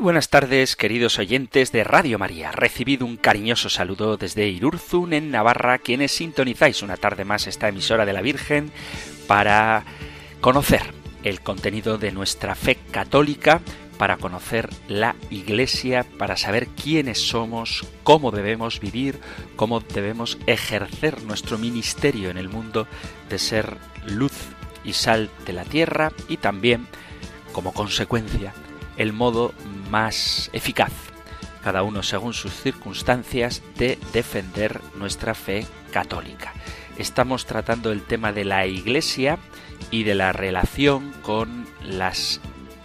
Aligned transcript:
Buenas 0.00 0.30
tardes, 0.30 0.76
queridos 0.76 1.18
oyentes 1.18 1.72
de 1.72 1.84
Radio 1.84 2.18
María. 2.18 2.52
Recibido 2.52 3.04
un 3.04 3.18
cariñoso 3.18 3.68
saludo 3.68 4.16
desde 4.16 4.48
Irurzun, 4.48 5.12
en 5.12 5.30
Navarra, 5.30 5.78
quienes 5.78 6.12
sintonizáis 6.12 6.82
una 6.82 6.96
tarde 6.96 7.26
más 7.26 7.46
esta 7.46 7.68
emisora 7.68 8.06
de 8.06 8.14
la 8.14 8.22
Virgen 8.22 8.72
para 9.26 9.84
conocer 10.40 10.82
el 11.22 11.42
contenido 11.42 11.98
de 11.98 12.12
nuestra 12.12 12.54
fe 12.54 12.78
católica, 12.90 13.60
para 13.98 14.16
conocer 14.16 14.70
la 14.88 15.16
Iglesia, 15.28 16.06
para 16.18 16.38
saber 16.38 16.68
quiénes 16.68 17.18
somos, 17.18 17.86
cómo 18.02 18.30
debemos 18.30 18.80
vivir, 18.80 19.20
cómo 19.54 19.80
debemos 19.80 20.38
ejercer 20.46 21.22
nuestro 21.24 21.58
ministerio 21.58 22.30
en 22.30 22.38
el 22.38 22.48
mundo 22.48 22.86
de 23.28 23.38
ser 23.38 23.76
luz 24.06 24.32
y 24.82 24.94
sal 24.94 25.30
de 25.44 25.52
la 25.52 25.64
tierra 25.64 26.12
y 26.26 26.38
también, 26.38 26.86
como 27.52 27.74
consecuencia, 27.74 28.54
el 29.00 29.14
modo 29.14 29.54
más 29.88 30.50
eficaz, 30.52 30.92
cada 31.64 31.82
uno 31.82 32.02
según 32.02 32.34
sus 32.34 32.52
circunstancias, 32.52 33.62
de 33.78 33.98
defender 34.12 34.78
nuestra 34.94 35.32
fe 35.32 35.66
católica. 35.90 36.52
Estamos 36.98 37.46
tratando 37.46 37.92
el 37.92 38.02
tema 38.02 38.30
de 38.32 38.44
la 38.44 38.66
Iglesia 38.66 39.38
y 39.90 40.02
de 40.02 40.14
la 40.14 40.32
relación 40.32 41.14
con 41.22 41.66
las 41.82 42.42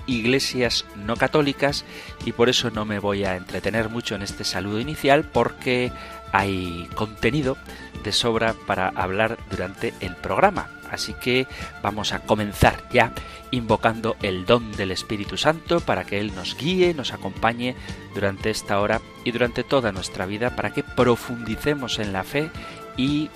iglesias 0.08 0.86
no 0.96 1.18
católicas 1.18 1.84
y 2.24 2.32
por 2.32 2.48
eso 2.48 2.72
no 2.72 2.86
me 2.86 3.00
voy 3.00 3.26
a 3.26 3.36
entretener 3.36 3.90
mucho 3.90 4.16
en 4.16 4.22
este 4.22 4.46
saludo 4.46 4.80
inicial 4.80 5.26
porque 5.26 5.92
hay 6.32 6.88
contenido 6.96 7.58
de 8.06 8.14
sobra 8.14 8.54
para 8.66 8.88
hablar 8.88 9.38
durante 9.50 9.94
el 10.00 10.16
programa. 10.16 10.75
Así 10.92 11.14
que 11.14 11.48
vamos 11.82 12.14
a 12.14 12.20
comenzar 12.20 12.84
ya 12.92 13.12
invocando 13.52 14.16
el 14.22 14.46
don 14.46 14.72
del 14.74 14.92
Espíritu 14.92 15.38
Santo 15.38 15.80
para 15.80 16.04
que 16.04 16.20
Él 16.20 16.36
nos 16.36 16.58
guíe, 16.58 16.94
nos 16.94 17.14
acompañe 17.14 17.76
durante 18.14 18.50
esta 18.50 18.80
hora 18.80 19.02
y 19.24 19.32
durante 19.32 19.64
toda 19.64 19.92
nuestra 19.92 20.26
vida 20.26 20.56
para 20.56 20.72
que 20.72 20.84
profundicemos 20.84 22.00
en 22.00 22.14
la 22.14 22.24
fe 22.24 22.52
y 22.98 23.30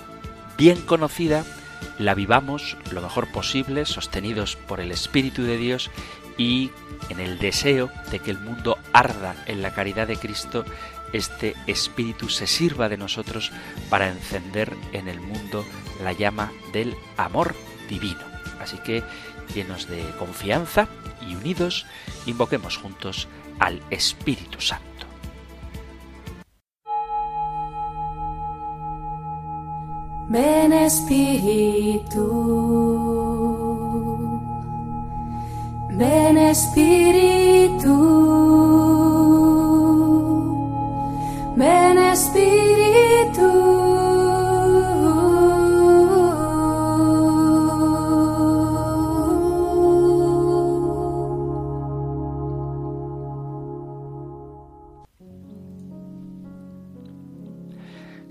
bien 0.57 0.81
conocida 0.81 1.45
la 1.97 2.13
vivamos 2.13 2.77
lo 2.91 3.01
mejor 3.01 3.27
posible, 3.27 3.85
sostenidos 3.85 4.55
por 4.55 4.79
el 4.79 4.91
Espíritu 4.91 5.43
de 5.43 5.57
Dios 5.57 5.89
y 6.37 6.71
en 7.09 7.19
el 7.19 7.39
deseo 7.39 7.89
de 8.11 8.19
que 8.19 8.31
el 8.31 8.39
mundo 8.39 8.77
arda 8.93 9.35
en 9.45 9.61
la 9.61 9.73
caridad 9.73 10.07
de 10.07 10.17
Cristo, 10.17 10.65
este 11.13 11.55
Espíritu 11.67 12.29
se 12.29 12.47
sirva 12.47 12.89
de 12.89 12.97
nosotros 12.97 13.51
para 13.89 14.09
encender 14.09 14.75
en 14.93 15.07
el 15.07 15.19
mundo 15.19 15.65
la 16.03 16.13
llama 16.13 16.51
del 16.71 16.95
amor 17.17 17.55
divino. 17.89 18.21
Así 18.59 18.77
que, 18.77 19.03
llenos 19.53 19.87
de 19.87 20.03
confianza 20.17 20.87
y 21.27 21.35
unidos, 21.35 21.85
invoquemos 22.25 22.77
juntos 22.77 23.27
al 23.59 23.81
Espíritu 23.89 24.61
Santo. 24.61 24.85
Ven 30.31 30.71
Espíritu, 30.73 32.21
ven 35.97 36.37
Espíritu, 36.37 37.97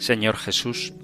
Señor 0.08 0.38
Jesús, 0.38 0.94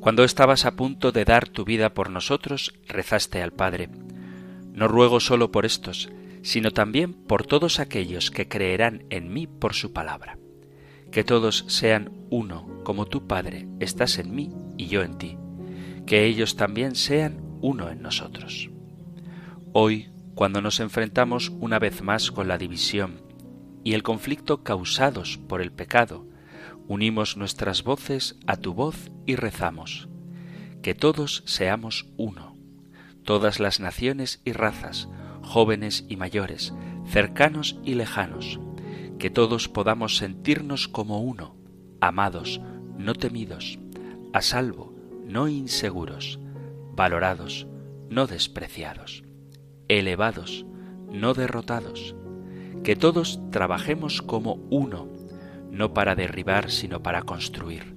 cuando 0.00 0.22
estabas 0.22 0.66
a 0.66 0.76
punto 0.76 1.12
de 1.12 1.24
dar 1.24 1.48
tu 1.48 1.64
vida 1.64 1.94
por 1.94 2.10
nosotros, 2.10 2.74
rezaste 2.86 3.40
al 3.40 3.52
Padre. 3.52 3.88
No 4.70 4.86
ruego 4.86 5.18
solo 5.18 5.50
por 5.50 5.64
estos, 5.64 6.10
sino 6.42 6.70
también 6.70 7.14
por 7.14 7.46
todos 7.46 7.80
aquellos 7.80 8.30
que 8.30 8.46
creerán 8.46 9.06
en 9.08 9.32
mí 9.32 9.46
por 9.46 9.72
su 9.72 9.94
palabra. 9.94 10.36
Que 11.10 11.24
todos 11.24 11.64
sean 11.68 12.12
uno, 12.28 12.82
como 12.84 13.06
tu 13.06 13.26
Padre 13.26 13.66
estás 13.80 14.18
en 14.18 14.34
mí 14.34 14.50
y 14.76 14.88
yo 14.88 15.00
en 15.00 15.16
ti. 15.16 15.38
Que 16.04 16.26
ellos 16.26 16.54
también 16.54 16.96
sean 16.96 17.40
uno 17.62 17.88
en 17.88 18.02
nosotros. 18.02 18.68
Hoy, 19.72 20.10
cuando 20.34 20.60
nos 20.60 20.80
enfrentamos 20.80 21.48
una 21.48 21.78
vez 21.78 22.02
más 22.02 22.30
con 22.30 22.46
la 22.46 22.58
división 22.58 23.22
y 23.84 23.94
el 23.94 24.02
conflicto 24.02 24.62
causados 24.62 25.38
por 25.38 25.62
el 25.62 25.72
pecado, 25.72 26.26
unimos 26.88 27.36
nuestras 27.36 27.82
voces 27.82 28.36
a 28.46 28.56
tu 28.56 28.74
voz 28.74 29.10
y 29.26 29.36
rezamos. 29.36 30.08
Que 30.82 30.94
todos 30.94 31.42
seamos 31.46 32.06
uno, 32.16 32.56
todas 33.24 33.58
las 33.58 33.80
naciones 33.80 34.40
y 34.44 34.52
razas, 34.52 35.08
jóvenes 35.42 36.04
y 36.08 36.16
mayores, 36.16 36.74
cercanos 37.06 37.78
y 37.84 37.94
lejanos, 37.94 38.60
que 39.18 39.30
todos 39.30 39.68
podamos 39.68 40.16
sentirnos 40.16 40.88
como 40.88 41.20
uno, 41.22 41.56
amados, 42.00 42.60
no 42.98 43.14
temidos, 43.14 43.78
a 44.32 44.42
salvo, 44.42 44.94
no 45.24 45.48
inseguros, 45.48 46.38
valorados, 46.94 47.66
no 48.10 48.26
despreciados, 48.26 49.24
elevados, 49.88 50.66
no 51.10 51.34
derrotados, 51.34 52.14
que 52.82 52.96
todos 52.96 53.40
trabajemos 53.50 54.20
como 54.20 54.54
uno, 54.70 55.08
no 55.74 55.92
para 55.92 56.14
derribar, 56.14 56.70
sino 56.70 57.02
para 57.02 57.22
construir, 57.22 57.94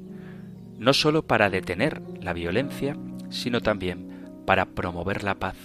no 0.80 0.94
sólo 0.94 1.28
para 1.28 1.50
detener 1.50 2.02
la 2.20 2.34
violencia, 2.34 2.98
sino 3.30 3.62
también 3.62 4.42
para 4.46 4.66
promover 4.66 5.24
la 5.24 5.36
paz, 5.36 5.56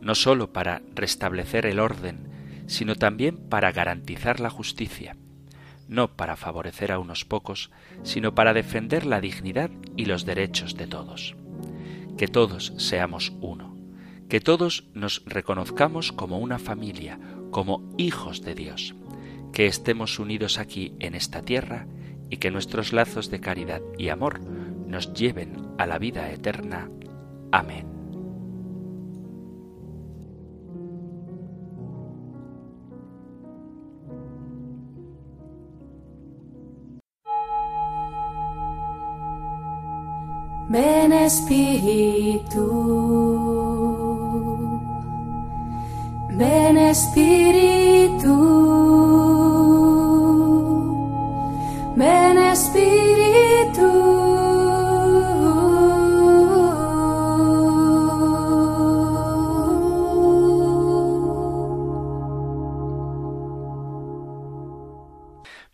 no 0.00 0.14
sólo 0.16 0.52
para 0.52 0.82
restablecer 0.94 1.64
el 1.66 1.78
orden, 1.78 2.64
sino 2.66 2.96
también 2.96 3.36
para 3.36 3.70
garantizar 3.70 4.40
la 4.40 4.50
justicia, 4.50 5.16
no 5.86 6.16
para 6.16 6.34
favorecer 6.34 6.90
a 6.90 6.98
unos 6.98 7.24
pocos, 7.24 7.70
sino 8.02 8.34
para 8.34 8.52
defender 8.52 9.06
la 9.06 9.20
dignidad 9.20 9.70
y 9.96 10.06
los 10.06 10.26
derechos 10.26 10.76
de 10.76 10.88
todos. 10.88 11.36
Que 12.18 12.26
todos 12.26 12.72
seamos 12.76 13.32
uno, 13.40 13.76
que 14.28 14.40
todos 14.40 14.88
nos 14.94 15.22
reconozcamos 15.26 16.10
como 16.10 16.38
una 16.38 16.58
familia, 16.58 17.20
como 17.52 17.88
hijos 17.98 18.42
de 18.42 18.56
Dios 18.56 18.96
que 19.56 19.66
estemos 19.66 20.18
unidos 20.18 20.58
aquí 20.58 20.92
en 21.00 21.14
esta 21.14 21.40
tierra 21.40 21.86
y 22.28 22.36
que 22.36 22.50
nuestros 22.50 22.92
lazos 22.92 23.30
de 23.30 23.40
caridad 23.40 23.80
y 23.96 24.10
amor 24.10 24.38
nos 24.38 25.14
lleven 25.14 25.56
a 25.78 25.86
la 25.86 25.98
vida 25.98 26.30
eterna. 26.30 26.90
Amén. 27.52 27.86
Ven 40.68 41.12
Espíritu, 41.14 42.60
ven. 46.36 46.76
Ven 51.96 52.36
Espíritu. 52.36 53.86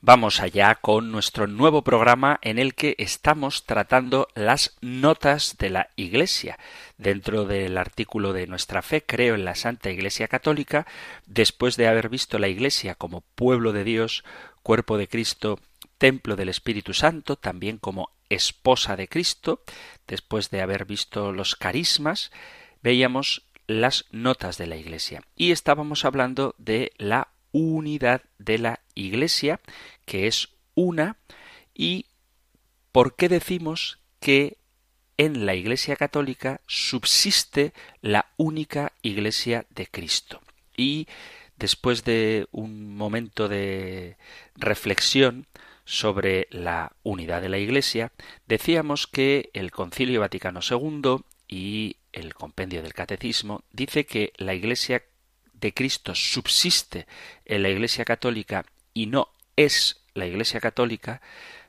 Vamos 0.01 0.41
allá 0.41 0.77
con 0.77 1.11
nuestro 1.11 1.49
nuevo 1.49 1.83
programa 1.83 2.39
en 2.43 2.61
el 2.61 2.75
que 2.77 2.95
estamos 2.99 3.65
tratando 3.67 4.29
las 4.37 4.77
notas 4.81 5.57
de 5.59 5.71
la 5.71 5.89
Iglesia. 5.97 6.57
Dentro 6.99 7.47
del 7.47 7.77
artículo 7.77 8.33
de 8.33 8.47
nuestra 8.47 8.83
fe, 8.83 9.03
creo 9.03 9.35
en 9.35 9.45
la 9.45 9.57
Santa 9.57 9.91
Iglesia 9.91 10.29
Católica, 10.29 10.87
después 11.27 11.77
de 11.77 11.89
haber 11.89 12.09
visto 12.09 12.39
la 12.39 12.47
Iglesia 12.47 12.95
como 12.95 13.23
pueblo 13.35 13.73
de 13.73 13.83
Dios, 13.83 14.23
cuerpo 14.63 14.99
de 14.99 15.09
Cristo, 15.09 15.59
templo 16.03 16.35
del 16.35 16.49
Espíritu 16.49 16.95
Santo, 16.95 17.37
también 17.37 17.79
como 17.79 18.11
esposa 18.29 18.97
de 18.97 19.07
Cristo, 19.07 19.63
después 20.09 20.51
de 20.51 20.61
haber 20.61 20.85
visto 20.85 21.31
los 21.31 21.55
carismas, 21.55 22.33
veíamos 22.83 23.43
las 23.69 24.07
notas 24.11 24.59
de 24.59 24.67
la 24.67 24.75
Iglesia. 24.75 25.23
Y 25.37 25.53
estábamos 25.53 26.05
hablando 26.05 26.57
de 26.59 26.91
la 26.99 27.29
unidad 27.53 28.23
de 28.39 28.59
la 28.59 28.81
Iglesia, 28.97 29.61
que 30.05 30.27
es 30.27 30.49
una, 30.75 31.19
y 31.73 32.07
por 32.91 33.15
qué 33.15 33.29
decimos 33.29 34.01
que 34.19 34.57
en 35.19 35.47
la 35.47 35.55
Iglesia 35.55 35.95
Católica 35.95 36.63
subsiste 36.67 37.75
la 38.01 38.27
única 38.37 38.91
Iglesia 39.03 39.67
de 39.71 39.87
Cristo. 39.87 40.41
Y 40.77 41.07
después 41.59 42.03
de 42.03 42.49
un 42.51 42.97
momento 42.97 43.49
de 43.49 44.17
reflexión 44.57 45.47
sobre 45.85 46.49
la 46.51 46.93
unidad 47.03 47.43
de 47.43 47.49
la 47.49 47.59
Iglesia, 47.59 48.13
decíamos 48.47 49.07
que 49.07 49.51
el 49.53 49.71
Concilio 49.71 50.21
Vaticano 50.21 50.61
II 50.69 51.25
y 51.49 51.97
el 52.13 52.35
Compendio 52.35 52.83
del 52.83 52.95
Catecismo 52.95 53.65
dice 53.73 54.07
que 54.07 54.33
la 54.37 54.55
Iglesia 54.55 55.03
de 55.55 55.73
Cristo 55.73 56.15
subsiste 56.15 57.07
en 57.45 57.63
la 57.63 57.71
Iglesia 57.71 58.05
Católica 58.05 58.65
y 58.95 59.07
no 59.07 59.29
es 59.57 60.03
la 60.15 60.27
Iglesia 60.27 60.61
Católica, 60.61 61.23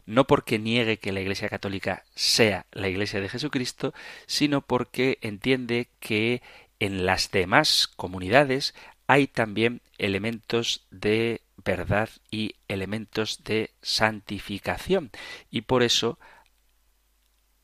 no 0.05 0.25
porque 0.27 0.59
niegue 0.59 0.97
que 0.97 1.11
la 1.11 1.21
Iglesia 1.21 1.49
Católica 1.49 2.03
sea 2.13 2.65
la 2.71 2.89
Iglesia 2.89 3.21
de 3.21 3.29
Jesucristo, 3.29 3.93
sino 4.25 4.61
porque 4.61 5.17
entiende 5.21 5.89
que 5.99 6.41
en 6.79 7.05
las 7.05 7.31
demás 7.31 7.87
comunidades 7.87 8.73
hay 9.07 9.27
también 9.27 9.81
elementos 9.97 10.85
de 10.91 11.41
verdad 11.63 12.09
y 12.31 12.55
elementos 12.67 13.43
de 13.43 13.71
santificación. 13.81 15.11
Y 15.49 15.61
por 15.61 15.83
eso 15.83 16.19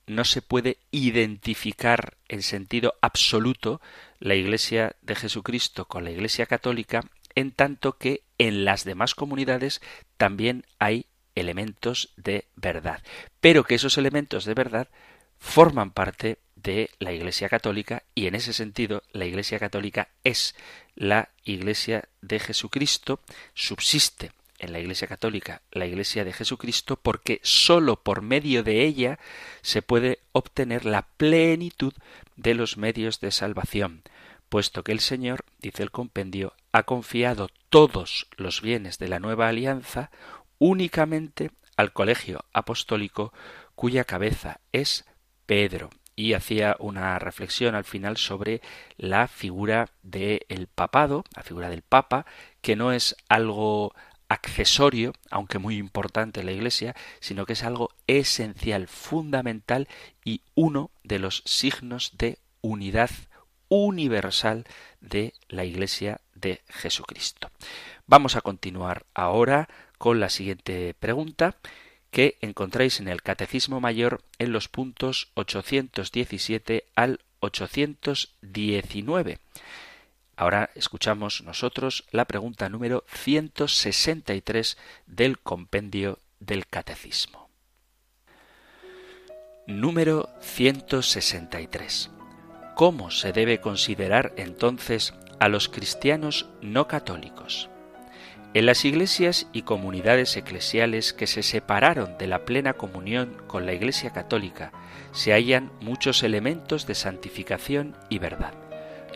no 0.08 0.26
se 0.26 0.42
puede 0.42 0.78
identificar 0.92 2.18
en 2.28 2.42
sentido 2.42 2.96
absoluto 3.02 3.80
la 4.20 4.36
Iglesia 4.36 4.96
de 5.02 5.16
Jesucristo 5.16 5.86
con 5.86 6.04
la 6.04 6.12
Iglesia 6.12 6.46
católica, 6.46 7.04
en 7.36 7.52
tanto 7.52 7.98
que 7.98 8.24
en 8.38 8.66
las 8.66 8.84
demás 8.84 9.14
comunidades 9.14 9.82
también 10.18 10.66
hay 10.80 11.06
elementos 11.36 12.14
de 12.18 12.48
verdad, 12.56 13.02
pero 13.40 13.64
que 13.64 13.76
esos 13.76 13.98
elementos 13.98 14.46
de 14.46 14.56
verdad 14.56 14.90
forman 15.38 15.92
parte 15.92 16.40
de 16.64 16.90
la 17.00 17.12
Iglesia 17.14 17.50
Católica 17.50 18.04
y 18.16 18.28
en 18.28 18.36
ese 18.36 18.54
sentido 18.54 19.04
la 19.12 19.26
Iglesia 19.26 19.60
Católica 19.60 20.10
es 20.24 20.56
la 20.96 21.30
Iglesia 21.44 22.10
de 22.22 22.40
Jesucristo, 22.40 23.20
subsiste 23.54 24.32
en 24.60 24.74
la 24.74 24.80
Iglesia 24.80 25.08
Católica 25.08 25.62
la 25.72 25.86
Iglesia 25.86 26.26
de 26.26 26.34
Jesucristo 26.34 26.98
porque 26.98 27.40
sólo 27.44 28.04
por 28.04 28.22
medio 28.22 28.64
de 28.64 28.84
ella 28.84 29.20
se 29.62 29.82
puede 29.82 30.20
obtener 30.32 30.86
la 30.86 31.04
plenitud 31.18 31.94
de 32.36 32.54
los 32.54 32.78
medios 32.78 33.20
de 33.20 33.32
salvación, 33.32 34.04
puesto 34.50 34.84
que 34.84 34.92
el 34.92 35.00
Señor, 35.00 35.46
dice 35.60 35.84
el 35.84 35.92
compendio, 35.92 36.54
ha 36.72 36.84
confiado 36.84 37.50
todos 37.70 38.28
los 38.36 38.62
bienes 38.62 38.98
de 38.98 39.08
la 39.08 39.20
nueva 39.20 39.48
alianza 39.48 40.12
únicamente 40.58 41.52
al 41.78 41.94
colegio 41.94 42.44
apostólico 42.52 43.34
cuya 43.76 44.04
cabeza 44.04 44.60
es 44.74 45.06
Pedro. 45.46 45.90
Y 46.20 46.34
hacía 46.34 46.76
una 46.80 47.18
reflexión 47.18 47.76
al 47.76 47.86
final 47.86 48.18
sobre 48.18 48.60
la 48.98 49.30
figura 49.30 49.88
del 50.04 50.68
papado, 50.68 51.24
la 51.34 51.44
figura 51.44 51.70
del 51.70 51.82
papa, 51.82 52.26
que 52.60 52.76
no 52.76 52.92
es 52.92 53.16
algo 53.30 53.94
accesorio, 54.28 55.14
aunque 55.32 55.60
muy 55.60 55.78
importante 55.78 56.42
en 56.42 56.48
la 56.48 56.52
Iglesia, 56.52 56.94
sino 57.22 57.46
que 57.46 57.54
es 57.54 57.64
algo 57.64 57.92
esencial, 58.06 58.90
fundamental 58.90 59.88
y 60.26 60.42
uno 60.56 60.92
de 61.06 61.20
los 61.20 61.42
signos 61.46 62.12
de 62.18 62.38
unidad 62.60 63.12
universal 63.70 64.66
de 65.00 65.34
la 65.48 65.64
Iglesia 65.64 66.20
de 66.36 66.60
Jesucristo. 66.68 67.50
Vamos 68.08 68.36
a 68.36 68.42
continuar 68.42 69.06
ahora 69.14 69.70
con 69.98 70.20
la 70.20 70.30
siguiente 70.30 70.94
pregunta 71.00 71.56
que 72.12 72.38
encontráis 72.42 73.00
en 73.00 73.08
el 73.08 73.22
Catecismo 73.22 73.80
Mayor 73.80 74.22
en 74.40 74.52
los 74.52 74.68
puntos 74.68 75.32
817 75.36 76.86
al 76.96 77.22
819. 77.40 79.40
Ahora 80.36 80.72
escuchamos 80.76 81.44
nosotros 81.44 82.06
la 82.12 82.26
pregunta 82.26 82.70
número 82.70 83.06
163 83.08 84.78
del 85.06 85.40
compendio 85.40 86.20
del 86.40 86.68
Catecismo. 86.68 87.50
Número 89.68 90.30
163. 90.42 92.10
¿Cómo 92.76 93.12
se 93.12 93.34
debe 93.34 93.60
considerar 93.60 94.34
entonces 94.38 95.14
a 95.40 95.50
los 95.50 95.68
cristianos 95.68 96.48
no 96.62 96.88
católicos? 96.88 97.70
En 98.56 98.66
las 98.66 98.84
iglesias 98.84 99.48
y 99.54 99.62
comunidades 99.62 100.36
eclesiales 100.36 101.14
que 101.14 101.28
se 101.28 101.44
separaron 101.44 102.18
de 102.18 102.26
la 102.26 102.46
plena 102.46 102.74
comunión 102.74 103.38
con 103.46 103.68
la 103.68 103.74
Iglesia 103.74 104.10
católica 104.10 104.72
se 105.12 105.34
hallan 105.34 105.72
muchos 105.82 106.24
elementos 106.24 106.88
de 106.88 106.96
santificación 106.96 107.96
y 108.10 108.18
verdad. 108.18 108.54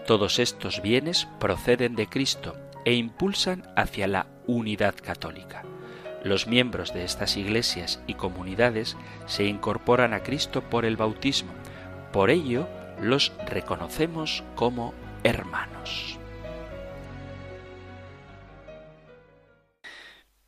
Todos 0.06 0.38
estos 0.38 0.84
bienes 0.84 1.28
proceden 1.40 1.96
de 1.96 2.06
Cristo 2.06 2.56
e 2.86 2.94
impulsan 2.94 3.64
hacia 3.76 4.08
la 4.08 4.28
unidad 4.46 4.94
católica. 5.02 5.64
Los 6.24 6.46
miembros 6.46 6.94
de 6.94 7.04
estas 7.04 7.36
iglesias 7.36 8.02
y 8.06 8.14
comunidades 8.14 8.98
se 9.26 9.46
incorporan 9.46 10.14
a 10.14 10.22
Cristo 10.22 10.62
por 10.62 10.86
el 10.86 10.96
bautismo. 10.96 11.54
Por 12.12 12.30
ello, 12.30 12.68
los 13.02 13.34
reconocemos 13.48 14.44
como 14.56 14.94
hermanos. 15.24 16.20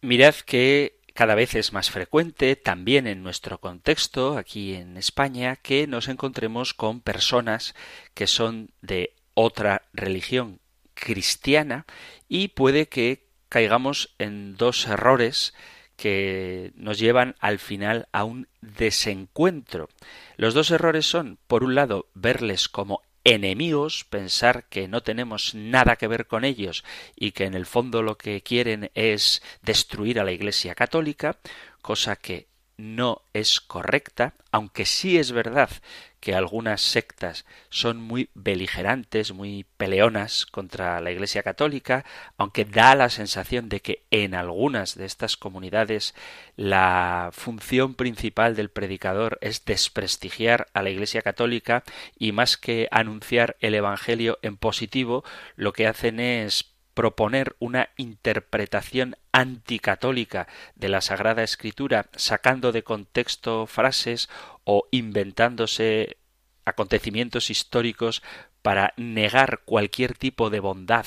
Mirad 0.06 0.36
que 0.36 1.00
cada 1.16 1.34
vez 1.34 1.56
es 1.56 1.74
más 1.74 1.90
frecuente, 1.90 2.56
también 2.56 3.08
en 3.08 3.24
nuestro 3.24 3.60
contexto, 3.60 4.38
aquí 4.38 4.76
en 4.76 4.98
España, 4.98 5.56
que 5.56 5.88
nos 5.88 6.10
encontremos 6.10 6.76
con 6.76 7.02
personas 7.02 7.74
que 8.14 8.28
son 8.28 8.70
de 8.82 9.16
otra 9.34 9.82
religión 9.94 10.60
cristiana 10.94 11.88
y 12.30 12.50
puede 12.50 12.88
que 12.88 13.30
caigamos 13.50 14.14
en 14.20 14.56
dos 14.58 14.86
errores 14.86 15.56
que 15.96 16.72
nos 16.76 17.00
llevan 17.00 17.36
al 17.40 17.58
final 17.58 18.08
a 18.12 18.26
un 18.26 18.48
desencuentro. 18.62 19.90
Los 20.38 20.54
dos 20.54 20.70
errores 20.70 21.08
son, 21.08 21.40
por 21.48 21.64
un 21.64 21.74
lado, 21.74 22.10
verles 22.14 22.70
como 22.70 23.02
enemigos, 23.26 24.06
pensar 24.06 24.70
que 24.70 24.88
no 24.88 25.02
tenemos 25.02 25.56
nada 25.56 25.98
que 25.98 26.08
ver 26.08 26.28
con 26.28 26.46
ellos 26.46 26.86
y 27.16 27.32
que 27.32 27.46
en 27.46 27.56
el 27.56 27.66
fondo 27.66 28.02
lo 28.02 28.18
que 28.18 28.42
quieren 28.42 28.92
es 28.94 29.42
destruir 29.64 30.20
a 30.20 30.24
la 30.24 30.32
Iglesia 30.32 30.76
católica, 30.76 31.40
cosa 31.82 32.16
que 32.16 32.48
no 32.78 33.22
es 33.34 33.62
correcta, 33.62 34.34
aunque 34.52 34.86
sí 34.86 35.18
es 35.18 35.32
verdad 35.32 35.70
que 36.20 36.34
algunas 36.34 36.82
sectas 36.82 37.46
son 37.70 37.98
muy 37.98 38.30
beligerantes, 38.34 39.32
muy 39.32 39.66
peleonas 39.78 40.48
contra 40.48 41.00
la 41.00 41.12
Iglesia 41.12 41.44
Católica, 41.44 42.04
aunque 42.38 42.66
da 42.66 42.96
la 42.96 43.10
sensación 43.10 43.70
de 43.70 43.80
que 43.80 44.04
en 44.10 44.34
algunas 44.34 44.96
de 44.96 45.06
estas 45.06 45.38
comunidades 45.38 46.16
la 46.56 47.30
función 47.32 47.94
principal 47.94 48.56
del 48.56 48.70
predicador 48.70 49.38
es 49.42 49.66
desprestigiar 49.66 50.68
a 50.74 50.82
la 50.82 50.90
Iglesia 50.90 51.22
Católica 51.22 51.84
y 52.18 52.32
más 52.32 52.58
que 52.58 52.88
anunciar 52.90 53.56
el 53.60 53.76
Evangelio 53.76 54.40
en 54.42 54.58
positivo, 54.58 55.24
lo 55.56 55.74
que 55.74 55.86
hacen 55.86 56.20
es 56.20 56.75
proponer 56.96 57.56
una 57.60 57.90
interpretación 57.98 59.18
anticatólica 59.32 60.48
de 60.74 60.90
la 60.90 61.02
Sagrada 61.02 61.44
Escritura, 61.44 62.08
sacando 62.16 62.72
de 62.72 62.84
contexto 62.84 63.68
frases 63.68 64.30
o 64.64 64.88
inventándose 64.90 66.18
acontecimientos 66.66 67.52
históricos 67.52 68.24
para 68.64 68.94
negar 68.98 69.62
cualquier 69.66 70.18
tipo 70.18 70.50
de 70.50 70.60
bondad 70.60 71.06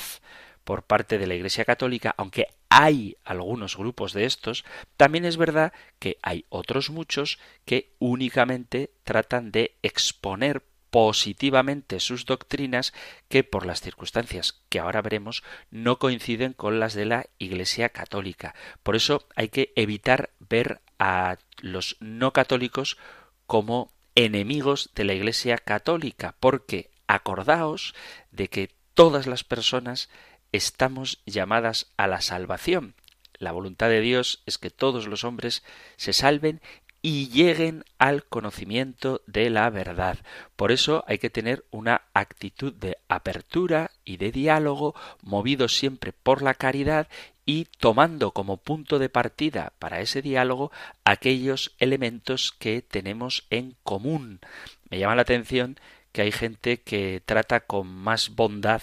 por 0.63 0.83
parte 0.83 1.17
de 1.17 1.27
la 1.27 1.33
Iglesia 1.33 1.65
Católica, 1.65 2.13
aunque 2.15 2.47
hay 2.69 3.17
algunos 3.25 3.75
grupos 3.75 4.13
de 4.13 4.25
estos, 4.25 4.63
también 4.95 5.25
es 5.25 5.35
verdad 5.35 5.73
que 5.97 6.19
hay 6.21 6.45
otros 6.49 6.91
muchos 6.91 7.39
que 7.65 7.95
únicamente 7.97 8.91
tratan 9.03 9.51
de 9.51 9.75
exponer 9.81 10.61
positivamente 10.89 11.99
sus 11.99 12.25
doctrinas 12.25 12.93
que 13.27 13.43
por 13.43 13.65
las 13.65 13.81
circunstancias 13.81 14.61
que 14.69 14.79
ahora 14.79 15.01
veremos 15.01 15.43
no 15.71 15.99
coinciden 15.99 16.53
con 16.53 16.79
las 16.79 16.93
de 16.93 17.05
la 17.05 17.25
Iglesia 17.37 17.89
católica. 17.89 18.55
Por 18.83 18.95
eso 18.95 19.27
hay 19.35 19.49
que 19.49 19.71
evitar 19.75 20.31
ver 20.39 20.81
a 20.97 21.37
los 21.61 21.97
no 21.99 22.33
católicos 22.33 22.97
como 23.45 23.91
enemigos 24.15 24.91
de 24.95 25.03
la 25.05 25.13
Iglesia 25.13 25.57
católica, 25.57 26.35
porque 26.39 26.91
acordaos 27.07 27.95
de 28.31 28.49
que 28.49 28.71
todas 28.93 29.27
las 29.27 29.43
personas 29.43 30.09
estamos 30.51 31.21
llamadas 31.25 31.91
a 31.97 32.07
la 32.07 32.21
salvación. 32.21 32.95
La 33.37 33.51
voluntad 33.51 33.87
de 33.87 34.01
Dios 34.01 34.43
es 34.45 34.57
que 34.57 34.69
todos 34.69 35.07
los 35.07 35.23
hombres 35.23 35.63
se 35.95 36.11
salven 36.11 36.61
y 37.01 37.29
lleguen 37.29 37.85
al 37.97 38.25
conocimiento 38.25 39.21
de 39.25 39.49
la 39.49 39.69
verdad. 39.69 40.17
Por 40.55 40.71
eso 40.71 41.03
hay 41.07 41.17
que 41.17 41.29
tener 41.29 41.65
una 41.71 42.01
actitud 42.13 42.73
de 42.73 42.97
apertura 43.07 43.91
y 44.03 44.17
de 44.17 44.31
diálogo, 44.31 44.95
movido 45.21 45.69
siempre 45.69 46.11
por 46.11 46.41
la 46.41 46.53
caridad 46.53 47.07
y 47.45 47.65
tomando 47.65 48.31
como 48.31 48.57
punto 48.57 48.99
de 48.99 49.09
partida 49.09 49.73
para 49.79 50.01
ese 50.01 50.21
diálogo 50.21 50.71
aquellos 51.03 51.73
elementos 51.79 52.53
que 52.57 52.81
tenemos 52.81 53.47
en 53.49 53.75
común. 53.83 54.39
Me 54.89 54.99
llama 54.99 55.15
la 55.15 55.23
atención 55.23 55.79
que 56.11 56.21
hay 56.23 56.31
gente 56.31 56.81
que 56.81 57.21
trata 57.25 57.61
con 57.61 57.87
más 57.87 58.35
bondad 58.35 58.81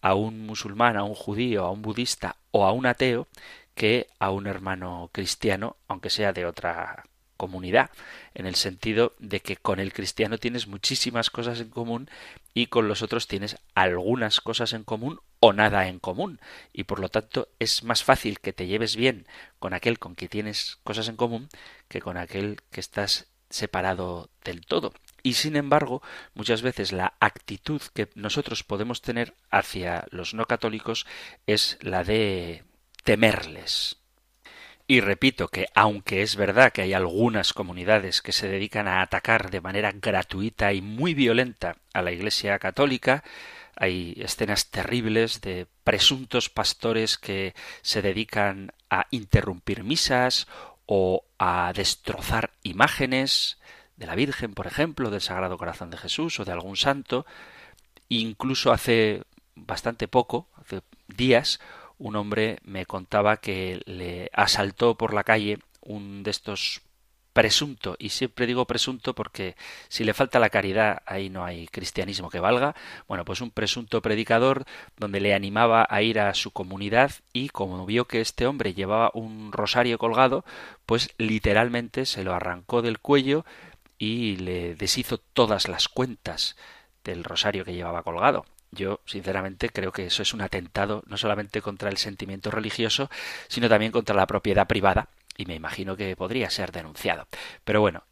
a 0.00 0.14
un 0.14 0.46
musulmán, 0.46 0.96
a 0.96 1.04
un 1.04 1.14
judío, 1.14 1.64
a 1.64 1.70
un 1.70 1.82
budista 1.82 2.36
o 2.52 2.64
a 2.64 2.72
un 2.72 2.86
ateo 2.86 3.28
que 3.74 4.08
a 4.18 4.30
un 4.30 4.46
hermano 4.46 5.10
cristiano, 5.12 5.76
aunque 5.88 6.10
sea 6.10 6.32
de 6.32 6.46
otra 6.46 7.04
comunidad, 7.40 7.88
en 8.34 8.44
el 8.44 8.54
sentido 8.54 9.14
de 9.18 9.40
que 9.40 9.56
con 9.56 9.80
el 9.80 9.94
cristiano 9.94 10.36
tienes 10.36 10.66
muchísimas 10.66 11.30
cosas 11.30 11.58
en 11.58 11.70
común 11.70 12.10
y 12.52 12.66
con 12.66 12.86
los 12.86 13.00
otros 13.00 13.28
tienes 13.28 13.56
algunas 13.74 14.42
cosas 14.42 14.74
en 14.74 14.84
común 14.84 15.20
o 15.40 15.54
nada 15.54 15.88
en 15.88 16.00
común. 16.00 16.38
Y 16.74 16.84
por 16.84 17.00
lo 17.00 17.08
tanto 17.08 17.48
es 17.58 17.82
más 17.82 18.04
fácil 18.04 18.40
que 18.40 18.52
te 18.52 18.66
lleves 18.66 18.94
bien 18.94 19.26
con 19.58 19.72
aquel 19.72 19.98
con 19.98 20.16
que 20.16 20.28
tienes 20.28 20.76
cosas 20.84 21.08
en 21.08 21.16
común 21.16 21.48
que 21.88 22.02
con 22.02 22.18
aquel 22.18 22.58
que 22.70 22.80
estás 22.80 23.28
separado 23.48 24.28
del 24.44 24.66
todo. 24.66 24.92
Y 25.22 25.32
sin 25.32 25.56
embargo, 25.56 26.02
muchas 26.34 26.60
veces 26.60 26.92
la 26.92 27.14
actitud 27.20 27.80
que 27.94 28.10
nosotros 28.14 28.64
podemos 28.64 29.00
tener 29.00 29.32
hacia 29.50 30.06
los 30.10 30.34
no 30.34 30.44
católicos 30.44 31.06
es 31.46 31.78
la 31.80 32.04
de 32.04 32.64
temerles, 33.02 33.96
y 34.90 35.00
repito 35.00 35.46
que 35.46 35.68
aunque 35.76 36.22
es 36.22 36.34
verdad 36.34 36.72
que 36.72 36.82
hay 36.82 36.94
algunas 36.94 37.52
comunidades 37.52 38.22
que 38.22 38.32
se 38.32 38.48
dedican 38.48 38.88
a 38.88 39.02
atacar 39.02 39.52
de 39.52 39.60
manera 39.60 39.92
gratuita 39.92 40.72
y 40.72 40.82
muy 40.82 41.14
violenta 41.14 41.76
a 41.94 42.02
la 42.02 42.10
Iglesia 42.10 42.58
católica, 42.58 43.22
hay 43.76 44.14
escenas 44.16 44.72
terribles 44.72 45.42
de 45.42 45.68
presuntos 45.84 46.48
pastores 46.48 47.18
que 47.18 47.54
se 47.82 48.02
dedican 48.02 48.72
a 48.90 49.06
interrumpir 49.12 49.84
misas 49.84 50.48
o 50.86 51.22
a 51.38 51.72
destrozar 51.72 52.50
imágenes 52.64 53.58
de 53.96 54.06
la 54.06 54.16
Virgen, 54.16 54.54
por 54.54 54.66
ejemplo, 54.66 55.10
del 55.10 55.20
Sagrado 55.20 55.56
Corazón 55.56 55.90
de 55.90 55.98
Jesús 55.98 56.40
o 56.40 56.44
de 56.44 56.50
algún 56.50 56.76
santo. 56.76 57.26
Incluso 58.08 58.72
hace 58.72 59.22
bastante 59.54 60.08
poco, 60.08 60.48
hace 60.56 60.80
días, 61.06 61.60
un 62.00 62.16
hombre 62.16 62.58
me 62.64 62.86
contaba 62.86 63.36
que 63.36 63.82
le 63.84 64.30
asaltó 64.32 64.96
por 64.96 65.14
la 65.14 65.22
calle 65.22 65.58
un 65.82 66.24
de 66.24 66.30
estos 66.30 66.82
presunto, 67.32 67.94
y 67.98 68.08
siempre 68.08 68.46
digo 68.46 68.66
presunto 68.66 69.14
porque 69.14 69.54
si 69.88 70.02
le 70.02 70.14
falta 70.14 70.40
la 70.40 70.50
caridad 70.50 71.02
ahí 71.06 71.30
no 71.30 71.44
hay 71.44 71.68
cristianismo 71.68 72.28
que 72.28 72.40
valga, 72.40 72.74
bueno, 73.06 73.24
pues 73.24 73.40
un 73.40 73.52
presunto 73.52 74.02
predicador 74.02 74.64
donde 74.96 75.20
le 75.20 75.32
animaba 75.32 75.86
a 75.88 76.02
ir 76.02 76.18
a 76.18 76.34
su 76.34 76.50
comunidad 76.50 77.12
y 77.32 77.50
como 77.50 77.86
vio 77.86 78.06
que 78.06 78.20
este 78.20 78.46
hombre 78.46 78.74
llevaba 78.74 79.12
un 79.14 79.52
rosario 79.52 79.96
colgado, 79.98 80.44
pues 80.86 81.10
literalmente 81.18 82.04
se 82.04 82.24
lo 82.24 82.34
arrancó 82.34 82.82
del 82.82 82.98
cuello 82.98 83.44
y 83.96 84.36
le 84.36 84.74
deshizo 84.74 85.18
todas 85.18 85.68
las 85.68 85.86
cuentas 85.88 86.56
del 87.04 87.22
rosario 87.22 87.64
que 87.64 87.74
llevaba 87.74 88.02
colgado. 88.02 88.44
Yo, 88.72 89.00
sinceramente, 89.04 89.70
creo 89.70 89.92
que 89.92 90.06
eso 90.06 90.22
es 90.22 90.32
un 90.32 90.42
atentado 90.42 91.02
no 91.06 91.16
solamente 91.16 91.60
contra 91.60 91.90
el 91.90 91.96
sentimiento 91.96 92.50
religioso, 92.50 93.10
sino 93.48 93.68
también 93.68 93.92
contra 93.92 94.14
la 94.14 94.26
propiedad 94.26 94.66
privada, 94.66 95.08
y 95.36 95.46
me 95.46 95.54
imagino 95.54 95.96
que 95.96 96.14
podría 96.16 96.50
ser 96.50 96.70
denunciado. 96.70 97.26
Pero 97.64 97.80
bueno, 97.80 98.04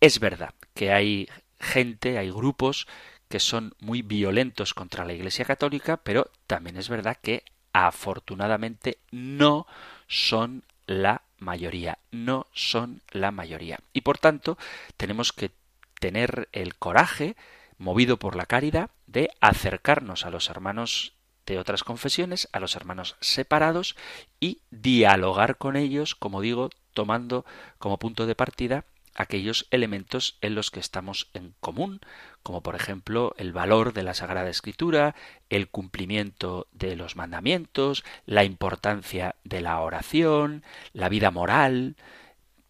es 0.00 0.20
verdad 0.20 0.54
que 0.74 0.92
hay 0.92 1.28
gente, 1.58 2.18
hay 2.18 2.30
grupos 2.30 2.86
que 3.28 3.40
son 3.40 3.74
muy 3.80 4.02
violentos 4.02 4.74
contra 4.74 5.04
la 5.04 5.14
Iglesia 5.14 5.44
Católica, 5.44 5.96
pero 5.96 6.30
también 6.46 6.76
es 6.76 6.88
verdad 6.88 7.16
que 7.20 7.42
afortunadamente 7.72 8.98
no 9.10 9.66
son 10.06 10.62
la 10.86 11.22
mayoría, 11.38 11.98
no 12.12 12.46
son 12.52 13.00
la 13.10 13.30
mayoría. 13.30 13.80
Y 13.92 14.02
por 14.02 14.18
tanto, 14.18 14.58
tenemos 14.96 15.32
que 15.32 15.50
tener 15.98 16.48
el 16.52 16.76
coraje 16.76 17.34
movido 17.84 18.18
por 18.18 18.34
la 18.34 18.46
caridad, 18.46 18.90
de 19.06 19.30
acercarnos 19.40 20.26
a 20.26 20.30
los 20.30 20.50
hermanos 20.50 21.14
de 21.46 21.58
otras 21.58 21.84
confesiones, 21.84 22.48
a 22.52 22.58
los 22.58 22.74
hermanos 22.74 23.16
separados 23.20 23.96
y 24.40 24.62
dialogar 24.70 25.58
con 25.58 25.76
ellos, 25.76 26.14
como 26.14 26.40
digo, 26.40 26.70
tomando 26.94 27.44
como 27.78 27.98
punto 27.98 28.26
de 28.26 28.34
partida 28.34 28.86
aquellos 29.14 29.68
elementos 29.70 30.38
en 30.40 30.54
los 30.54 30.70
que 30.70 30.80
estamos 30.80 31.30
en 31.34 31.54
común, 31.60 32.00
como 32.42 32.62
por 32.62 32.74
ejemplo 32.74 33.34
el 33.38 33.52
valor 33.52 33.92
de 33.92 34.02
la 34.02 34.14
Sagrada 34.14 34.50
Escritura, 34.50 35.14
el 35.50 35.68
cumplimiento 35.68 36.66
de 36.72 36.96
los 36.96 37.14
mandamientos, 37.14 38.04
la 38.26 38.44
importancia 38.44 39.36
de 39.44 39.60
la 39.60 39.78
oración, 39.80 40.64
la 40.92 41.08
vida 41.08 41.30
moral. 41.30 41.96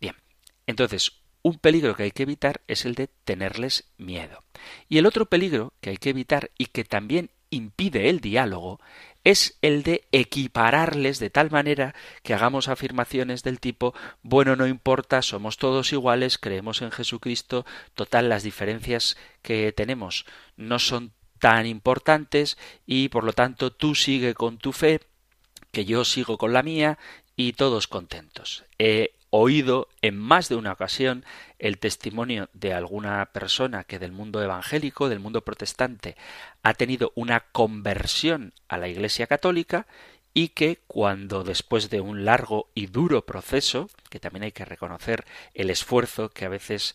Bien, 0.01 0.17
entonces 0.67 1.24
un 1.45 1.59
peligro 1.59 1.95
que 1.95 2.05
hay 2.05 2.11
que 2.11 2.23
evitar 2.23 2.63
es 2.69 2.87
el 2.87 2.95
de 2.95 3.07
tenerles 3.07 3.85
miedo. 3.99 4.43
Y 4.89 4.97
el 4.97 5.05
otro 5.05 5.27
peligro 5.27 5.75
que 5.83 5.91
hay 5.91 5.99
que 5.99 6.09
evitar 6.09 6.51
y 6.57 6.67
que 6.67 6.85
también 6.85 7.31
impide 7.51 8.09
el 8.09 8.21
diálogo 8.21 8.81
es 9.25 9.59
el 9.61 9.83
de 9.83 10.07
equipararles 10.11 11.19
de 11.19 11.29
tal 11.29 11.51
manera 11.51 11.95
que 12.23 12.33
hagamos 12.33 12.69
afirmaciones 12.69 13.43
del 13.43 13.61
tipo 13.61 13.95
bueno, 14.23 14.57
no 14.57 14.67
importa, 14.67 15.21
somos 15.21 15.59
todos 15.59 15.93
iguales, 15.93 16.39
creemos 16.39 16.81
en 16.81 16.91
Jesucristo, 16.91 17.67
total 17.93 18.31
las 18.31 18.43
diferencias 18.43 19.19
que 19.43 19.71
tenemos 19.73 20.25
no 20.57 20.79
son 20.79 21.13
tan 21.39 21.67
importantes 21.67 22.57
y 22.87 23.11
por 23.11 23.23
lo 23.23 23.35
tanto 23.35 23.71
tú 23.71 23.95
sigue 23.95 24.33
con 24.33 24.57
tu 24.57 24.73
fe, 24.73 25.01
que 25.73 25.85
yo 25.85 26.07
sigo 26.07 26.39
con 26.39 26.55
la 26.55 26.63
mía 26.63 26.99
y 27.37 27.53
todos 27.53 27.87
contentos. 27.87 28.65
Eh, 28.79 29.13
oído 29.37 29.89
en 30.01 30.17
más 30.17 30.49
de 30.49 30.55
una 30.55 30.71
ocasión 30.71 31.25
el 31.59 31.79
testimonio 31.79 32.49
de 32.53 32.73
alguna 32.73 33.33
persona 33.33 33.83
que 33.83 33.99
del 33.99 34.13
mundo 34.13 34.41
evangélico, 34.41 35.09
del 35.09 35.19
mundo 35.19 35.41
protestante, 35.41 36.17
ha 36.63 36.75
tenido 36.75 37.11
una 37.17 37.41
conversión 37.41 38.53
a 38.69 38.79
la 38.79 38.87
Iglesia 38.87 39.27
católica 39.27 39.89
y 40.35 40.51
que 40.51 40.83
cuando 40.87 41.43
después 41.43 41.91
de 41.91 42.01
un 42.01 42.25
largo 42.25 42.71
y 42.75 42.87
duro 42.87 43.27
proceso, 43.27 43.91
que 44.09 44.21
también 44.21 44.45
hay 44.45 44.53
que 44.53 44.65
reconocer 44.65 45.25
el 45.53 45.69
esfuerzo 45.69 46.29
que 46.29 46.45
a 46.45 46.49
veces 46.49 46.95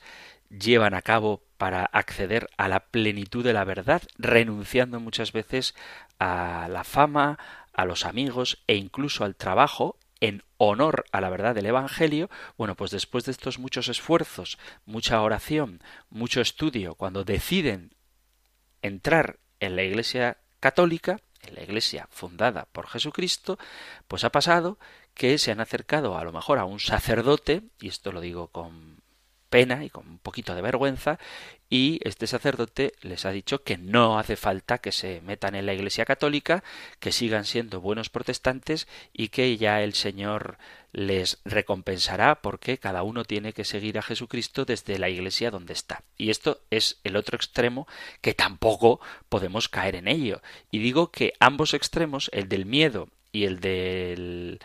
llevan 0.50 0.94
a 0.94 1.02
cabo 1.02 1.44
para 1.58 1.84
acceder 1.84 2.50
a 2.56 2.70
la 2.70 2.86
plenitud 2.86 3.44
de 3.44 3.52
la 3.52 3.66
verdad, 3.66 4.02
renunciando 4.18 5.02
muchas 5.02 5.34
veces 5.34 5.76
a 6.20 6.70
la 6.72 6.86
fama, 6.86 7.38
a 7.74 7.84
los 7.84 8.06
amigos 8.06 8.64
e 8.68 8.76
incluso 8.76 9.26
al 9.26 9.36
trabajo, 9.36 9.98
en 10.22 10.44
honor 10.58 11.06
a 11.12 11.22
la 11.22 11.30
verdad 11.30 11.56
del 11.56 11.66
Evangelio, 11.66 12.30
bueno, 12.58 12.76
pues 12.76 12.92
después 12.92 13.26
de 13.26 13.32
estos 13.32 13.60
muchos 13.60 13.88
esfuerzos, 13.88 14.58
mucha 14.86 15.22
oración, 15.22 15.82
mucho 16.10 16.42
estudio, 16.42 16.96
cuando 16.96 17.24
deciden 17.24 17.94
entrar 18.82 19.40
en 19.60 19.76
la 19.76 19.84
Iglesia 19.84 20.38
católica, 20.60 21.20
en 21.42 21.56
la 21.56 21.64
Iglesia 21.64 22.08
fundada 22.12 22.66
por 22.72 22.88
Jesucristo, 22.88 23.58
pues 24.08 24.24
ha 24.24 24.32
pasado 24.32 24.78
que 25.14 25.38
se 25.38 25.52
han 25.52 25.62
acercado 25.62 26.18
a 26.18 26.24
lo 26.24 26.32
mejor 26.32 26.60
a 26.60 26.66
un 26.66 26.80
sacerdote, 26.80 27.64
y 27.80 27.88
esto 27.88 28.12
lo 28.12 28.22
digo 28.22 28.48
con 28.48 28.99
pena 29.50 29.84
y 29.84 29.90
con 29.90 30.08
un 30.08 30.20
poquito 30.20 30.56
de 30.56 30.62
vergüenza, 30.62 31.20
y 31.70 32.00
este 32.04 32.26
sacerdote 32.26 32.94
les 33.02 33.26
ha 33.26 33.32
dicho 33.32 33.64
que 33.64 33.78
no 33.78 34.18
hace 34.18 34.36
falta 34.36 34.80
que 34.80 34.92
se 34.92 35.22
metan 35.22 35.54
en 35.56 35.66
la 35.66 35.74
Iglesia 35.74 36.06
católica, 36.06 36.64
que 37.00 37.12
sigan 37.12 37.46
siendo 37.46 37.82
buenos 37.82 38.10
protestantes 38.10 38.88
y 39.14 39.28
que 39.28 39.56
ya 39.58 39.84
el 39.84 39.94
Señor 39.94 40.58
les 40.92 41.40
recompensará 41.46 42.42
porque 42.42 42.80
cada 42.80 43.04
uno 43.04 43.24
tiene 43.24 43.54
que 43.54 43.66
seguir 43.66 44.00
a 44.00 44.02
Jesucristo 44.02 44.66
desde 44.66 44.98
la 44.98 45.10
iglesia 45.10 45.52
donde 45.52 45.74
está. 45.74 46.04
Y 46.18 46.32
esto 46.32 46.62
es 46.72 47.00
el 47.04 47.16
otro 47.16 47.36
extremo 47.36 47.88
que 48.22 48.34
tampoco 48.34 49.00
podemos 49.30 49.70
caer 49.70 49.96
en 49.96 50.08
ello. 50.08 50.42
Y 50.72 50.80
digo 50.80 51.12
que 51.12 51.34
ambos 51.40 51.76
extremos, 51.76 52.30
el 52.34 52.50
del 52.50 52.66
miedo 52.66 53.10
y 53.32 53.46
el 53.46 53.60
del 53.60 54.60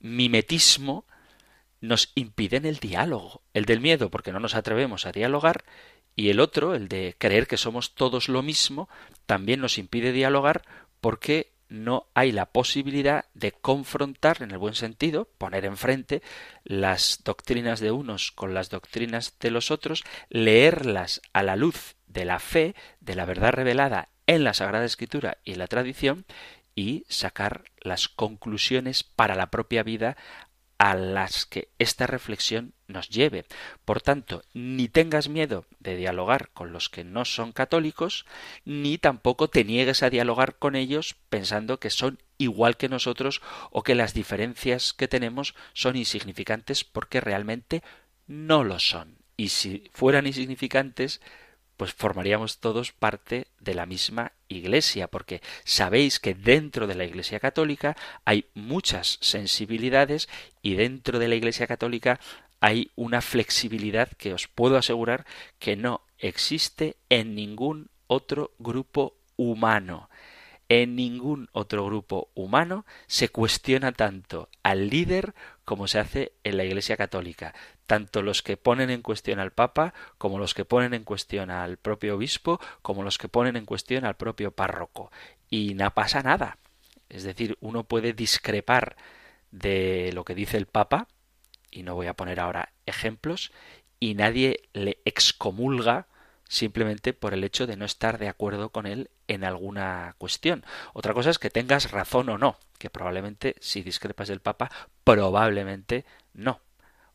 mimetismo, 0.00 1.04
nos 1.82 2.12
impiden 2.14 2.64
el 2.64 2.78
diálogo. 2.78 3.42
El 3.52 3.66
del 3.66 3.80
miedo 3.80 4.10
porque 4.10 4.32
no 4.32 4.40
nos 4.40 4.54
atrevemos 4.54 5.04
a 5.04 5.12
dialogar 5.12 5.64
y 6.16 6.30
el 6.30 6.40
otro, 6.40 6.74
el 6.74 6.88
de 6.88 7.14
creer 7.18 7.46
que 7.46 7.58
somos 7.58 7.94
todos 7.94 8.28
lo 8.28 8.42
mismo, 8.42 8.88
también 9.26 9.60
nos 9.60 9.76
impide 9.76 10.12
dialogar 10.12 10.62
porque 11.00 11.52
no 11.68 12.06
hay 12.14 12.32
la 12.32 12.46
posibilidad 12.46 13.24
de 13.32 13.52
confrontar, 13.52 14.42
en 14.42 14.50
el 14.50 14.58
buen 14.58 14.74
sentido, 14.74 15.28
poner 15.38 15.64
enfrente 15.64 16.22
las 16.64 17.22
doctrinas 17.24 17.80
de 17.80 17.90
unos 17.90 18.30
con 18.30 18.52
las 18.52 18.68
doctrinas 18.68 19.38
de 19.40 19.50
los 19.50 19.70
otros, 19.70 20.04
leerlas 20.28 21.22
a 21.32 21.42
la 21.42 21.56
luz 21.56 21.96
de 22.06 22.26
la 22.26 22.38
fe, 22.38 22.74
de 23.00 23.14
la 23.14 23.24
verdad 23.24 23.52
revelada 23.52 24.10
en 24.26 24.44
la 24.44 24.52
Sagrada 24.52 24.84
Escritura 24.84 25.38
y 25.44 25.52
en 25.52 25.58
la 25.58 25.66
tradición, 25.66 26.26
y 26.74 27.04
sacar 27.08 27.64
las 27.80 28.08
conclusiones 28.08 29.02
para 29.02 29.34
la 29.34 29.50
propia 29.50 29.82
vida 29.82 30.16
a 30.82 30.96
las 30.96 31.46
que 31.46 31.68
esta 31.78 32.08
reflexión 32.08 32.74
nos 32.88 33.08
lleve. 33.08 33.44
Por 33.84 34.00
tanto, 34.00 34.42
ni 34.52 34.88
tengas 34.88 35.28
miedo 35.28 35.64
de 35.78 35.94
dialogar 35.94 36.48
con 36.48 36.72
los 36.72 36.88
que 36.88 37.04
no 37.04 37.24
son 37.24 37.52
católicos, 37.52 38.26
ni 38.64 38.98
tampoco 38.98 39.46
te 39.46 39.62
niegues 39.62 40.02
a 40.02 40.10
dialogar 40.10 40.56
con 40.56 40.74
ellos 40.74 41.14
pensando 41.28 41.78
que 41.78 41.90
son 41.90 42.18
igual 42.36 42.76
que 42.76 42.88
nosotros 42.88 43.42
o 43.70 43.84
que 43.84 43.94
las 43.94 44.12
diferencias 44.12 44.92
que 44.92 45.06
tenemos 45.06 45.54
son 45.72 45.94
insignificantes 45.94 46.82
porque 46.82 47.20
realmente 47.20 47.84
no 48.26 48.64
lo 48.64 48.80
son. 48.80 49.18
Y 49.36 49.50
si 49.50 49.88
fueran 49.92 50.26
insignificantes, 50.26 51.20
pues 51.82 51.94
formaríamos 51.94 52.60
todos 52.60 52.92
parte 52.92 53.48
de 53.58 53.74
la 53.74 53.86
misma 53.86 54.30
Iglesia, 54.46 55.08
porque 55.08 55.42
sabéis 55.64 56.20
que 56.20 56.32
dentro 56.32 56.86
de 56.86 56.94
la 56.94 57.02
Iglesia 57.02 57.40
Católica 57.40 57.96
hay 58.24 58.44
muchas 58.54 59.18
sensibilidades 59.20 60.28
y 60.62 60.76
dentro 60.76 61.18
de 61.18 61.26
la 61.26 61.34
Iglesia 61.34 61.66
Católica 61.66 62.20
hay 62.60 62.92
una 62.94 63.20
flexibilidad 63.20 64.08
que 64.12 64.32
os 64.32 64.46
puedo 64.46 64.76
asegurar 64.76 65.26
que 65.58 65.74
no 65.74 66.02
existe 66.18 66.98
en 67.08 67.34
ningún 67.34 67.90
otro 68.06 68.52
grupo 68.60 69.16
humano. 69.34 70.08
En 70.68 70.94
ningún 70.94 71.48
otro 71.50 71.84
grupo 71.84 72.28
humano 72.34 72.86
se 73.08 73.28
cuestiona 73.28 73.90
tanto 73.90 74.50
al 74.62 74.88
líder 74.88 75.34
como 75.64 75.86
se 75.86 75.98
hace 75.98 76.32
en 76.44 76.56
la 76.56 76.64
Iglesia 76.64 76.96
Católica 76.96 77.54
tanto 77.92 78.22
los 78.22 78.42
que 78.42 78.56
ponen 78.56 78.88
en 78.88 79.02
cuestión 79.02 79.38
al 79.38 79.52
Papa, 79.52 79.92
como 80.16 80.38
los 80.38 80.54
que 80.54 80.64
ponen 80.64 80.94
en 80.94 81.04
cuestión 81.04 81.50
al 81.50 81.76
propio 81.76 82.16
obispo, 82.16 82.58
como 82.80 83.02
los 83.02 83.18
que 83.18 83.28
ponen 83.28 83.54
en 83.56 83.66
cuestión 83.66 84.06
al 84.06 84.16
propio 84.16 84.52
párroco. 84.52 85.12
Y 85.50 85.74
no 85.74 85.92
pasa 85.92 86.22
nada. 86.22 86.56
Es 87.10 87.24
decir, 87.24 87.58
uno 87.60 87.84
puede 87.84 88.14
discrepar 88.14 88.96
de 89.50 90.10
lo 90.14 90.24
que 90.24 90.34
dice 90.34 90.56
el 90.56 90.64
Papa, 90.64 91.06
y 91.70 91.82
no 91.82 91.94
voy 91.94 92.06
a 92.06 92.14
poner 92.14 92.40
ahora 92.40 92.72
ejemplos, 92.86 93.52
y 94.00 94.14
nadie 94.14 94.70
le 94.72 95.02
excomulga 95.04 96.06
simplemente 96.52 97.14
por 97.14 97.32
el 97.32 97.44
hecho 97.44 97.66
de 97.66 97.78
no 97.78 97.86
estar 97.86 98.18
de 98.18 98.28
acuerdo 98.28 98.68
con 98.68 98.86
él 98.86 99.08
en 99.26 99.42
alguna 99.42 100.14
cuestión. 100.18 100.66
Otra 100.92 101.14
cosa 101.14 101.30
es 101.30 101.38
que 101.38 101.48
tengas 101.48 101.92
razón 101.92 102.28
o 102.28 102.36
no, 102.36 102.58
que 102.78 102.90
probablemente 102.90 103.56
si 103.58 103.82
discrepas 103.82 104.28
del 104.28 104.40
Papa, 104.40 104.70
probablemente 105.02 106.04
no 106.34 106.60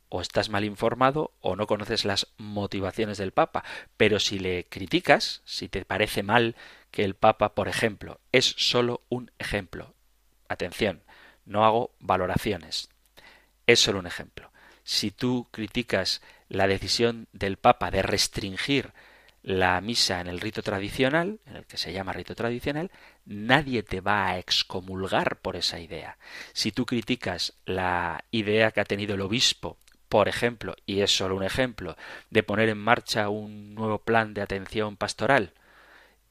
o 0.10 0.22
estás 0.22 0.50
mal 0.50 0.64
informado 0.64 1.34
o 1.40 1.56
no 1.56 1.68
conoces 1.68 2.04
las 2.04 2.30
motivaciones 2.38 3.20
del 3.20 3.32
Papa. 3.32 3.64
Pero 3.96 4.20
si 4.20 4.40
le 4.40 4.66
criticas, 4.66 5.44
si 5.46 5.70
te 5.70 5.86
parece 5.86 6.24
mal 6.24 6.56
que 6.90 7.04
el 7.04 7.14
Papa, 7.14 7.54
por 7.54 7.68
ejemplo, 7.68 8.20
es 8.32 8.56
solo 8.58 9.04
un 9.08 9.30
ejemplo. 9.38 9.94
Atención, 10.48 11.04
no 11.46 11.64
hago 11.64 11.92
valoraciones. 12.00 12.90
Es 13.68 13.82
solo 13.82 14.00
un 14.00 14.08
ejemplo. 14.08 14.52
Si 14.84 15.12
tú 15.12 15.48
criticas 15.52 16.24
la 16.50 16.66
decisión 16.66 17.28
del 17.34 17.58
Papa 17.58 17.92
de 17.92 18.02
restringir 18.02 18.94
la 19.44 19.80
misa 19.82 20.20
en 20.20 20.28
el 20.28 20.40
rito 20.40 20.62
tradicional, 20.62 21.40
en 21.46 21.58
el 21.58 21.66
que 21.66 21.78
se 21.78 21.94
llama 21.94 22.14
rito 22.14 22.36
tradicional, 22.36 22.92
nadie 23.26 23.84
te 23.84 24.02
va 24.02 24.28
a 24.28 24.40
excomulgar 24.40 25.38
por 25.38 25.56
esa 25.56 25.80
idea. 25.80 26.18
Si 26.54 26.72
tú 26.72 26.86
criticas 26.86 27.54
la 27.66 28.24
idea 28.32 28.72
que 28.72 28.82
ha 28.82 28.86
tenido 28.86 29.16
el 29.16 29.22
obispo 29.22 29.78
por 30.10 30.28
ejemplo, 30.30 30.76
y 30.86 31.02
es 31.02 31.16
solo 31.16 31.36
un 31.36 31.44
ejemplo, 31.44 31.98
de 32.30 32.44
poner 32.44 32.70
en 32.70 32.78
marcha 32.78 33.30
un 33.30 33.76
nuevo 33.76 34.00
plan 34.00 34.34
de 34.34 34.42
atención 34.42 34.96
pastoral 34.96 35.54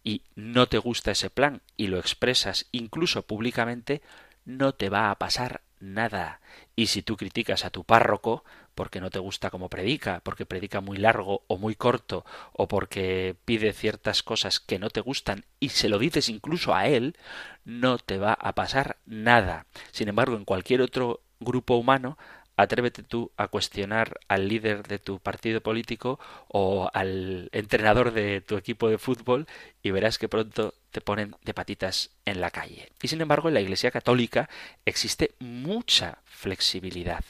y 0.03 0.23
no 0.35 0.66
te 0.66 0.79
gusta 0.79 1.11
ese 1.11 1.31
plan 1.31 1.62
y 1.77 1.88
lo 1.88 1.99
expresas 1.99 2.66
incluso 2.73 3.23
públicamente, 3.27 4.03
no 4.45 4.73
te 4.73 4.88
va 4.88 5.11
a 5.11 5.19
pasar 5.19 5.62
nada. 5.81 6.40
Y 6.75 6.87
si 6.87 7.03
tú 7.03 7.16
criticas 7.16 7.64
a 7.64 7.71
tu 7.71 7.85
párroco 7.85 8.45
porque 8.77 9.01
no 9.01 9.11
te 9.11 9.19
gusta 9.19 9.51
cómo 9.51 9.69
predica, 9.69 10.21
porque 10.23 10.47
predica 10.47 10.81
muy 10.81 10.99
largo 10.99 11.43
o 11.49 11.57
muy 11.59 11.75
corto, 11.75 12.25
o 12.53 12.69
porque 12.69 13.35
pide 13.45 13.73
ciertas 13.73 14.23
cosas 14.23 14.61
que 14.61 14.79
no 14.79 14.91
te 14.91 15.01
gustan 15.01 15.45
y 15.59 15.71
se 15.71 15.89
lo 15.89 15.99
dices 15.99 16.29
incluso 16.29 16.75
a 16.75 16.87
él, 16.87 17.17
no 17.65 17.99
te 17.99 18.19
va 18.19 18.35
a 18.35 18.55
pasar 18.55 18.99
nada. 19.07 19.67
Sin 19.91 20.09
embargo, 20.09 20.37
en 20.37 20.45
cualquier 20.45 20.83
otro 20.83 21.23
grupo 21.41 21.77
humano 21.77 22.17
atrévete 22.57 23.03
tú 23.03 23.33
a 23.37 23.49
cuestionar 23.49 24.19
al 24.29 24.49
líder 24.49 24.87
de 24.87 24.99
tu 24.99 25.21
partido 25.21 25.61
político 25.61 26.19
o 26.49 26.91
al 26.93 27.49
entrenador 27.53 28.12
de 28.12 28.41
tu 28.41 28.57
equipo 28.57 28.89
de 28.89 28.99
fútbol 28.99 29.47
y 29.83 29.91
verás 29.91 30.19
que 30.19 30.29
pronto 30.29 30.75
te 30.91 31.01
ponen 31.01 31.35
de 31.45 31.55
patitas 31.55 32.11
en 32.25 32.41
la 32.41 32.51
calle. 32.51 32.93
Y 33.03 33.09
sin 33.09 33.21
embargo, 33.21 33.49
en 33.49 33.55
la 33.55 33.61
Iglesia 33.61 33.91
Católica 33.91 34.49
existe 34.87 35.35
mucha 35.39 36.19
flexibilidad, 36.25 37.25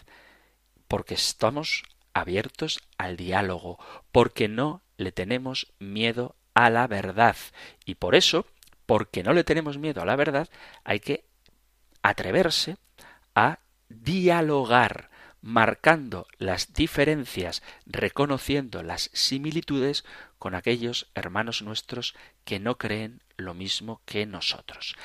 porque 0.88 1.14
estamos 1.14 1.84
abiertos 2.12 2.80
al 2.98 3.16
diálogo, 3.16 3.78
porque 4.12 4.48
no 4.48 4.82
le 4.96 5.12
tenemos 5.12 5.72
miedo 5.78 6.36
a 6.54 6.70
la 6.70 6.86
verdad. 6.86 7.36
Y 7.84 7.96
por 7.96 8.14
eso, 8.14 8.46
porque 8.86 9.22
no 9.22 9.32
le 9.32 9.44
tenemos 9.44 9.78
miedo 9.78 10.02
a 10.02 10.06
la 10.06 10.16
verdad, 10.16 10.48
hay 10.84 11.00
que 11.00 11.24
atreverse 12.02 12.76
a 13.34 13.58
dialogar 13.88 15.10
marcando 15.42 16.26
las 16.38 16.72
diferencias, 16.72 17.62
reconociendo 17.84 18.82
las 18.82 19.10
similitudes 19.12 20.04
con 20.38 20.54
aquellos 20.54 21.08
hermanos 21.14 21.62
nuestros 21.62 22.14
que 22.44 22.58
no 22.58 22.78
creen 22.78 23.22
lo 23.36 23.54
mismo 23.54 24.00
que 24.04 24.26
nosotros. 24.26 24.96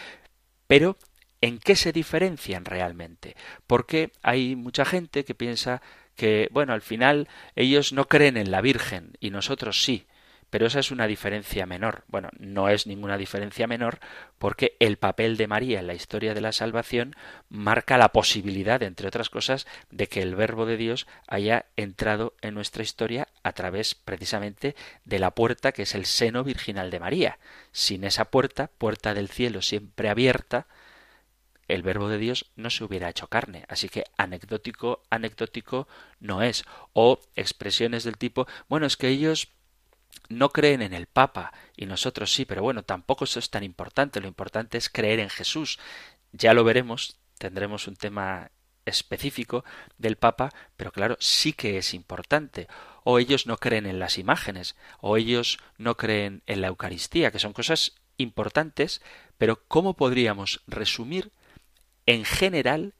Pero, 0.68 0.98
¿en 1.42 1.60
qué 1.60 1.76
se 1.76 1.92
diferencian 1.92 2.66
realmente? 2.66 3.36
Porque 3.68 4.12
hay 4.22 4.56
mucha 4.56 4.86
gente 4.86 5.26
que 5.26 5.36
piensa 5.36 5.82
que, 6.16 6.50
bueno, 6.52 6.74
al 6.74 6.82
final 6.82 7.28
ellos 7.56 7.94
no 7.94 8.08
creen 8.08 8.38
en 8.38 8.52
la 8.52 8.62
Virgen 8.62 9.14
y 9.20 9.32
nosotros 9.32 9.84
sí 9.84 10.08
pero 10.52 10.68
esa 10.68 10.80
es 10.80 10.92
una 10.92 11.08
diferencia 11.08 11.66
menor. 11.66 12.04
Bueno, 12.08 12.30
no 12.38 12.68
es 12.68 12.86
ninguna 12.86 13.18
diferencia 13.18 13.68
menor 13.68 14.00
porque 14.38 14.76
el 14.80 14.98
papel 14.98 15.38
de 15.38 15.48
María 15.48 15.80
en 15.80 15.88
la 15.88 15.94
historia 15.94 16.34
de 16.34 16.42
la 16.42 16.52
salvación 16.52 17.16
marca 17.50 17.98
la 17.98 18.10
posibilidad, 18.10 18.84
entre 18.84 19.08
otras 19.08 19.30
cosas, 19.30 19.66
de 19.90 20.08
que 20.08 20.22
el 20.22 20.36
Verbo 20.36 20.66
de 20.66 20.76
Dios 20.76 21.08
haya 21.28 21.68
entrado 21.78 22.36
en 22.42 22.54
nuestra 22.54 22.84
historia 22.84 23.30
a 23.44 23.54
través 23.54 23.96
precisamente 23.96 24.76
de 25.06 25.20
la 25.20 25.32
puerta 25.32 25.72
que 25.72 25.84
es 25.84 25.96
el 25.96 26.06
seno 26.06 26.44
virginal 26.44 26.92
de 26.92 27.00
María. 27.00 27.40
Sin 27.72 28.04
esa 28.04 28.26
puerta, 28.26 28.70
puerta 28.78 29.14
del 29.14 29.30
cielo 29.30 29.62
siempre 29.62 30.10
abierta, 30.10 30.68
el 31.74 31.84
verbo 31.84 32.10
de 32.10 32.18
Dios 32.18 32.52
no 32.56 32.70
se 32.70 32.84
hubiera 32.84 33.10
hecho 33.10 33.28
carne. 33.28 33.66
Así 33.70 33.90
que 33.90 34.04
anecdótico, 34.18 35.04
anecdótico 35.10 35.88
no 36.20 36.42
es. 36.42 36.66
O 36.94 37.20
expresiones 37.36 38.04
del 38.04 38.18
tipo, 38.18 38.48
bueno, 38.68 38.86
es 38.86 38.98
que 38.98 39.08
ellos 39.08 39.50
no 40.30 40.50
creen 40.50 40.82
en 40.82 40.94
el 40.94 41.08
Papa 41.08 41.54
y 41.76 41.86
nosotros 41.86 42.34
sí, 42.34 42.46
pero 42.46 42.62
bueno, 42.62 42.84
tampoco 42.84 43.24
eso 43.24 43.40
es 43.40 43.50
tan 43.50 43.64
importante. 43.64 44.22
Lo 44.22 44.28
importante 44.28 44.78
es 44.78 44.90
creer 44.90 45.20
en 45.20 45.30
Jesús. 45.30 45.80
Ya 46.32 46.54
lo 46.54 46.64
veremos, 46.64 47.18
tendremos 47.38 47.88
un 47.88 47.96
tema 47.96 48.52
específico 48.86 49.64
del 49.98 50.18
Papa, 50.18 50.52
pero 50.76 50.92
claro, 50.92 51.16
sí 51.20 51.54
que 51.54 51.78
es 51.78 51.94
importante. 51.94 52.68
O 53.04 53.20
ellos 53.20 53.48
no 53.48 53.58
creen 53.58 53.86
en 53.86 54.00
las 54.00 54.18
imágenes, 54.18 54.76
o 55.00 55.18
ellos 55.18 55.60
no 55.78 55.96
creen 55.96 56.44
en 56.48 56.62
la 56.62 56.68
Eucaristía, 56.68 57.32
que 57.32 57.40
son 57.40 57.54
cosas 57.54 57.96
importantes, 58.18 59.02
pero 59.38 59.64
¿cómo 59.68 59.96
podríamos 59.96 60.62
resumir 60.68 61.32
en 62.06 62.26
general 62.26 62.94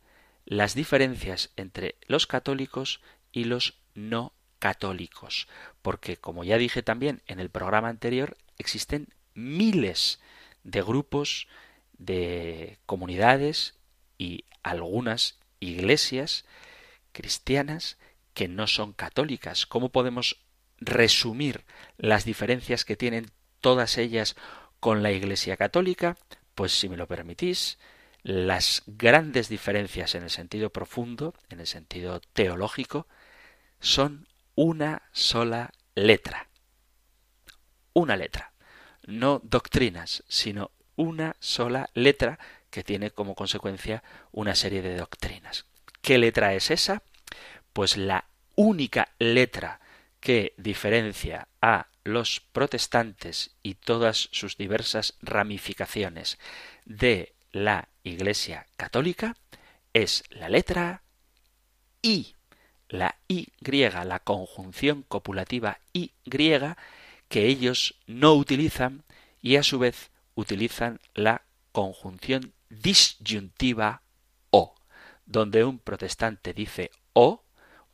las 0.46 0.76
diferencias 0.76 1.52
entre 1.56 1.96
los 2.08 2.28
católicos 2.28 3.02
y 3.32 3.46
los 3.46 3.80
no 3.94 4.34
católicos, 4.60 5.48
porque 5.82 6.18
como 6.18 6.44
ya 6.44 6.58
dije 6.58 6.84
también 6.84 7.22
en 7.26 7.40
el 7.40 7.50
programa 7.50 7.90
anterior, 7.90 8.38
existen 8.58 9.08
miles 9.34 10.20
de 10.64 10.82
grupos, 10.82 11.48
de 11.98 12.78
comunidades 12.86 13.76
y 14.18 14.46
algunas 14.64 15.40
iglesias 15.60 16.46
cristianas 17.12 17.98
que 18.34 18.48
no 18.48 18.68
son 18.68 18.94
católicas. 18.94 19.66
¿Cómo 19.66 19.90
podemos 19.90 20.42
resumir 20.80 21.64
las 21.98 22.26
diferencias 22.26 22.86
que 22.86 22.96
tienen 22.96 23.32
todas 23.60 23.98
ellas 23.98 24.36
con 24.80 25.04
la 25.04 25.12
Iglesia 25.12 25.58
católica? 25.58 26.18
Pues 26.56 26.72
si 26.72 26.90
me 26.90 26.98
lo 26.98 27.08
permitís, 27.08 27.78
las 28.24 28.84
grandes 28.86 29.50
diferencias 29.50 30.16
en 30.16 30.24
el 30.24 30.30
sentido 30.30 30.70
profundo, 30.70 31.34
en 31.50 31.60
el 31.60 31.68
sentido 31.68 32.22
teológico, 32.34 33.08
son 33.80 34.28
una 34.56 35.04
sola 35.12 35.72
letra. 35.96 36.48
Una 37.94 38.16
letra. 38.16 38.54
No 39.06 39.42
doctrinas, 39.44 40.24
sino 40.28 40.72
una 40.96 41.36
sola 41.40 41.90
letra 41.94 42.40
que 42.70 42.84
tiene 42.84 43.12
como 43.12 43.36
consecuencia 43.36 44.04
una 44.32 44.56
serie 44.56 44.82
de 44.82 44.96
doctrinas. 44.96 45.66
¿Qué 46.02 46.18
letra 46.18 46.54
es 46.54 46.72
esa? 46.72 47.04
Pues 47.74 47.98
la 47.98 48.26
única 48.56 49.10
letra 49.20 49.80
que 50.20 50.54
diferencia 50.58 51.48
a 51.62 51.88
los 52.04 52.40
protestantes 52.40 53.52
y 53.64 53.76
todas 53.76 54.30
sus 54.32 54.58
diversas 54.58 55.18
ramificaciones 55.22 56.40
de 56.86 57.34
la 57.52 57.90
Iglesia 58.04 58.68
Católica 58.78 59.36
es 59.94 60.24
la 60.30 60.50
letra 60.50 61.04
I, 62.02 62.36
la 62.90 63.18
I 63.28 63.50
griega, 63.60 64.04
la 64.06 64.20
conjunción 64.20 65.04
copulativa 65.04 65.80
griega 66.26 66.78
que 67.28 67.46
ellos 67.48 67.96
no 68.08 68.34
utilizan 68.34 69.04
y 69.42 69.56
a 69.56 69.64
su 69.64 69.80
vez 69.80 70.12
utilizan 70.36 71.00
la 71.14 71.44
conjunción 71.72 72.54
disyuntiva 72.70 74.02
O, 74.50 74.76
donde 75.26 75.64
un 75.64 75.80
protestante 75.80 76.54
dice 76.54 76.92
O, 77.14 77.44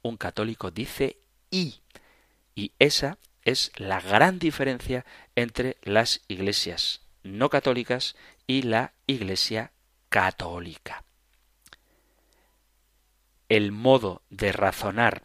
un 0.02 0.18
católico 0.18 0.72
dice 0.72 1.18
I. 1.52 1.76
Y 2.56 2.72
esa 2.80 3.18
es 3.44 3.72
la 3.76 4.02
gran 4.02 4.40
diferencia 4.40 5.06
entre 5.36 5.78
las 5.84 6.22
iglesias 6.28 7.02
no 7.24 7.50
católicas 7.50 8.16
y 8.48 8.64
la 8.64 8.94
iglesia 9.06 9.72
católica. 10.10 11.04
El 13.50 13.72
modo 13.72 14.22
de 14.30 14.52
razonar 14.52 15.22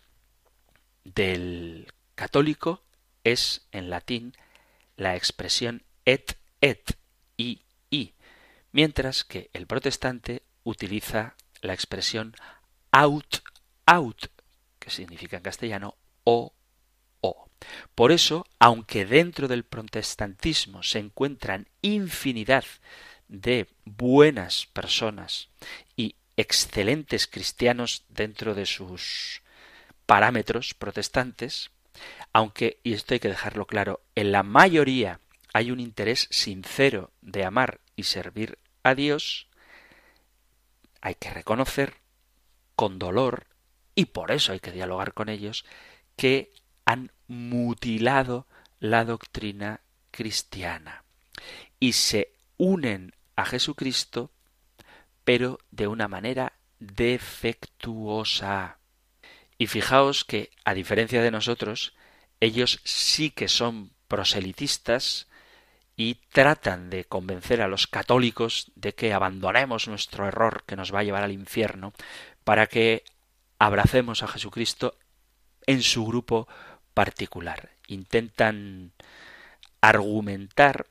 del 1.04 1.92
católico 2.14 2.82
es 3.24 3.66
en 3.72 3.90
latín 3.90 4.34
la 4.96 5.16
expresión 5.16 5.82
et 6.04 6.36
et 6.60 6.96
i 7.36 7.62
i, 7.90 8.14
mientras 8.70 9.24
que 9.24 9.50
el 9.52 9.66
protestante 9.66 10.42
utiliza 10.64 11.34
la 11.60 11.74
expresión 11.74 12.34
out 12.92 13.42
out, 13.86 14.26
que 14.78 14.90
significa 14.90 15.36
en 15.36 15.42
castellano 15.42 15.96
o 16.24 16.52
o. 17.20 17.48
Por 17.94 18.12
eso, 18.12 18.46
aunque 18.58 19.04
dentro 19.04 19.48
del 19.48 19.64
protestantismo 19.64 20.82
se 20.82 20.98
encuentran 20.98 21.68
infinidad 21.80 22.64
de 23.32 23.66
buenas 23.86 24.66
personas 24.66 25.48
y 25.96 26.16
excelentes 26.36 27.26
cristianos 27.26 28.04
dentro 28.10 28.54
de 28.54 28.66
sus 28.66 29.42
parámetros 30.04 30.74
protestantes, 30.74 31.70
aunque, 32.32 32.78
y 32.82 32.92
esto 32.92 33.14
hay 33.14 33.20
que 33.20 33.28
dejarlo 33.28 33.66
claro, 33.66 34.02
en 34.14 34.32
la 34.32 34.42
mayoría 34.42 35.20
hay 35.54 35.70
un 35.70 35.80
interés 35.80 36.28
sincero 36.30 37.10
de 37.22 37.44
amar 37.44 37.80
y 37.96 38.04
servir 38.04 38.58
a 38.82 38.94
Dios, 38.94 39.48
hay 41.00 41.14
que 41.14 41.30
reconocer 41.30 41.94
con 42.76 42.98
dolor, 42.98 43.46
y 43.94 44.06
por 44.06 44.30
eso 44.30 44.52
hay 44.52 44.60
que 44.60 44.72
dialogar 44.72 45.14
con 45.14 45.30
ellos, 45.30 45.64
que 46.16 46.52
han 46.84 47.12
mutilado 47.28 48.46
la 48.78 49.04
doctrina 49.04 49.80
cristiana 50.10 51.04
y 51.80 51.92
se 51.92 52.32
unen 52.58 53.14
a 53.36 53.44
Jesucristo, 53.44 54.30
pero 55.24 55.58
de 55.70 55.86
una 55.86 56.08
manera 56.08 56.54
defectuosa. 56.78 58.78
Y 59.58 59.66
fijaos 59.66 60.24
que, 60.24 60.50
a 60.64 60.74
diferencia 60.74 61.22
de 61.22 61.30
nosotros, 61.30 61.94
ellos 62.40 62.80
sí 62.84 63.30
que 63.30 63.48
son 63.48 63.92
proselitistas 64.08 65.28
y 65.96 66.14
tratan 66.32 66.90
de 66.90 67.04
convencer 67.04 67.62
a 67.62 67.68
los 67.68 67.86
católicos 67.86 68.72
de 68.74 68.94
que 68.94 69.12
abandonemos 69.12 69.88
nuestro 69.88 70.26
error 70.26 70.64
que 70.66 70.76
nos 70.76 70.92
va 70.92 71.00
a 71.00 71.04
llevar 71.04 71.22
al 71.22 71.32
infierno 71.32 71.92
para 72.44 72.66
que 72.66 73.04
abracemos 73.58 74.22
a 74.22 74.28
Jesucristo 74.28 74.96
en 75.66 75.82
su 75.82 76.04
grupo 76.04 76.48
particular. 76.94 77.70
Intentan 77.86 78.92
argumentar 79.80 80.86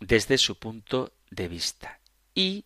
desde 0.00 0.38
su 0.38 0.58
punto 0.58 1.12
de 1.30 1.48
vista. 1.48 2.00
Y 2.34 2.64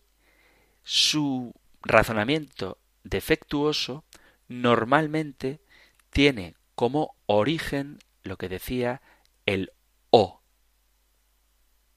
su 0.83 1.53
razonamiento 1.81 2.77
defectuoso 3.03 4.03
normalmente 4.47 5.61
tiene 6.09 6.55
como 6.75 7.15
origen 7.25 7.99
lo 8.23 8.37
que 8.37 8.49
decía 8.49 9.01
el 9.45 9.71
O, 10.09 10.41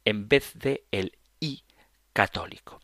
en 0.05 0.29
vez 0.29 0.53
de 0.55 0.85
el 0.91 1.19
I 1.41 1.65
católico. 2.13 2.81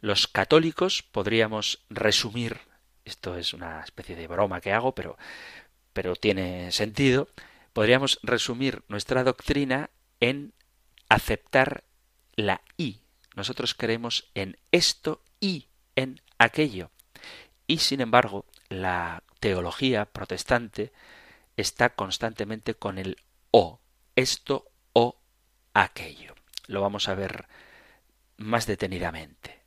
Los 0.00 0.26
católicos 0.26 1.02
podríamos 1.02 1.84
resumir, 1.88 2.60
esto 3.04 3.36
es 3.36 3.54
una 3.54 3.80
especie 3.80 4.14
de 4.16 4.26
broma 4.26 4.60
que 4.60 4.72
hago, 4.72 4.94
pero, 4.94 5.16
pero 5.92 6.14
tiene 6.14 6.70
sentido, 6.72 7.28
podríamos 7.72 8.20
resumir 8.22 8.82
nuestra 8.88 9.24
doctrina 9.24 9.90
en 10.20 10.52
aceptar 11.08 11.84
la 12.36 12.60
I. 12.76 13.03
Nosotros 13.34 13.74
creemos 13.74 14.30
en 14.34 14.56
esto 14.70 15.22
y 15.40 15.68
en 15.96 16.20
aquello. 16.38 16.90
Y 17.66 17.78
sin 17.78 18.00
embargo, 18.00 18.46
la 18.68 19.22
teología 19.40 20.06
protestante 20.06 20.92
está 21.56 21.94
constantemente 21.94 22.74
con 22.74 22.98
el 22.98 23.16
o, 23.50 23.80
esto 24.16 24.70
o 24.92 25.20
aquello. 25.72 26.34
Lo 26.66 26.80
vamos 26.80 27.08
a 27.08 27.14
ver 27.14 27.46
más 28.36 28.66
detenidamente. 28.66 29.62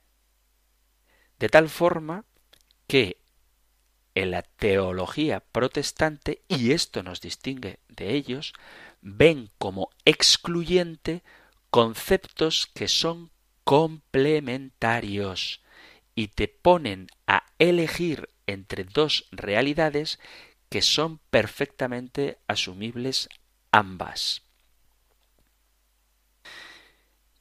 De 1.40 1.50
tal 1.50 1.70
forma 1.70 2.26
que 2.88 3.22
en 4.16 4.32
la 4.32 4.42
teología 4.42 5.42
protestante, 5.42 6.42
y 6.48 6.72
esto 6.72 7.04
nos 7.04 7.22
distingue 7.22 7.80
de 7.88 8.16
ellos, 8.16 8.54
ven 9.02 9.52
como 9.60 9.92
excluyente 10.06 11.24
conceptos 11.70 12.66
que 12.74 12.88
son 12.88 13.30
complementarios 13.68 15.62
y 16.16 16.30
te 16.30 16.48
ponen 16.48 17.08
a 17.28 17.44
elegir 17.60 18.30
entre 18.46 18.86
dos 18.86 19.28
realidades 19.30 20.20
que 20.70 20.82
son 20.82 21.20
perfectamente 21.30 22.38
asumibles 22.48 23.28
ambas. 23.74 24.44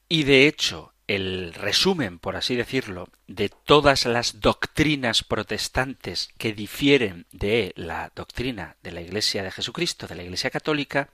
Y 0.09 0.25
de 0.25 0.49
hecho, 0.49 0.91
el 1.07 1.53
resumen, 1.53 2.19
por 2.19 2.35
así 2.35 2.57
decirlo, 2.57 3.07
de 3.27 3.47
todas 3.47 4.05
las 4.05 4.41
doctrinas 4.41 5.23
protestantes 5.23 6.27
que 6.37 6.51
difieren 6.51 7.25
de 7.31 7.71
la 7.77 8.11
doctrina 8.13 8.75
de 8.83 8.91
la 8.91 8.99
Iglesia 8.99 9.43
de 9.43 9.51
Jesucristo, 9.51 10.07
de 10.07 10.15
la 10.15 10.23
Iglesia 10.23 10.49
católica, 10.49 11.09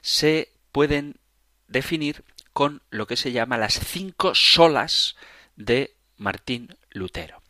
se 0.00 0.50
pueden 0.72 1.20
definir 1.68 2.24
con 2.56 2.80
lo 2.88 3.06
que 3.06 3.18
se 3.18 3.32
llama 3.32 3.58
las 3.58 3.74
cinco 3.74 4.34
solas 4.34 5.14
de 5.56 5.94
Martín 6.16 6.74
Lutero. 6.88 7.42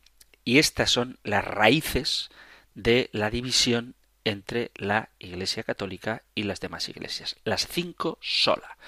Y 0.43 0.59
estas 0.59 0.91
son 0.91 1.21
las 1.23 1.45
raíces 1.45 2.29
de 2.75 3.09
la 3.13 3.31
división 3.31 3.95
entre 4.25 4.73
la 4.75 5.11
Iglesia 5.21 5.63
Católica 5.63 6.25
y 6.35 6.43
las 6.43 6.59
demás 6.59 6.89
iglesias. 6.89 7.37
Las 7.45 7.69
cinco 7.69 8.19
sola. 8.21 8.79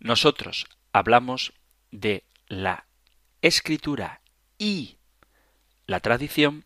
Nosotros 0.00 0.66
hablamos 0.92 1.52
de 1.92 2.24
la 2.48 2.86
escritura 3.40 4.20
y 4.58 4.96
la 5.86 6.00
tradición, 6.00 6.64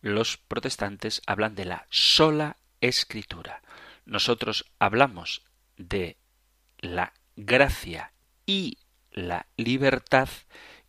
los 0.00 0.36
protestantes 0.36 1.22
hablan 1.28 1.54
de 1.54 1.66
la 1.66 1.86
sola 1.90 2.56
escritura. 2.80 3.62
Nosotros 4.04 4.64
hablamos 4.80 5.42
de 5.76 6.16
la 6.80 7.12
gracia 7.36 8.10
y 8.46 8.78
la 9.10 9.46
libertad 9.56 10.28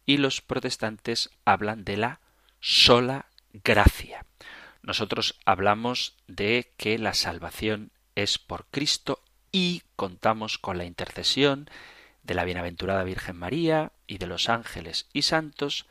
y 0.05 0.17
los 0.17 0.41
protestantes 0.41 1.29
hablan 1.43 1.83
de 1.83 1.97
la 1.97 2.21
sola 2.59 3.27
gracia. 3.51 4.25
Nosotros 4.81 5.35
hablamos 5.45 6.15
de 6.27 6.71
que 6.77 6.97
la 6.97 7.13
salvación 7.13 7.91
es 8.15 8.37
por 8.37 8.65
Cristo 8.67 9.21
y 9.51 9.81
contamos 9.95 10.57
con 10.57 10.77
la 10.77 10.85
intercesión 10.85 11.69
de 12.23 12.35
la 12.35 12.45
bienaventurada 12.45 13.03
Virgen 13.03 13.37
María 13.37 13.91
y 14.05 14.17
de 14.17 14.27
los 14.27 14.49
ángeles 14.49 15.07
y 15.13 15.23
santos 15.23 15.87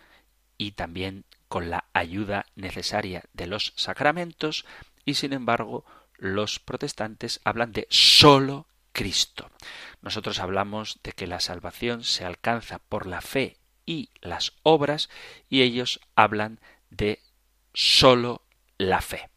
y 0.58 0.72
también 0.72 1.24
con 1.48 1.70
la 1.70 1.84
ayuda 1.92 2.46
necesaria 2.54 3.24
de 3.32 3.46
los 3.46 3.72
sacramentos 3.76 4.64
y 5.04 5.14
sin 5.14 5.32
embargo 5.32 5.84
los 6.18 6.58
protestantes 6.58 7.40
hablan 7.44 7.72
de 7.72 7.86
solo 7.90 8.66
Cristo. 8.92 9.50
Nosotros 10.06 10.38
hablamos 10.38 11.00
de 11.02 11.10
que 11.10 11.26
la 11.26 11.40
salvación 11.40 12.04
se 12.04 12.24
alcanza 12.24 12.78
por 12.78 13.08
la 13.08 13.20
fe 13.20 13.56
y 13.84 14.10
las 14.20 14.52
obras 14.62 15.10
y 15.48 15.62
ellos 15.62 15.98
hablan 16.14 16.60
de 16.90 17.20
solo 17.74 18.42
la 18.78 19.00
fe. 19.00 19.30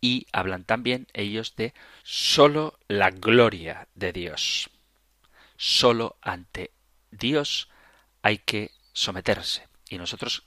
Y 0.00 0.28
hablan 0.32 0.64
también 0.64 1.08
ellos 1.12 1.56
de 1.56 1.74
solo 2.04 2.78
la 2.88 3.10
gloria 3.10 3.86
de 3.94 4.14
Dios. 4.14 4.70
Solo 5.58 6.16
ante 6.22 6.72
Dios 7.10 7.68
hay 8.22 8.38
que 8.38 8.70
someterse. 8.94 9.68
Y 9.90 9.98
nosotros 9.98 10.46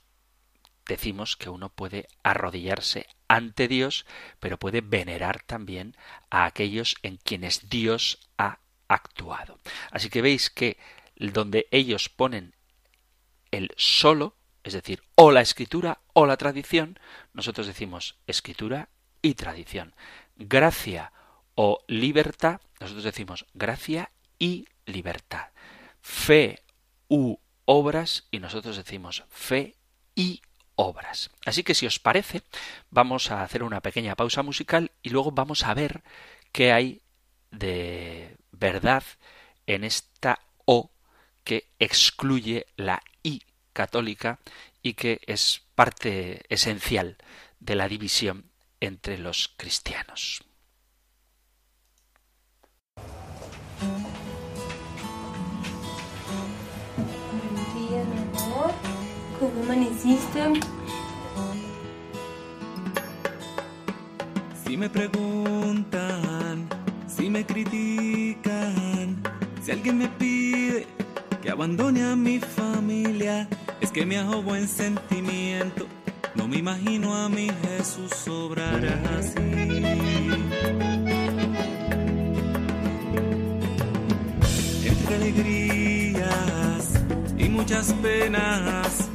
decimos 0.88 1.36
que 1.36 1.50
uno 1.50 1.68
puede 1.68 2.08
arrodillarse 2.24 3.06
ante 3.28 3.68
Dios, 3.68 4.06
pero 4.40 4.58
puede 4.58 4.80
venerar 4.80 5.42
también 5.42 5.96
a 6.30 6.46
aquellos 6.46 6.96
en 7.04 7.16
quienes 7.18 7.68
Dios 7.70 8.18
ha 8.38 8.58
actuado. 8.88 9.58
Así 9.90 10.10
que 10.10 10.22
veis 10.22 10.50
que 10.50 10.78
donde 11.16 11.66
ellos 11.70 12.08
ponen 12.08 12.54
el 13.50 13.72
solo, 13.76 14.36
es 14.64 14.72
decir, 14.72 15.02
o 15.14 15.30
la 15.30 15.40
escritura 15.40 16.00
o 16.12 16.26
la 16.26 16.36
tradición, 16.36 16.98
nosotros 17.32 17.66
decimos 17.66 18.16
escritura 18.26 18.88
y 19.22 19.34
tradición. 19.34 19.94
Gracia 20.36 21.12
o 21.54 21.80
libertad, 21.86 22.60
nosotros 22.80 23.04
decimos 23.04 23.46
gracia 23.54 24.10
y 24.38 24.68
libertad. 24.84 25.48
Fe 26.00 26.62
u 27.08 27.38
obras 27.64 28.26
y 28.30 28.38
nosotros 28.38 28.76
decimos 28.76 29.24
fe 29.30 29.76
y 30.14 30.42
obras. 30.76 31.30
Así 31.44 31.62
que 31.62 31.74
si 31.74 31.86
os 31.86 31.98
parece, 31.98 32.42
vamos 32.90 33.30
a 33.30 33.42
hacer 33.42 33.62
una 33.62 33.80
pequeña 33.80 34.14
pausa 34.14 34.42
musical 34.42 34.92
y 35.02 35.10
luego 35.10 35.32
vamos 35.32 35.64
a 35.64 35.74
ver 35.74 36.02
qué 36.52 36.72
hay 36.72 37.02
de 37.50 38.35
verdad 38.58 39.02
en 39.66 39.84
esta 39.84 40.40
O 40.64 40.90
que 41.44 41.70
excluye 41.78 42.66
la 42.76 43.02
I 43.22 43.42
católica 43.72 44.40
y 44.82 44.94
que 44.94 45.20
es 45.26 45.62
parte 45.74 46.42
esencial 46.48 47.16
de 47.60 47.76
la 47.76 47.88
división 47.88 48.50
entre 48.80 49.18
los 49.18 49.54
cristianos. 49.56 50.44
Buenos 57.32 57.74
días, 57.74 58.06
mi 58.08 58.18
amor. 58.18 58.72
¿Cómo 59.38 59.62
amaneciste? 59.62 60.60
Si 64.64 64.76
me 64.76 64.88
preguntan, 64.90 66.68
me 67.36 67.44
critican, 67.44 69.22
si 69.62 69.70
alguien 69.70 69.98
me 69.98 70.08
pide 70.08 70.86
que 71.42 71.50
abandone 71.50 72.02
a 72.02 72.16
mi 72.16 72.40
familia, 72.40 73.46
es 73.78 73.92
que 73.92 74.06
me 74.06 74.16
hago 74.16 74.40
buen 74.40 74.66
sentimiento. 74.66 75.86
No 76.34 76.48
me 76.48 76.56
imagino 76.56 77.14
a 77.14 77.28
mi 77.28 77.50
Jesús 77.62 78.26
obrar 78.26 78.82
así. 79.18 79.82
Entre 84.86 85.14
alegrías 85.14 86.84
y 87.36 87.50
muchas 87.50 87.92
penas, 88.00 89.10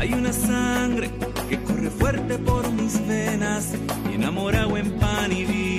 hay 0.00 0.14
una 0.14 0.32
sangre 0.32 1.10
que 1.50 1.60
corre 1.60 1.90
fuerte 1.90 2.38
por 2.38 2.72
mis 2.72 3.06
venas 3.06 3.74
enamorado 4.10 4.78
en 4.78 4.90
pan 4.92 5.32
y 5.32 5.44
vino. 5.44 5.75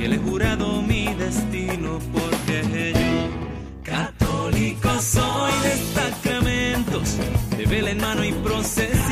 Y 0.00 0.04
he 0.04 0.18
jurado 0.18 0.82
mi 0.82 1.14
destino 1.14 1.98
porque 2.12 2.92
yo, 2.94 3.92
católico 3.92 4.88
soy 5.00 5.52
de 5.62 5.76
sacramentos, 5.94 7.16
de 7.56 7.66
vela 7.66 7.90
en 7.90 8.00
mano 8.00 8.24
y 8.24 8.32
procesión 8.32 9.03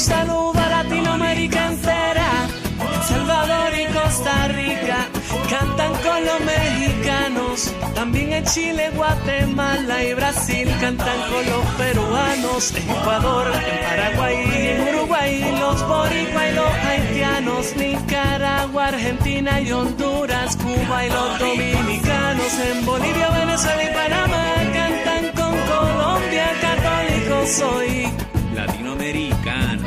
saluda 0.00 0.64
a 0.64 0.82
Latinoamérica 0.82 1.66
entera. 1.66 2.48
El 2.80 3.02
Salvador 3.02 3.72
y 3.78 3.84
Costa 3.92 4.48
Rica 4.48 5.08
cantan 5.50 5.92
con 6.04 6.24
los 6.24 6.40
mexicanos. 6.40 7.74
También 7.94 8.32
en 8.32 8.44
Chile, 8.44 8.90
Guatemala 8.96 10.02
y 10.02 10.14
Brasil 10.14 10.68
cantan 10.80 11.20
con 11.30 11.44
los 11.52 11.64
peruanos. 11.76 12.74
En 12.74 12.90
Ecuador, 12.90 13.52
en 13.52 13.86
Paraguay 13.86 14.36
y 14.36 14.66
en 14.68 14.88
Uruguay, 14.88 15.56
los 15.60 15.86
boricuas 15.86 16.50
y 16.50 16.54
los 16.54 16.72
haitianos. 16.88 17.76
Nicaragua, 17.76 18.86
Argentina 18.86 19.60
y 19.60 19.72
Honduras, 19.72 20.56
Cuba 20.56 21.04
y 21.04 21.10
los 21.10 21.38
dominicanos. 21.38 22.52
En 22.58 22.86
Bolivia, 22.86 23.28
Venezuela 23.30 23.84
y 23.84 23.94
Panamá 23.94 24.44
cantan 24.72 25.24
con 25.36 25.54
Colombia, 25.68 26.46
católico 26.62 27.46
soy 27.46 28.10
latinoamericano. 28.54 29.79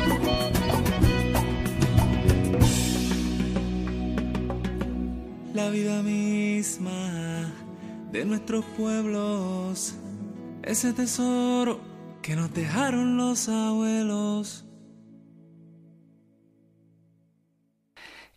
La 5.54 5.70
vida 5.70 6.02
misma 6.02 7.48
de 8.10 8.24
nuestros 8.24 8.64
pueblos, 8.76 9.94
ese 10.64 10.92
tesoro 10.92 11.80
que 12.22 12.34
nos 12.34 12.52
dejaron 12.52 13.16
los 13.16 13.48
abuelos. 13.48 14.64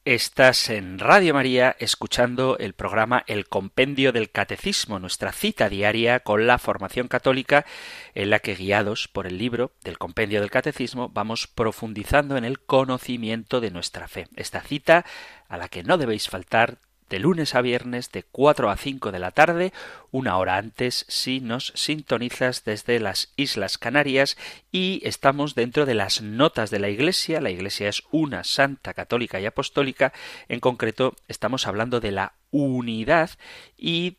Estás 0.05 0.69
en 0.69 0.99
Radio 0.99 1.33
María 1.33 1.75
escuchando 1.79 2.55
el 2.59 2.73
programa 2.73 3.23
El 3.25 3.47
Compendio 3.47 4.11
del 4.11 4.29
Catecismo, 4.29 4.99
nuestra 4.99 5.31
cita 5.31 5.69
diaria 5.69 6.19
con 6.19 6.45
la 6.45 6.59
formación 6.59 7.07
católica 7.07 7.65
en 8.13 8.29
la 8.29 8.37
que 8.39 8.53
guiados 8.53 9.07
por 9.07 9.25
el 9.25 9.39
libro 9.39 9.71
del 9.83 9.97
Compendio 9.97 10.39
del 10.39 10.51
Catecismo 10.51 11.09
vamos 11.09 11.47
profundizando 11.47 12.37
en 12.37 12.45
el 12.45 12.59
conocimiento 12.59 13.59
de 13.59 13.71
nuestra 13.71 14.07
fe. 14.07 14.27
Esta 14.35 14.61
cita 14.61 15.03
a 15.49 15.57
la 15.57 15.67
que 15.67 15.81
no 15.81 15.97
debéis 15.97 16.29
faltar 16.29 16.77
de 17.09 17.19
lunes 17.19 17.55
a 17.55 17.61
viernes 17.61 18.11
de 18.11 18.23
4 18.23 18.69
a 18.69 18.77
5 18.77 19.11
de 19.11 19.19
la 19.19 19.31
tarde, 19.31 19.73
una 20.11 20.37
hora 20.37 20.57
antes 20.57 21.05
si 21.07 21.39
nos 21.39 21.71
sintonizas 21.75 22.63
desde 22.63 22.99
las 22.99 23.31
Islas 23.35 23.77
Canarias 23.77 24.37
y 24.71 25.01
estamos 25.03 25.55
dentro 25.55 25.85
de 25.85 25.93
las 25.93 26.21
notas 26.21 26.69
de 26.69 26.79
la 26.79 26.89
Iglesia. 26.89 27.41
La 27.41 27.49
Iglesia 27.49 27.89
es 27.89 28.03
una 28.11 28.43
santa 28.43 28.93
católica 28.93 29.39
y 29.39 29.45
apostólica. 29.45 30.13
En 30.47 30.59
concreto, 30.59 31.15
estamos 31.27 31.67
hablando 31.67 31.99
de 31.99 32.11
la 32.11 32.33
unidad 32.51 33.31
y 33.77 34.17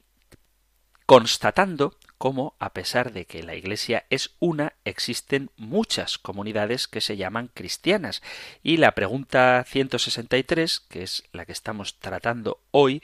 constatando 1.07 1.95
cómo, 2.19 2.55
a 2.59 2.73
pesar 2.73 3.13
de 3.13 3.25
que 3.25 3.43
la 3.43 3.55
Iglesia 3.55 4.05
es 4.11 4.33
una, 4.41 4.75
existen 4.85 5.51
muchas 5.57 6.19
comunidades 6.19 6.89
que 6.89 7.01
se 7.01 7.17
llaman 7.17 7.51
cristianas. 7.55 8.23
Y 8.63 8.77
la 8.77 8.93
pregunta 8.93 9.65
163, 9.67 10.81
que 10.81 11.03
es 11.05 11.25
la 11.33 11.47
que 11.47 11.53
estamos 11.53 11.99
tratando 11.99 12.61
hoy, 12.73 13.03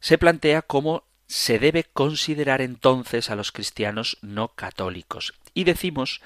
se 0.00 0.18
plantea 0.18 0.62
cómo 0.62 1.04
se 1.26 1.58
debe 1.58 1.84
considerar 1.84 2.62
entonces 2.62 3.30
a 3.30 3.36
los 3.36 3.52
cristianos 3.52 4.16
no 4.22 4.48
católicos. 4.48 5.34
Y 5.54 5.64
decimos, 5.64 6.22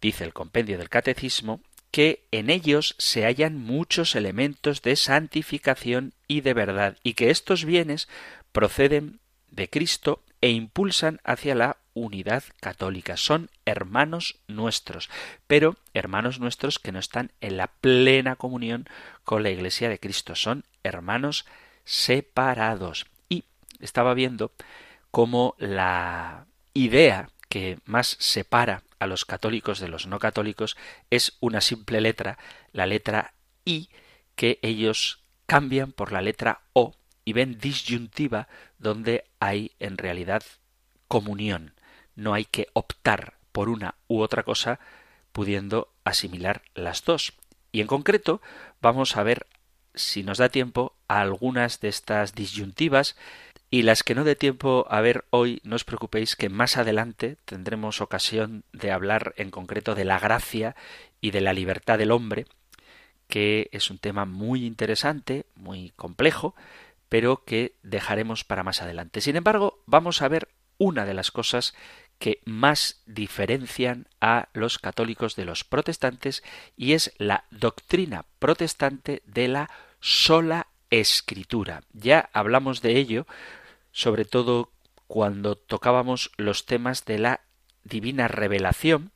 dice 0.00 0.24
el 0.24 0.34
compendio 0.34 0.76
del 0.78 0.90
Catecismo, 0.90 1.60
que 1.90 2.24
en 2.30 2.50
ellos 2.50 2.96
se 2.98 3.24
hallan 3.24 3.56
muchos 3.56 4.16
elementos 4.16 4.82
de 4.82 4.96
santificación 4.96 6.12
y 6.28 6.40
de 6.40 6.52
verdad, 6.52 6.98
y 7.02 7.14
que 7.14 7.30
estos 7.30 7.64
bienes 7.64 8.08
proceden 8.52 9.20
de 9.54 9.70
Cristo 9.70 10.22
e 10.40 10.50
impulsan 10.50 11.20
hacia 11.24 11.54
la 11.54 11.78
unidad 11.94 12.42
católica. 12.60 13.16
Son 13.16 13.50
hermanos 13.64 14.40
nuestros, 14.48 15.08
pero 15.46 15.76
hermanos 15.94 16.40
nuestros 16.40 16.78
que 16.78 16.92
no 16.92 16.98
están 16.98 17.32
en 17.40 17.56
la 17.56 17.68
plena 17.68 18.36
comunión 18.36 18.88
con 19.22 19.42
la 19.42 19.50
Iglesia 19.50 19.88
de 19.88 20.00
Cristo. 20.00 20.34
Son 20.34 20.64
hermanos 20.82 21.46
separados. 21.84 23.06
Y 23.28 23.44
estaba 23.80 24.14
viendo 24.14 24.52
cómo 25.10 25.54
la 25.58 26.46
idea 26.74 27.30
que 27.48 27.78
más 27.84 28.16
separa 28.18 28.82
a 28.98 29.06
los 29.06 29.24
católicos 29.24 29.78
de 29.78 29.88
los 29.88 30.06
no 30.06 30.18
católicos 30.18 30.76
es 31.10 31.36
una 31.40 31.60
simple 31.60 32.00
letra, 32.00 32.38
la 32.72 32.86
letra 32.86 33.34
I, 33.64 33.88
que 34.34 34.58
ellos 34.62 35.20
cambian 35.46 35.92
por 35.92 36.10
la 36.10 36.22
letra 36.22 36.62
O 36.72 36.96
y 37.24 37.32
ven 37.32 37.58
disyuntiva 37.58 38.48
donde 38.78 39.24
hay 39.40 39.72
en 39.78 39.98
realidad 39.98 40.42
comunión. 41.08 41.74
No 42.14 42.34
hay 42.34 42.44
que 42.44 42.68
optar 42.72 43.34
por 43.52 43.68
una 43.68 43.94
u 44.08 44.20
otra 44.20 44.42
cosa 44.42 44.80
pudiendo 45.32 45.92
asimilar 46.04 46.62
las 46.74 47.04
dos. 47.04 47.34
Y 47.72 47.80
en 47.80 47.86
concreto 47.86 48.40
vamos 48.80 49.16
a 49.16 49.22
ver, 49.22 49.46
si 49.94 50.22
nos 50.22 50.38
da 50.38 50.48
tiempo, 50.48 50.94
a 51.08 51.20
algunas 51.20 51.80
de 51.80 51.88
estas 51.88 52.34
disyuntivas 52.34 53.16
y 53.70 53.82
las 53.82 54.02
que 54.02 54.14
no 54.14 54.22
dé 54.22 54.36
tiempo 54.36 54.86
a 54.88 55.00
ver 55.00 55.24
hoy, 55.30 55.60
no 55.64 55.74
os 55.74 55.84
preocupéis 55.84 56.36
que 56.36 56.48
más 56.48 56.76
adelante 56.76 57.36
tendremos 57.44 58.00
ocasión 58.00 58.64
de 58.72 58.92
hablar 58.92 59.34
en 59.36 59.50
concreto 59.50 59.96
de 59.96 60.04
la 60.04 60.20
gracia 60.20 60.76
y 61.20 61.32
de 61.32 61.40
la 61.40 61.52
libertad 61.52 61.98
del 61.98 62.12
hombre, 62.12 62.46
que 63.26 63.68
es 63.72 63.90
un 63.90 63.98
tema 63.98 64.26
muy 64.26 64.64
interesante, 64.64 65.46
muy 65.56 65.92
complejo, 65.96 66.54
pero 67.14 67.44
que 67.44 67.76
dejaremos 67.84 68.42
para 68.42 68.64
más 68.64 68.82
adelante. 68.82 69.20
Sin 69.20 69.36
embargo, 69.36 69.84
vamos 69.86 70.20
a 70.20 70.26
ver 70.26 70.48
una 70.78 71.04
de 71.04 71.14
las 71.14 71.30
cosas 71.30 71.72
que 72.18 72.40
más 72.44 73.04
diferencian 73.06 74.08
a 74.20 74.48
los 74.52 74.80
católicos 74.80 75.36
de 75.36 75.44
los 75.44 75.62
protestantes 75.62 76.42
y 76.76 76.94
es 76.94 77.14
la 77.18 77.44
doctrina 77.52 78.24
protestante 78.40 79.22
de 79.26 79.46
la 79.46 79.70
sola 80.00 80.66
escritura. 80.90 81.84
Ya 81.92 82.30
hablamos 82.32 82.82
de 82.82 82.96
ello, 82.96 83.28
sobre 83.92 84.24
todo 84.24 84.72
cuando 85.06 85.54
tocábamos 85.54 86.32
los 86.36 86.66
temas 86.66 87.04
de 87.04 87.20
la 87.20 87.42
divina 87.84 88.26
revelación, 88.26 89.12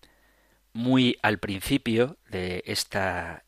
muy 0.72 1.18
al 1.20 1.38
principio 1.38 2.16
de 2.30 2.62
esta 2.64 3.42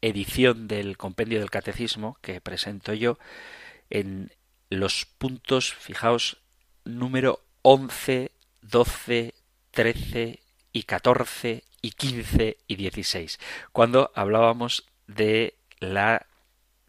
edición 0.00 0.66
del 0.66 0.96
compendio 0.96 1.40
del 1.40 1.50
catecismo 1.50 2.16
que 2.22 2.40
presento 2.40 2.94
yo, 2.94 3.18
en 3.90 4.32
los 4.70 5.06
puntos, 5.06 5.74
fijaos, 5.74 6.38
número 6.84 7.44
11, 7.62 8.32
12, 8.62 9.34
13 9.70 10.40
y 10.72 10.82
14 10.84 11.64
y 11.82 11.90
15 11.92 12.58
y 12.66 12.76
16, 12.76 13.38
cuando 13.72 14.10
hablábamos 14.14 14.86
de 15.06 15.58
la 15.78 16.26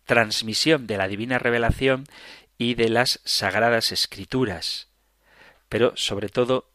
transmisión 0.06 0.88
de 0.88 0.98
la 0.98 1.08
divina 1.08 1.38
revelación 1.38 2.06
y 2.58 2.76
de 2.76 2.90
las 2.90 3.20
sagradas 3.26 3.92
escrituras, 3.92 4.88
pero 5.70 5.96
sobre 5.96 6.30
todo 6.30 6.72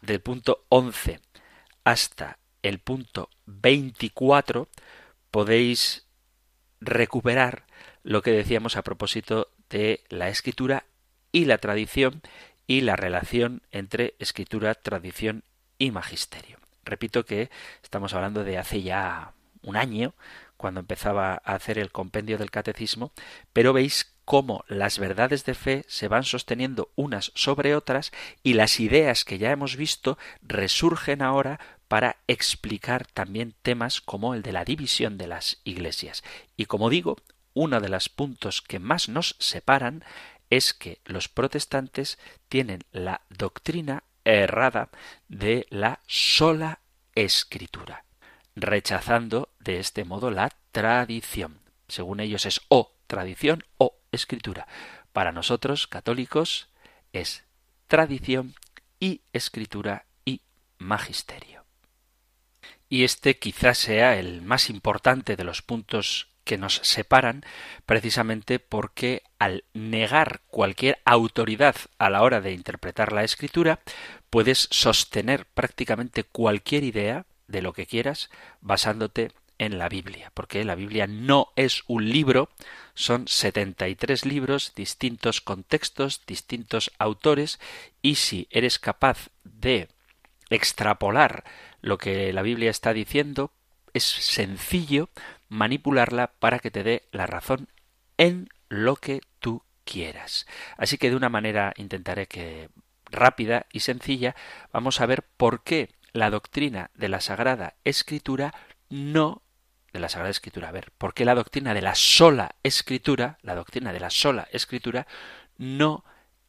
del 0.00 0.20
punto 0.20 0.64
11 0.70 1.20
hasta 1.84 2.38
el 2.62 2.80
punto 2.80 3.30
24 3.46 4.68
podéis 5.30 6.06
recuperar 6.80 7.65
lo 8.06 8.22
que 8.22 8.30
decíamos 8.30 8.76
a 8.76 8.82
propósito 8.82 9.48
de 9.68 10.04
la 10.10 10.28
escritura 10.28 10.84
y 11.32 11.46
la 11.46 11.58
tradición 11.58 12.22
y 12.68 12.82
la 12.82 12.94
relación 12.94 13.62
entre 13.72 14.14
escritura, 14.20 14.76
tradición 14.76 15.42
y 15.76 15.90
magisterio. 15.90 16.58
Repito 16.84 17.24
que 17.24 17.50
estamos 17.82 18.14
hablando 18.14 18.44
de 18.44 18.58
hace 18.58 18.82
ya 18.82 19.32
un 19.60 19.74
año, 19.74 20.14
cuando 20.56 20.78
empezaba 20.78 21.42
a 21.44 21.54
hacer 21.56 21.78
el 21.78 21.90
compendio 21.90 22.38
del 22.38 22.52
catecismo, 22.52 23.10
pero 23.52 23.72
veis 23.72 24.14
cómo 24.24 24.64
las 24.68 25.00
verdades 25.00 25.44
de 25.44 25.54
fe 25.54 25.84
se 25.88 26.06
van 26.06 26.22
sosteniendo 26.22 26.92
unas 26.94 27.32
sobre 27.34 27.74
otras 27.74 28.12
y 28.44 28.54
las 28.54 28.78
ideas 28.78 29.24
que 29.24 29.38
ya 29.38 29.50
hemos 29.50 29.74
visto 29.74 30.16
resurgen 30.42 31.22
ahora 31.22 31.58
para 31.88 32.18
explicar 32.28 33.04
también 33.04 33.56
temas 33.62 34.00
como 34.00 34.32
el 34.32 34.42
de 34.42 34.52
la 34.52 34.64
división 34.64 35.18
de 35.18 35.26
las 35.26 35.60
iglesias. 35.64 36.22
Y 36.56 36.66
como 36.66 36.88
digo, 36.88 37.16
uno 37.56 37.80
de 37.80 37.88
los 37.88 38.10
puntos 38.10 38.60
que 38.60 38.78
más 38.78 39.08
nos 39.08 39.34
separan 39.38 40.04
es 40.50 40.74
que 40.74 41.00
los 41.06 41.28
protestantes 41.28 42.18
tienen 42.50 42.84
la 42.92 43.22
doctrina 43.30 44.04
errada 44.24 44.90
de 45.28 45.66
la 45.70 46.00
sola 46.06 46.80
escritura, 47.14 48.04
rechazando 48.56 49.48
de 49.58 49.80
este 49.80 50.04
modo 50.04 50.30
la 50.30 50.50
tradición. 50.70 51.60
Según 51.88 52.20
ellos 52.20 52.44
es 52.44 52.60
o 52.68 52.92
tradición 53.06 53.64
o 53.78 53.96
escritura. 54.12 54.68
Para 55.14 55.32
nosotros, 55.32 55.86
católicos, 55.86 56.68
es 57.14 57.42
tradición 57.86 58.54
y 59.00 59.22
escritura 59.32 60.04
y 60.26 60.42
magisterio. 60.76 61.64
Y 62.90 63.04
este 63.04 63.38
quizás 63.38 63.78
sea 63.78 64.18
el 64.18 64.42
más 64.42 64.68
importante 64.68 65.36
de 65.36 65.44
los 65.44 65.62
puntos 65.62 66.35
que 66.46 66.56
nos 66.56 66.76
separan 66.76 67.44
precisamente 67.84 68.60
porque 68.60 69.24
al 69.38 69.64
negar 69.74 70.40
cualquier 70.46 70.98
autoridad 71.04 71.74
a 71.98 72.08
la 72.08 72.22
hora 72.22 72.40
de 72.40 72.52
interpretar 72.52 73.12
la 73.12 73.24
escritura, 73.24 73.80
puedes 74.30 74.68
sostener 74.70 75.44
prácticamente 75.44 76.22
cualquier 76.22 76.84
idea 76.84 77.26
de 77.48 77.62
lo 77.62 77.72
que 77.72 77.86
quieras 77.86 78.30
basándote 78.60 79.32
en 79.58 79.78
la 79.78 79.88
Biblia, 79.88 80.30
porque 80.34 80.64
la 80.64 80.74
Biblia 80.74 81.06
no 81.06 81.52
es 81.56 81.82
un 81.88 82.08
libro, 82.10 82.48
son 82.94 83.26
73 83.26 84.24
libros, 84.24 84.72
distintos 84.76 85.40
contextos, 85.40 86.22
distintos 86.26 86.92
autores, 86.98 87.58
y 88.02 88.16
si 88.16 88.46
eres 88.50 88.78
capaz 88.78 89.30
de 89.44 89.88
extrapolar 90.48 91.44
lo 91.80 91.98
que 91.98 92.32
la 92.32 92.42
Biblia 92.42 92.70
está 92.70 92.92
diciendo, 92.92 93.50
es 93.94 94.04
sencillo 94.04 95.08
manipularla 95.48 96.32
para 96.38 96.58
que 96.58 96.70
te 96.70 96.82
dé 96.82 97.08
la 97.12 97.26
razón 97.26 97.68
en 98.16 98.48
lo 98.68 98.96
que 98.96 99.20
tú 99.38 99.62
quieras. 99.84 100.46
Así 100.76 100.98
que 100.98 101.10
de 101.10 101.16
una 101.16 101.28
manera 101.28 101.72
intentaré 101.76 102.26
que 102.26 102.68
rápida 103.10 103.66
y 103.72 103.80
sencilla 103.80 104.34
vamos 104.72 105.00
a 105.00 105.06
ver 105.06 105.22
por 105.36 105.62
qué 105.62 105.90
la 106.12 106.30
doctrina 106.30 106.90
de 106.94 107.08
la 107.08 107.20
Sagrada 107.20 107.74
Escritura 107.84 108.52
no 108.88 109.42
de 109.92 110.00
la 110.00 110.08
Sagrada 110.10 110.30
Escritura, 110.30 110.68
a 110.68 110.72
ver, 110.72 110.92
por 110.98 111.14
qué 111.14 111.24
la 111.24 111.34
doctrina 111.34 111.72
de 111.72 111.80
la 111.80 111.94
sola 111.94 112.56
Escritura, 112.62 113.38
la 113.40 113.54
doctrina 113.54 113.94
de 113.94 114.00
la 114.00 114.10
sola 114.10 114.46
Escritura 114.52 115.06
no 115.56 116.04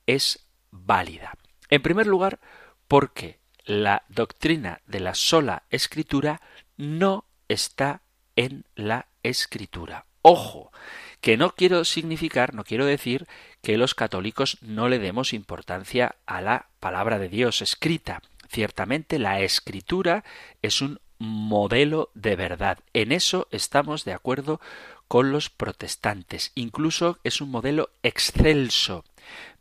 es 0.06 0.50
válida. 0.72 1.34
En 1.70 1.82
primer 1.82 2.08
lugar, 2.08 2.40
porque 2.88 3.40
la 3.64 4.04
doctrina 4.10 4.82
de 4.86 5.00
la 5.00 5.16
sola 5.16 5.64
Escritura 5.70 6.42
no 6.76 7.26
está 7.48 8.02
en 8.38 8.64
la 8.76 9.08
Escritura. 9.24 10.06
Ojo, 10.22 10.72
que 11.20 11.36
no 11.36 11.56
quiero 11.56 11.84
significar, 11.84 12.54
no 12.54 12.64
quiero 12.64 12.86
decir 12.86 13.28
que 13.62 13.78
los 13.78 13.96
católicos 13.96 14.58
no 14.62 14.88
le 14.88 15.00
demos 15.00 15.34
importancia 15.34 16.16
a 16.26 16.42
la 16.42 16.68
palabra 16.80 17.20
de 17.20 17.28
Dios 17.28 17.62
escrita. 17.62 18.22
Ciertamente 18.50 19.20
la 19.20 19.42
escritura 19.42 20.24
es 20.62 20.82
un 20.82 21.00
modelo 21.20 22.12
de 22.14 22.36
verdad. 22.36 22.80
En 22.94 23.12
eso 23.12 23.48
estamos 23.52 24.06
de 24.06 24.14
acuerdo 24.14 24.62
con 25.08 25.32
los 25.32 25.50
protestantes. 25.50 26.52
Incluso 26.56 27.20
es 27.24 27.42
un 27.42 27.50
modelo 27.50 27.90
excelso, 28.04 29.04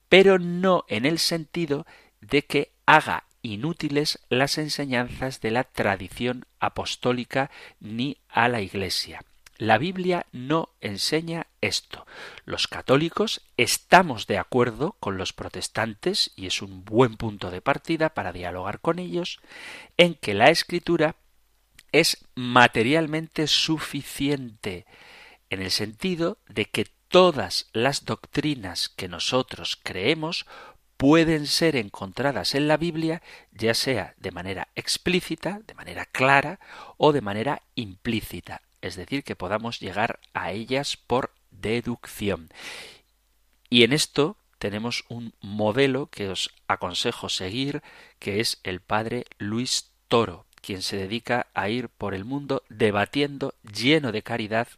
pero 0.08 0.38
no 0.38 0.84
en 0.88 1.06
el 1.06 1.18
sentido 1.18 1.86
de 2.20 2.44
que 2.44 2.72
haga 2.84 3.24
inútiles 3.52 4.18
las 4.28 4.58
enseñanzas 4.58 5.40
de 5.40 5.50
la 5.50 5.64
tradición 5.64 6.46
apostólica 6.60 7.50
ni 7.80 8.18
a 8.28 8.48
la 8.48 8.60
Iglesia. 8.60 9.22
La 9.58 9.78
Biblia 9.78 10.26
no 10.32 10.68
enseña 10.80 11.46
esto. 11.62 12.06
Los 12.44 12.68
católicos 12.68 13.40
estamos 13.56 14.26
de 14.26 14.36
acuerdo 14.36 14.96
con 15.00 15.16
los 15.16 15.32
protestantes, 15.32 16.30
y 16.36 16.46
es 16.46 16.60
un 16.60 16.84
buen 16.84 17.16
punto 17.16 17.50
de 17.50 17.62
partida 17.62 18.10
para 18.10 18.32
dialogar 18.32 18.80
con 18.80 18.98
ellos, 18.98 19.40
en 19.96 20.14
que 20.14 20.34
la 20.34 20.50
escritura 20.50 21.16
es 21.90 22.18
materialmente 22.34 23.46
suficiente, 23.46 24.84
en 25.48 25.62
el 25.62 25.70
sentido 25.70 26.38
de 26.48 26.66
que 26.66 26.86
todas 27.08 27.70
las 27.72 28.04
doctrinas 28.04 28.90
que 28.90 29.08
nosotros 29.08 29.78
creemos 29.82 30.44
pueden 30.96 31.46
ser 31.46 31.76
encontradas 31.76 32.54
en 32.54 32.68
la 32.68 32.76
Biblia, 32.76 33.22
ya 33.52 33.74
sea 33.74 34.14
de 34.18 34.30
manera 34.30 34.68
explícita, 34.74 35.60
de 35.66 35.74
manera 35.74 36.06
clara, 36.06 36.58
o 36.96 37.12
de 37.12 37.20
manera 37.20 37.62
implícita 37.74 38.62
es 38.86 38.96
decir, 38.96 39.24
que 39.24 39.36
podamos 39.36 39.80
llegar 39.80 40.20
a 40.32 40.52
ellas 40.52 40.96
por 40.96 41.32
deducción. 41.50 42.48
Y 43.68 43.82
en 43.82 43.92
esto 43.92 44.36
tenemos 44.58 45.04
un 45.08 45.34
modelo 45.40 46.06
que 46.06 46.28
os 46.28 46.50
aconsejo 46.66 47.28
seguir, 47.28 47.82
que 48.18 48.40
es 48.40 48.60
el 48.62 48.80
padre 48.80 49.26
Luis 49.38 49.90
Toro, 50.08 50.46
quien 50.60 50.82
se 50.82 50.96
dedica 50.96 51.46
a 51.54 51.68
ir 51.68 51.88
por 51.88 52.14
el 52.14 52.24
mundo 52.24 52.62
debatiendo 52.68 53.54
lleno 53.62 54.12
de 54.12 54.22
caridad 54.22 54.68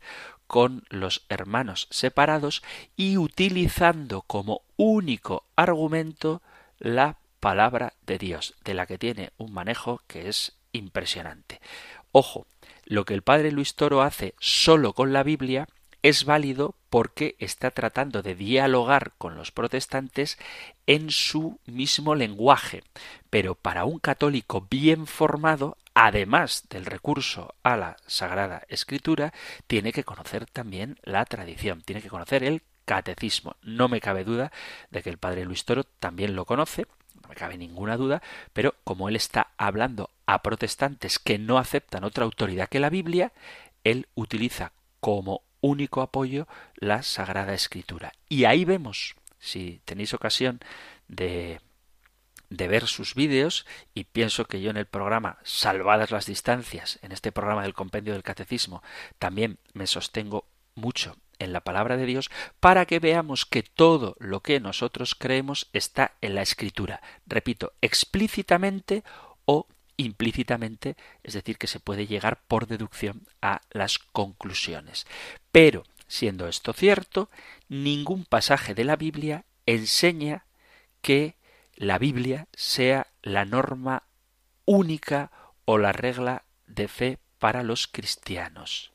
con 0.49 0.83
los 0.89 1.25
hermanos 1.29 1.87
separados 1.91 2.65
y 2.97 3.19
utilizando 3.19 4.23
como 4.23 4.63
único 4.77 5.45
argumento 5.55 6.43
la 6.79 7.19
palabra 7.39 7.93
de 8.07 8.19
Dios, 8.19 8.55
de 8.65 8.75
la 8.75 8.87
que 8.87 8.99
tiene 8.99 9.31
un 9.37 9.53
manejo 9.53 10.03
que 10.09 10.29
es 10.29 10.57
impresionante. 10.73 11.61
Ojo, 12.11 12.47
lo 12.85 13.05
que 13.05 13.15
el 13.15 13.23
padre 13.23 13.53
Luis 13.53 13.75
Toro 13.75 14.03
hace 14.03 14.35
solo 14.41 14.95
con 14.95 15.13
la 15.13 15.23
Biblia 15.23 15.69
es 16.03 16.25
válido 16.25 16.75
porque 16.91 17.37
está 17.39 17.71
tratando 17.71 18.23
de 18.23 18.35
dialogar 18.35 19.13
con 19.19 19.35
los 19.35 19.51
protestantes 19.53 20.39
en 20.87 21.11
su 21.11 21.59
mismo 21.67 22.15
lenguaje. 22.15 22.83
Pero 23.31 23.55
para 23.55 23.85
un 23.85 23.99
católico 23.99 24.67
bien 24.71 25.07
formado, 25.07 25.77
además 26.01 26.63
del 26.71 26.87
recurso 26.87 27.57
a 27.65 27.77
la 27.77 27.97
Sagrada 28.07 28.63
Escritura, 28.69 29.35
tiene 29.67 29.93
que 29.93 30.05
conocer 30.05 30.47
también 30.47 30.97
la 31.03 31.25
tradición, 31.25 31.83
tiene 31.83 32.01
que 32.01 32.09
conocer 32.09 32.45
el 32.45 32.63
catecismo. 32.85 33.57
No 33.63 33.89
me 33.89 34.01
cabe 34.01 34.23
duda 34.23 34.53
de 34.93 35.03
que 35.03 35.11
el 35.11 35.19
padre 35.19 35.45
Luis 35.45 35.65
Toro 35.65 35.83
también 35.83 36.37
lo 36.37 36.45
conoce, 36.45 36.87
no 37.21 37.29
me 37.29 37.35
cabe 37.35 37.59
ninguna 37.59 37.97
duda, 37.97 38.23
pero 38.53 38.77
como 38.85 39.09
él 39.09 39.17
está 39.17 39.49
hablando 39.57 40.11
a 40.25 40.41
protestantes 40.41 41.19
que 41.19 41.37
no 41.37 41.59
aceptan 41.59 42.05
otra 42.05 42.25
autoridad 42.25 42.69
que 42.69 42.79
la 42.79 42.91
Biblia, 42.91 43.33
él 43.83 44.07
utiliza 44.15 44.71
como 45.01 45.43
único 45.61 46.01
apoyo 46.01 46.47
la 46.77 47.03
Sagrada 47.03 47.55
Escritura. 47.55 48.13
Y 48.29 48.45
ahí 48.45 48.65
vemos, 48.65 49.17
si 49.41 49.81
tenéis 49.85 50.15
ocasión 50.15 50.61
de 51.09 51.61
de 52.51 52.69
ver 52.69 52.87
sus 52.87 53.15
vídeos 53.15 53.67
y 53.95 54.05
pienso 54.05 54.47
que 54.47 54.61
yo 54.61 54.71
en 54.71 54.77
el 54.77 54.87
programa 54.87 55.39
Salvadas 55.43 56.11
las 56.11 56.27
Distancias, 56.27 56.99
en 57.03 57.13
este 57.13 57.33
programa 57.33 57.63
del 57.63 57.75
Compendio 57.75 58.15
del 58.15 58.23
Catecismo, 58.23 58.83
también 59.19 59.59
me 59.75 59.87
sostengo 59.87 60.49
mucho 60.75 61.17
en 61.39 61.53
la 61.53 61.61
palabra 61.61 61.97
de 61.97 62.07
Dios 62.07 62.31
para 62.61 62.87
que 62.87 62.99
veamos 62.99 63.47
que 63.47 63.63
todo 63.63 64.17
lo 64.19 64.41
que 64.41 64.61
nosotros 64.61 65.15
creemos 65.15 65.69
está 65.73 66.17
en 66.21 66.35
la 66.35 66.43
escritura. 66.43 67.03
Repito, 67.27 67.75
explícitamente 67.81 69.05
o 69.45 69.67
implícitamente, 69.97 70.97
es 71.23 71.35
decir, 71.35 71.59
que 71.59 71.67
se 71.67 71.81
puede 71.81 72.07
llegar 72.07 72.43
por 72.47 72.67
deducción 72.67 73.27
a 73.43 73.61
las 73.71 73.99
conclusiones. 73.99 75.07
Pero, 75.53 75.85
siendo 76.07 76.49
esto 76.49 76.73
cierto, 76.73 77.31
ningún 77.69 78.25
pasaje 78.25 78.75
de 78.75 78.85
la 78.85 78.97
Biblia 78.97 79.45
enseña 79.67 80.47
que 81.03 81.38
la 81.79 81.99
Biblia 81.99 82.49
sea 82.55 83.07
la 83.23 83.45
norma 83.45 84.03
única 84.65 85.31
o 85.65 85.79
la 85.79 85.93
regla 85.93 86.45
de 86.67 86.89
fe 86.89 87.19
para 87.39 87.63
los 87.63 87.87
cristianos. 87.87 88.93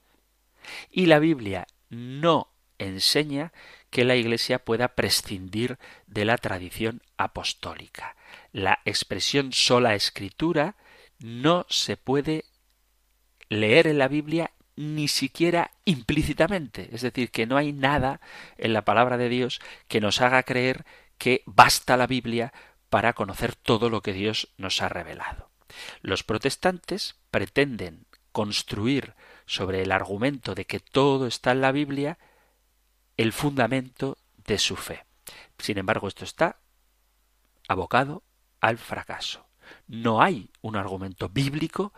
Y 0.92 1.06
la 1.06 1.20
Biblia 1.20 1.66
no 1.90 2.50
enseña 2.78 3.54
que 3.90 4.04
la 4.04 4.18
Iglesia 4.18 4.60
pueda 4.60 4.90
prescindir 4.90 5.80
de 6.08 6.26
la 6.26 6.38
tradición 6.38 7.02
apostólica. 7.16 8.18
La 8.52 8.80
expresión 8.84 9.54
sola 9.54 9.96
escritura 9.96 10.76
no 11.20 11.66
se 11.70 11.96
puede 11.96 12.44
leer 13.48 13.88
en 13.88 13.98
la 13.98 14.10
Biblia 14.10 14.52
ni 14.76 15.08
siquiera 15.08 15.72
implícitamente. 15.86 16.90
Es 16.92 17.02
decir, 17.02 17.32
que 17.32 17.46
no 17.46 17.56
hay 17.56 17.72
nada 17.72 18.20
en 18.58 18.74
la 18.74 18.84
palabra 18.84 19.18
de 19.18 19.30
Dios 19.30 19.62
que 19.88 20.02
nos 20.02 20.20
haga 20.20 20.44
creer 20.44 20.86
que 21.18 21.44
basta 21.46 21.96
la 21.96 22.08
Biblia 22.08 22.52
para 22.94 23.14
conocer 23.14 23.56
todo 23.56 23.90
lo 23.90 24.04
que 24.04 24.14
Dios 24.14 24.50
nos 24.56 24.84
ha 24.84 24.88
revelado. 24.88 25.50
Los 26.04 26.22
protestantes 26.22 27.16
pretenden 27.32 28.06
construir 28.32 29.16
sobre 29.48 29.82
el 29.82 29.92
argumento 29.92 30.54
de 30.54 30.66
que 30.66 30.80
todo 30.80 31.26
está 31.26 31.54
en 31.54 31.62
la 31.62 31.72
Biblia 31.72 32.20
el 33.18 33.34
fundamento 33.34 34.20
de 34.46 34.60
su 34.60 34.76
fe. 34.76 35.06
Sin 35.58 35.80
embargo, 35.80 36.08
esto 36.08 36.24
está 36.24 36.60
abocado 37.68 38.22
al 38.62 38.78
fracaso. 38.78 39.48
No 39.88 40.22
hay 40.22 40.52
un 40.62 40.76
argumento 40.76 41.30
bíblico 41.30 41.94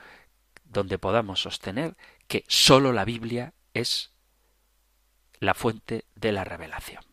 donde 0.64 0.98
podamos 0.98 1.42
sostener 1.42 1.98
que 2.30 2.46
sólo 2.48 2.94
la 2.94 3.04
Biblia 3.04 3.54
es 3.74 4.14
la 5.42 5.56
fuente 5.56 6.06
de 6.16 6.32
la 6.32 6.46
revelación. 6.46 7.04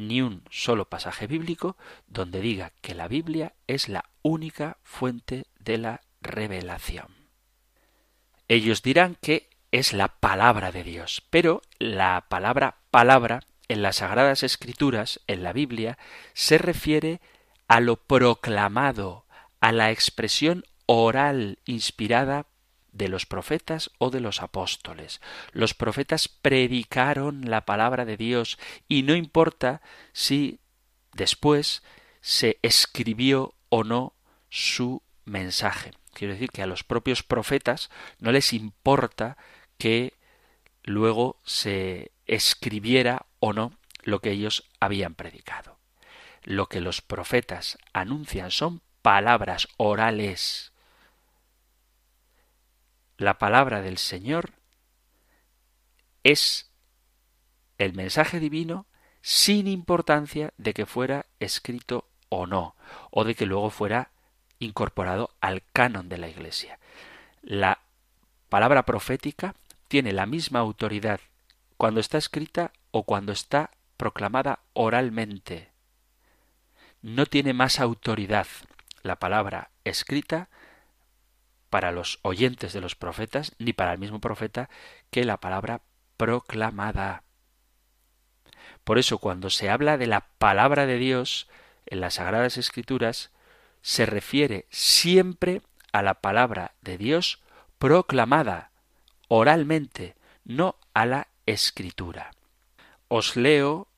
Ni 0.00 0.22
un 0.22 0.44
solo 0.50 0.88
pasaje 0.88 1.26
bíblico 1.26 1.76
donde 2.06 2.40
diga 2.40 2.72
que 2.80 2.94
la 2.94 3.06
Biblia 3.06 3.52
es 3.66 3.90
la 3.90 4.06
única 4.22 4.78
fuente 4.82 5.44
de 5.58 5.76
la 5.76 6.00
revelación. 6.22 7.28
Ellos 8.48 8.82
dirán 8.82 9.18
que 9.20 9.50
es 9.72 9.92
la 9.92 10.08
palabra 10.08 10.72
de 10.72 10.84
Dios, 10.84 11.22
pero 11.28 11.60
la 11.78 12.26
palabra 12.30 12.78
palabra 12.90 13.40
en 13.68 13.82
las 13.82 13.96
Sagradas 13.96 14.42
Escrituras, 14.42 15.20
en 15.26 15.42
la 15.42 15.52
Biblia, 15.52 15.98
se 16.32 16.56
refiere 16.56 17.20
a 17.68 17.80
lo 17.80 17.96
proclamado, 17.96 19.26
a 19.60 19.70
la 19.70 19.90
expresión 19.90 20.64
oral 20.86 21.58
inspirada 21.66 22.46
de 22.92 23.08
los 23.08 23.26
profetas 23.26 23.90
o 23.98 24.10
de 24.10 24.20
los 24.20 24.42
apóstoles. 24.42 25.20
Los 25.52 25.74
profetas 25.74 26.28
predicaron 26.28 27.50
la 27.50 27.64
palabra 27.64 28.04
de 28.04 28.16
Dios 28.16 28.58
y 28.88 29.02
no 29.02 29.14
importa 29.14 29.80
si 30.12 30.60
después 31.14 31.82
se 32.20 32.58
escribió 32.62 33.54
o 33.68 33.84
no 33.84 34.14
su 34.48 35.02
mensaje. 35.24 35.92
Quiero 36.12 36.34
decir 36.34 36.50
que 36.50 36.62
a 36.62 36.66
los 36.66 36.84
propios 36.84 37.22
profetas 37.22 37.90
no 38.18 38.32
les 38.32 38.52
importa 38.52 39.36
que 39.78 40.14
luego 40.82 41.40
se 41.44 42.12
escribiera 42.26 43.26
o 43.38 43.52
no 43.52 43.72
lo 44.02 44.20
que 44.20 44.30
ellos 44.30 44.68
habían 44.80 45.14
predicado. 45.14 45.78
Lo 46.42 46.66
que 46.66 46.80
los 46.80 47.00
profetas 47.00 47.78
anuncian 47.92 48.50
son 48.50 48.82
palabras 49.02 49.68
orales. 49.76 50.69
La 53.20 53.36
palabra 53.36 53.82
del 53.82 53.98
Señor 53.98 54.52
es 56.24 56.70
el 57.76 57.92
mensaje 57.92 58.40
divino 58.40 58.86
sin 59.20 59.68
importancia 59.68 60.54
de 60.56 60.72
que 60.72 60.86
fuera 60.86 61.26
escrito 61.38 62.08
o 62.30 62.46
no, 62.46 62.76
o 63.10 63.24
de 63.24 63.34
que 63.34 63.44
luego 63.44 63.68
fuera 63.68 64.08
incorporado 64.58 65.34
al 65.42 65.62
canon 65.74 66.08
de 66.08 66.16
la 66.16 66.28
Iglesia. 66.30 66.78
La 67.42 67.80
palabra 68.48 68.86
profética 68.86 69.54
tiene 69.88 70.12
la 70.12 70.24
misma 70.24 70.60
autoridad 70.60 71.20
cuando 71.76 72.00
está 72.00 72.16
escrita 72.16 72.72
o 72.90 73.02
cuando 73.02 73.32
está 73.32 73.68
proclamada 73.98 74.60
oralmente. 74.72 75.68
No 77.02 77.26
tiene 77.26 77.52
más 77.52 77.80
autoridad 77.80 78.46
la 79.02 79.16
palabra 79.16 79.68
escrita 79.84 80.48
para 81.70 81.92
los 81.92 82.18
oyentes 82.22 82.72
de 82.72 82.80
los 82.80 82.96
profetas, 82.96 83.54
ni 83.58 83.72
para 83.72 83.92
el 83.92 83.98
mismo 83.98 84.20
profeta, 84.20 84.68
que 85.10 85.24
la 85.24 85.38
palabra 85.38 85.82
proclamada. 86.16 87.22
Por 88.84 88.98
eso 88.98 89.18
cuando 89.18 89.50
se 89.50 89.70
habla 89.70 89.96
de 89.96 90.06
la 90.06 90.26
palabra 90.38 90.86
de 90.86 90.98
Dios 90.98 91.48
en 91.86 92.00
las 92.00 92.14
Sagradas 92.14 92.58
Escrituras, 92.58 93.30
se 93.82 94.04
refiere 94.04 94.66
siempre 94.70 95.62
a 95.92 96.02
la 96.02 96.14
palabra 96.14 96.74
de 96.82 96.98
Dios 96.98 97.40
proclamada 97.78 98.70
oralmente, 99.28 100.16
no 100.44 100.76
a 100.92 101.06
la 101.06 101.28
escritura. 101.46 102.32
Os 103.08 103.36
leo 103.36 103.88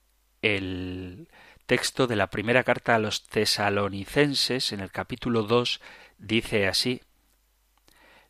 el 0.43 1.29
texto 1.67 2.07
de 2.07 2.17
la 2.17 2.29
primera 2.29 2.65
carta 2.65 2.95
a 2.95 2.99
los 2.99 3.25
tesalonicenses 3.25 4.73
en 4.73 4.81
el 4.81 4.91
capítulo 4.91 5.43
2 5.43 5.81
dice 6.19 6.69
así 6.69 7.01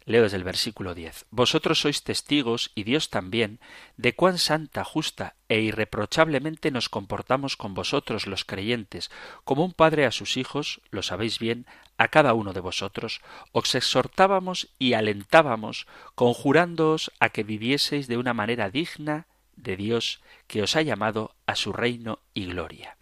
Leo 0.05 0.23
desde 0.23 0.37
el 0.37 0.45
versículo 0.45 0.95
10. 0.95 1.27
Vosotros 1.31 1.81
sois 1.81 2.03
testigos, 2.03 2.73
y 2.75 2.85
Dios 2.85 3.11
también, 3.11 3.61
de 3.97 4.15
cuán 4.15 4.39
santa, 4.39 4.85
justa 4.85 5.37
e 5.49 5.61
irreprochablemente 5.61 6.71
nos 6.71 6.89
comportamos 6.89 7.57
con 7.57 7.75
vosotros 7.75 8.27
los 8.27 8.45
creyentes, 8.45 9.11
como 9.45 9.65
un 9.65 9.73
padre 9.73 10.07
a 10.07 10.11
sus 10.11 10.37
hijos, 10.37 10.81
lo 10.91 11.03
sabéis 11.03 11.39
bien, 11.39 11.67
a 11.99 12.09
cada 12.09 12.35
uno 12.35 12.53
de 12.53 12.61
vosotros, 12.61 13.21
os 13.53 13.75
exhortábamos 13.75 14.69
y 14.79 14.95
alentábamos, 14.95 15.87
conjurándoos 16.15 17.13
a 17.21 17.29
que 17.29 17.45
vivieseis 17.45 18.09
de 18.09 18.17
una 18.17 18.35
manera 18.35 18.71
digna 18.71 19.27
de 19.57 19.77
Dios, 19.77 20.21
que 20.47 20.63
os 20.63 20.77
ha 20.77 20.83
llamado 20.83 21.35
a 21.47 21.55
su 21.55 21.73
reino 21.73 22.19
y 22.35 22.47
gloria. 22.47 22.97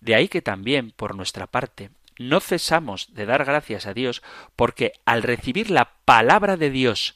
De 0.00 0.14
ahí 0.14 0.28
que 0.28 0.42
también, 0.42 0.92
por 0.92 1.14
nuestra 1.14 1.46
parte, 1.46 1.90
no 2.18 2.40
cesamos 2.40 3.14
de 3.14 3.26
dar 3.26 3.44
gracias 3.44 3.86
a 3.86 3.94
Dios 3.94 4.22
porque 4.54 4.92
al 5.04 5.22
recibir 5.22 5.70
la 5.70 5.92
palabra 6.04 6.56
de 6.56 6.70
Dios 6.70 7.14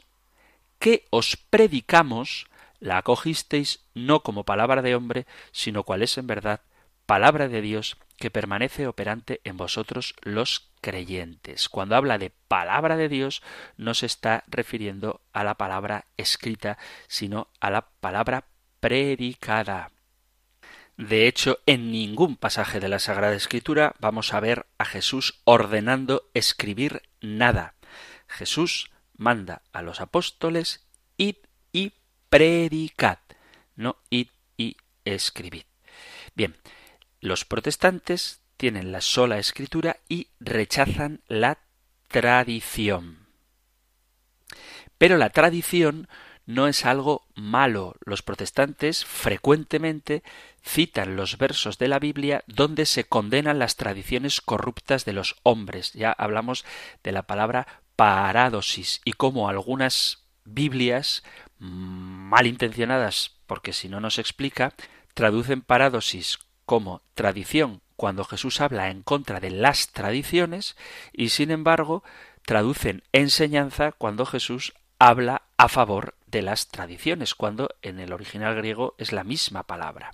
que 0.78 1.04
os 1.10 1.36
predicamos, 1.36 2.46
la 2.80 2.98
acogisteis 2.98 3.84
no 3.94 4.22
como 4.22 4.44
palabra 4.44 4.82
de 4.82 4.94
hombre, 4.94 5.26
sino 5.52 5.84
cual 5.84 6.02
es 6.02 6.16
en 6.18 6.26
verdad 6.26 6.62
palabra 7.06 7.48
de 7.48 7.60
Dios 7.60 7.98
que 8.16 8.30
permanece 8.30 8.86
operante 8.86 9.40
en 9.44 9.56
vosotros 9.56 10.14
los 10.22 10.70
creyentes. 10.80 11.68
Cuando 11.68 11.96
habla 11.96 12.18
de 12.18 12.30
palabra 12.48 12.96
de 12.96 13.08
Dios, 13.08 13.42
no 13.76 13.94
se 13.94 14.06
está 14.06 14.44
refiriendo 14.46 15.20
a 15.32 15.42
la 15.42 15.56
palabra 15.56 16.06
escrita, 16.16 16.78
sino 17.08 17.48
a 17.60 17.70
la 17.70 17.88
palabra 18.00 18.44
predicada. 18.80 19.90
De 21.00 21.26
hecho, 21.26 21.60
en 21.64 21.90
ningún 21.92 22.36
pasaje 22.36 22.78
de 22.78 22.90
la 22.90 22.98
Sagrada 22.98 23.34
Escritura 23.34 23.94
vamos 24.00 24.34
a 24.34 24.40
ver 24.40 24.66
a 24.76 24.84
Jesús 24.84 25.40
ordenando 25.44 26.28
escribir 26.34 27.00
nada. 27.22 27.74
Jesús 28.26 28.90
manda 29.16 29.62
a 29.72 29.80
los 29.80 30.02
apóstoles 30.02 30.84
id 31.16 31.36
y 31.72 31.94
predicad, 32.28 33.16
no 33.76 33.96
id 34.10 34.28
y 34.58 34.76
escribid. 35.06 35.62
Bien, 36.34 36.54
los 37.22 37.46
protestantes 37.46 38.42
tienen 38.58 38.92
la 38.92 39.00
sola 39.00 39.38
escritura 39.38 39.96
y 40.06 40.28
rechazan 40.38 41.22
la 41.28 41.60
tradición. 42.08 43.26
Pero 44.98 45.16
la 45.16 45.30
tradición 45.30 46.08
no 46.50 46.66
es 46.66 46.84
algo 46.84 47.26
malo. 47.34 47.94
Los 48.04 48.22
protestantes 48.22 49.04
frecuentemente 49.04 50.22
citan 50.62 51.16
los 51.16 51.38
versos 51.38 51.78
de 51.78 51.88
la 51.88 51.98
Biblia 51.98 52.42
donde 52.46 52.86
se 52.86 53.04
condenan 53.04 53.58
las 53.58 53.76
tradiciones 53.76 54.40
corruptas 54.40 55.04
de 55.04 55.12
los 55.12 55.36
hombres. 55.42 55.92
Ya 55.92 56.12
hablamos 56.12 56.64
de 57.02 57.12
la 57.12 57.22
palabra 57.22 57.66
paradosis 57.96 59.00
y 59.04 59.12
cómo 59.12 59.48
algunas 59.48 60.24
Biblias 60.44 61.22
malintencionadas, 61.58 63.36
porque 63.46 63.72
si 63.72 63.88
no 63.88 64.00
nos 64.00 64.18
explica, 64.18 64.74
traducen 65.14 65.62
paradosis 65.62 66.38
como 66.66 67.02
tradición 67.14 67.80
cuando 67.96 68.24
Jesús 68.24 68.60
habla 68.60 68.90
en 68.90 69.02
contra 69.02 69.40
de 69.40 69.50
las 69.50 69.88
tradiciones 69.90 70.76
y 71.12 71.28
sin 71.28 71.50
embargo 71.50 72.02
traducen 72.46 73.02
enseñanza 73.12 73.92
cuando 73.92 74.24
Jesús 74.24 74.72
habla 75.00 75.42
a 75.56 75.68
favor 75.68 76.14
de 76.26 76.42
las 76.42 76.68
tradiciones, 76.68 77.34
cuando 77.34 77.70
en 77.80 77.98
el 77.98 78.12
original 78.12 78.54
griego 78.54 78.94
es 78.98 79.12
la 79.12 79.24
misma 79.24 79.62
palabra. 79.62 80.12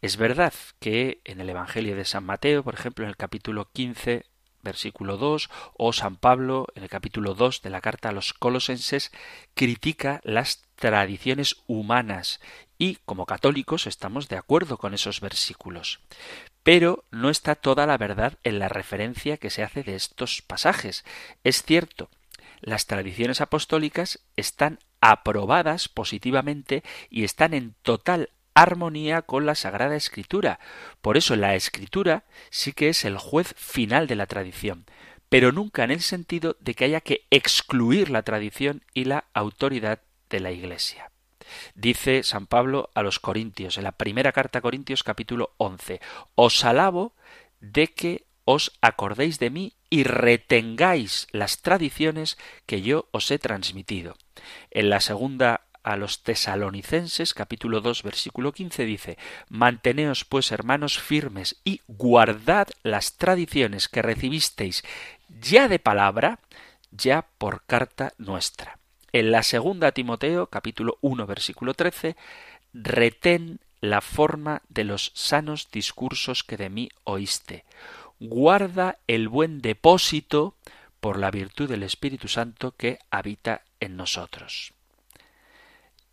Es 0.00 0.16
verdad 0.16 0.54
que 0.80 1.20
en 1.24 1.40
el 1.40 1.50
Evangelio 1.50 1.94
de 1.94 2.06
San 2.06 2.24
Mateo, 2.24 2.64
por 2.64 2.74
ejemplo, 2.74 3.04
en 3.04 3.10
el 3.10 3.18
capítulo 3.18 3.68
15, 3.72 4.24
versículo 4.62 5.18
2, 5.18 5.50
o 5.74 5.92
San 5.92 6.16
Pablo, 6.16 6.66
en 6.74 6.82
el 6.82 6.88
capítulo 6.88 7.34
2 7.34 7.60
de 7.60 7.68
la 7.68 7.82
carta 7.82 8.08
a 8.08 8.12
los 8.12 8.32
colosenses, 8.32 9.12
critica 9.54 10.22
las 10.24 10.62
tradiciones 10.76 11.56
humanas 11.66 12.40
y 12.78 12.96
como 13.04 13.26
católicos 13.26 13.86
estamos 13.86 14.28
de 14.28 14.38
acuerdo 14.38 14.78
con 14.78 14.94
esos 14.94 15.20
versículos. 15.20 16.00
Pero 16.62 17.04
no 17.10 17.28
está 17.28 17.54
toda 17.54 17.86
la 17.86 17.98
verdad 17.98 18.38
en 18.44 18.58
la 18.58 18.70
referencia 18.70 19.36
que 19.36 19.50
se 19.50 19.62
hace 19.62 19.82
de 19.82 19.94
estos 19.94 20.40
pasajes. 20.40 21.04
Es 21.44 21.62
cierto 21.62 22.08
las 22.60 22.86
tradiciones 22.86 23.40
apostólicas 23.40 24.20
están 24.36 24.78
aprobadas 25.00 25.88
positivamente 25.88 26.82
y 27.08 27.24
están 27.24 27.54
en 27.54 27.74
total 27.82 28.30
armonía 28.54 29.22
con 29.22 29.46
la 29.46 29.54
Sagrada 29.54 29.96
Escritura. 29.96 30.60
Por 31.00 31.16
eso 31.16 31.36
la 31.36 31.54
Escritura 31.54 32.24
sí 32.50 32.72
que 32.72 32.88
es 32.88 33.04
el 33.04 33.16
juez 33.18 33.54
final 33.56 34.06
de 34.06 34.16
la 34.16 34.26
tradición, 34.26 34.84
pero 35.28 35.52
nunca 35.52 35.84
en 35.84 35.90
el 35.90 36.00
sentido 36.00 36.56
de 36.60 36.74
que 36.74 36.84
haya 36.84 37.00
que 37.00 37.26
excluir 37.30 38.10
la 38.10 38.22
tradición 38.22 38.82
y 38.94 39.04
la 39.04 39.24
autoridad 39.32 40.00
de 40.28 40.40
la 40.40 40.50
Iglesia. 40.50 41.10
Dice 41.74 42.22
San 42.22 42.46
Pablo 42.46 42.90
a 42.94 43.02
los 43.02 43.18
Corintios, 43.18 43.78
en 43.78 43.84
la 43.84 43.92
primera 43.92 44.32
carta 44.32 44.58
a 44.58 44.62
Corintios 44.62 45.02
capítulo 45.02 45.54
11, 45.56 46.00
Os 46.34 46.64
alabo 46.64 47.14
de 47.60 47.88
que 47.88 48.24
os 48.44 48.72
acordéis 48.80 49.38
de 49.38 49.50
mí 49.50 49.74
y 49.90 50.04
retengáis 50.04 51.26
las 51.32 51.62
tradiciones 51.62 52.38
que 52.66 52.82
yo 52.82 53.08
os 53.10 53.30
he 53.30 53.38
transmitido. 53.38 54.16
En 54.70 54.90
la 54.90 55.00
segunda 55.00 55.62
a 55.82 55.96
los 55.96 56.22
tesalonicenses 56.22 57.32
capítulo 57.34 57.80
2 57.80 58.02
versículo 58.02 58.52
15 58.52 58.84
dice 58.84 59.18
Manteneos 59.48 60.24
pues 60.24 60.52
hermanos 60.52 60.98
firmes 60.98 61.60
y 61.64 61.80
guardad 61.88 62.68
las 62.82 63.16
tradiciones 63.16 63.88
que 63.88 64.02
recibisteis 64.02 64.84
ya 65.40 65.68
de 65.68 65.78
palabra, 65.78 66.40
ya 66.90 67.26
por 67.38 67.64
carta 67.64 68.12
nuestra. 68.18 68.78
En 69.12 69.32
la 69.32 69.42
segunda 69.42 69.92
Timoteo 69.92 70.48
capítulo 70.48 70.98
1 71.00 71.26
versículo 71.26 71.74
13 71.74 72.16
retén 72.74 73.60
la 73.80 74.02
forma 74.02 74.62
de 74.68 74.84
los 74.84 75.12
sanos 75.14 75.70
discursos 75.70 76.44
que 76.44 76.56
de 76.56 76.68
mí 76.68 76.90
oíste 77.04 77.64
guarda 78.20 78.98
el 79.06 79.28
buen 79.28 79.62
depósito 79.62 80.54
por 81.00 81.18
la 81.18 81.30
virtud 81.30 81.68
del 81.68 81.82
Espíritu 81.82 82.28
Santo 82.28 82.72
que 82.76 82.98
habita 83.10 83.62
en 83.80 83.96
nosotros. 83.96 84.74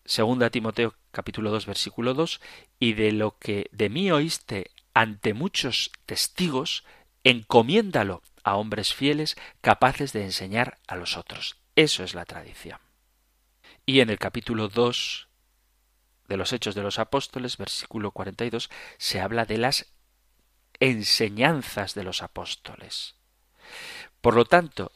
Segunda 0.06 0.50
Timoteo 0.50 0.96
capítulo 1.12 1.52
2 1.52 1.66
versículo 1.66 2.14
2 2.14 2.40
y 2.80 2.94
de 2.94 3.12
lo 3.12 3.38
que 3.38 3.70
de 3.74 3.90
mí 3.90 4.10
oíste 4.10 4.72
ante 4.94 5.34
muchos 5.34 5.92
testigos, 6.06 6.86
encomiéndalo 7.24 8.24
a 8.44 8.56
hombres 8.56 8.94
fieles 8.94 9.36
capaces 9.60 10.14
de 10.14 10.24
enseñar 10.24 10.78
a 10.88 10.96
los 10.96 11.18
otros. 11.18 11.58
Eso 11.76 12.04
es 12.04 12.16
la 12.16 12.26
tradición. 12.26 12.80
Y 13.86 14.00
en 14.00 14.10
el 14.10 14.18
capítulo 14.18 14.70
2 14.70 15.28
de 16.30 16.38
los 16.38 16.54
Hechos 16.54 16.74
de 16.74 16.84
los 16.84 17.00
Apóstoles, 17.00 17.58
versículo 17.58 18.12
42, 18.12 18.70
se 18.98 19.20
habla 19.20 19.46
de 19.46 19.58
las 19.58 19.88
enseñanzas 20.80 21.94
de 21.94 22.04
los 22.04 22.22
apóstoles. 22.22 23.16
Por 24.22 24.36
lo 24.36 24.46
tanto, 24.46 24.92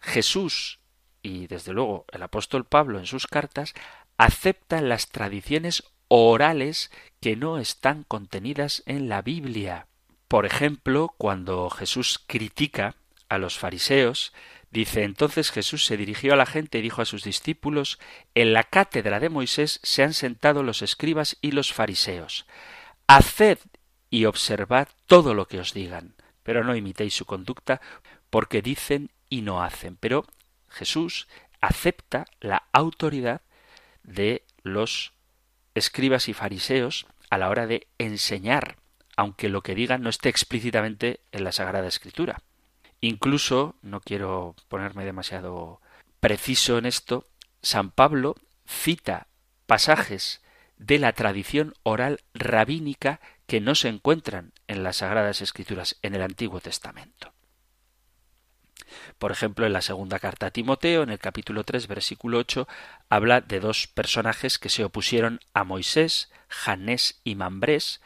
Jesús 0.00 0.80
y 1.22 1.46
desde 1.46 1.72
luego 1.72 2.04
el 2.12 2.22
apóstol 2.22 2.64
Pablo 2.64 2.98
en 2.98 3.06
sus 3.06 3.26
cartas 3.26 3.74
aceptan 4.18 4.88
las 4.88 5.08
tradiciones 5.08 5.84
orales 6.08 6.90
que 7.20 7.36
no 7.36 7.58
están 7.58 8.04
contenidas 8.04 8.82
en 8.86 9.08
la 9.08 9.22
Biblia. 9.22 9.86
Por 10.28 10.46
ejemplo, 10.46 11.14
cuando 11.16 11.70
Jesús 11.70 12.22
critica 12.26 12.96
a 13.28 13.38
los 13.38 13.58
fariseos, 13.58 14.32
dice 14.70 15.04
entonces 15.04 15.50
Jesús 15.50 15.86
se 15.86 15.96
dirigió 15.96 16.34
a 16.34 16.36
la 16.36 16.46
gente 16.46 16.78
y 16.78 16.82
dijo 16.82 17.02
a 17.02 17.06
sus 17.06 17.24
discípulos 17.24 17.98
En 18.34 18.52
la 18.52 18.64
cátedra 18.64 19.20
de 19.20 19.28
Moisés 19.28 19.80
se 19.82 20.02
han 20.02 20.12
sentado 20.12 20.62
los 20.62 20.82
escribas 20.82 21.36
y 21.40 21.52
los 21.52 21.72
fariseos. 21.72 22.46
Haced 23.06 23.58
y 24.12 24.26
observad 24.26 24.88
todo 25.06 25.32
lo 25.32 25.48
que 25.48 25.58
os 25.58 25.72
digan, 25.72 26.14
pero 26.42 26.62
no 26.64 26.76
imitéis 26.76 27.14
su 27.14 27.24
conducta, 27.24 27.80
porque 28.28 28.60
dicen 28.60 29.10
y 29.30 29.40
no 29.40 29.62
hacen. 29.62 29.96
Pero 29.96 30.26
Jesús 30.68 31.28
acepta 31.62 32.26
la 32.38 32.64
autoridad 32.72 33.40
de 34.02 34.44
los 34.62 35.14
escribas 35.74 36.28
y 36.28 36.34
fariseos 36.34 37.06
a 37.30 37.38
la 37.38 37.48
hora 37.48 37.66
de 37.66 37.86
enseñar, 37.96 38.76
aunque 39.16 39.48
lo 39.48 39.62
que 39.62 39.74
digan 39.74 40.02
no 40.02 40.10
esté 40.10 40.28
explícitamente 40.28 41.20
en 41.32 41.44
la 41.44 41.52
Sagrada 41.52 41.88
Escritura. 41.88 42.42
Incluso, 43.00 43.76
no 43.80 44.00
quiero 44.00 44.54
ponerme 44.68 45.06
demasiado 45.06 45.80
preciso 46.20 46.76
en 46.76 46.84
esto, 46.84 47.28
San 47.62 47.90
Pablo 47.90 48.36
cita 48.66 49.28
pasajes 49.64 50.42
de 50.76 50.98
la 50.98 51.14
tradición 51.14 51.72
oral 51.82 52.20
rabínica 52.34 53.20
que 53.46 53.60
no 53.60 53.74
se 53.74 53.88
encuentran 53.88 54.52
en 54.68 54.82
las 54.82 54.96
Sagradas 54.98 55.42
Escrituras 55.42 55.98
en 56.02 56.14
el 56.14 56.22
Antiguo 56.22 56.60
Testamento. 56.60 57.32
Por 59.18 59.32
ejemplo, 59.32 59.66
en 59.66 59.72
la 59.72 59.82
segunda 59.82 60.18
carta 60.18 60.46
a 60.46 60.50
Timoteo, 60.50 61.02
en 61.02 61.10
el 61.10 61.18
capítulo 61.18 61.64
3, 61.64 61.86
versículo 61.86 62.38
8, 62.38 62.68
habla 63.08 63.40
de 63.40 63.60
dos 63.60 63.86
personajes 63.86 64.58
que 64.58 64.68
se 64.68 64.84
opusieron 64.84 65.40
a 65.54 65.64
Moisés, 65.64 66.30
Janés 66.48 67.20
y 67.24 67.34
Mambrés, 67.34 68.00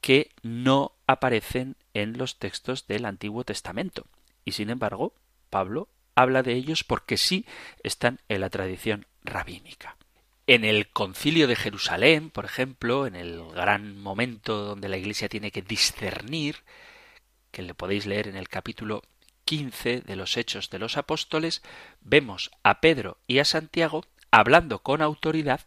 que 0.00 0.32
no 0.42 0.92
aparecen 1.06 1.76
en 1.94 2.18
los 2.18 2.38
textos 2.38 2.86
del 2.86 3.04
Antiguo 3.04 3.44
Testamento. 3.44 4.06
Y 4.44 4.52
sin 4.52 4.70
embargo, 4.70 5.14
Pablo 5.50 5.88
habla 6.14 6.42
de 6.42 6.54
ellos 6.54 6.84
porque 6.84 7.16
sí 7.16 7.46
están 7.82 8.20
en 8.28 8.40
la 8.40 8.50
tradición 8.50 9.06
rabínica. 9.22 9.96
En 10.52 10.66
el 10.66 10.90
concilio 10.90 11.46
de 11.46 11.56
Jerusalén, 11.56 12.28
por 12.28 12.44
ejemplo, 12.44 13.06
en 13.06 13.16
el 13.16 13.42
gran 13.54 13.98
momento 13.98 14.66
donde 14.66 14.90
la 14.90 14.98
Iglesia 14.98 15.30
tiene 15.30 15.50
que 15.50 15.62
discernir, 15.62 16.56
que 17.50 17.62
le 17.62 17.72
podéis 17.72 18.04
leer 18.04 18.28
en 18.28 18.36
el 18.36 18.50
capítulo 18.50 19.02
15 19.46 20.02
de 20.02 20.14
los 20.14 20.36
Hechos 20.36 20.68
de 20.68 20.78
los 20.78 20.98
Apóstoles, 20.98 21.62
vemos 22.02 22.50
a 22.64 22.82
Pedro 22.82 23.16
y 23.26 23.38
a 23.38 23.46
Santiago 23.46 24.04
hablando 24.30 24.80
con 24.80 25.00
autoridad 25.00 25.62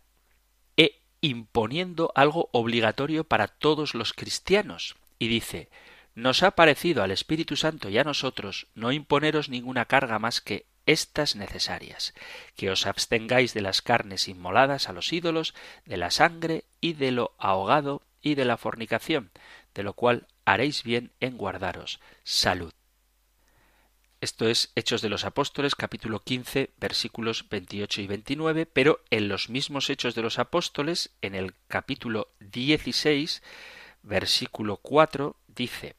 e 0.77 1.01
imponiendo 1.19 2.11
algo 2.13 2.49
obligatorio 2.51 3.23
para 3.23 3.47
todos 3.47 3.95
los 3.95 4.13
cristianos. 4.13 4.97
Y 5.17 5.29
dice, 5.29 5.67
nos 6.13 6.43
ha 6.43 6.51
parecido 6.51 7.01
al 7.01 7.09
Espíritu 7.09 7.55
Santo 7.55 7.89
y 7.89 7.97
a 7.97 8.03
nosotros 8.03 8.67
no 8.75 8.91
imponeros 8.91 9.49
ninguna 9.49 9.85
carga 9.85 10.19
más 10.19 10.41
que 10.41 10.67
estas 10.85 11.35
necesarias, 11.35 12.13
que 12.55 12.69
os 12.69 12.85
abstengáis 12.85 13.53
de 13.53 13.61
las 13.61 13.81
carnes 13.81 14.27
inmoladas 14.27 14.89
a 14.89 14.93
los 14.93 15.11
ídolos, 15.13 15.53
de 15.85 15.97
la 15.97 16.11
sangre 16.11 16.65
y 16.81 16.93
de 16.93 17.11
lo 17.11 17.33
ahogado 17.37 18.01
y 18.21 18.35
de 18.35 18.45
la 18.45 18.57
fornicación, 18.57 19.31
de 19.73 19.83
lo 19.83 19.93
cual 19.93 20.27
haréis 20.45 20.83
bien 20.83 21.11
en 21.19 21.37
guardaros. 21.37 21.99
Salud. 22.23 22.73
Esto 24.21 24.47
es 24.47 24.71
Hechos 24.75 25.01
de 25.01 25.09
los 25.09 25.25
Apóstoles, 25.25 25.75
capítulo 25.75 26.21
15, 26.21 26.71
versículos 26.77 27.47
28 27.49 28.01
y 28.01 28.07
29, 28.07 28.65
pero 28.65 29.03
en 29.11 29.27
los 29.27 29.49
mismos 29.49 29.89
Hechos 29.89 30.15
de 30.15 30.21
los 30.21 30.39
Apóstoles, 30.39 31.11
en 31.21 31.35
el 31.35 31.53
capítulo 31.67 32.29
16, 32.39 33.43
versículo 34.01 34.77
4, 34.77 35.35
dice 35.47 35.95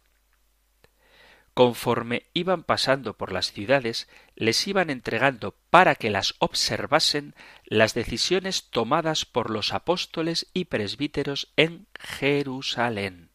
conforme 1.56 2.26
iban 2.34 2.64
pasando 2.64 3.16
por 3.16 3.32
las 3.32 3.50
ciudades, 3.50 4.08
les 4.34 4.68
iban 4.68 4.90
entregando 4.90 5.54
para 5.70 5.94
que 5.94 6.10
las 6.10 6.34
observasen 6.38 7.34
las 7.64 7.94
decisiones 7.94 8.68
tomadas 8.68 9.24
por 9.24 9.48
los 9.48 9.72
apóstoles 9.72 10.48
y 10.52 10.66
presbíteros 10.66 11.48
en 11.56 11.86
Jerusalén. 11.98 13.30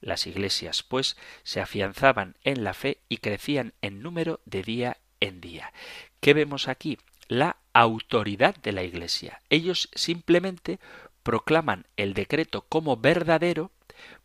Las 0.00 0.26
iglesias, 0.26 0.82
pues, 0.82 1.16
se 1.44 1.60
afianzaban 1.60 2.34
en 2.42 2.64
la 2.64 2.74
fe 2.74 2.98
y 3.08 3.18
crecían 3.18 3.72
en 3.82 4.02
número 4.02 4.40
de 4.46 4.64
día 4.64 4.96
en 5.20 5.40
día. 5.40 5.72
¿Qué 6.18 6.34
vemos 6.34 6.66
aquí? 6.66 6.98
La 7.28 7.58
autoridad 7.72 8.56
de 8.56 8.72
la 8.72 8.82
iglesia. 8.82 9.42
Ellos 9.48 9.90
simplemente 9.94 10.80
proclaman 11.22 11.86
el 11.96 12.14
decreto 12.14 12.62
como 12.62 12.96
verdadero 12.96 13.70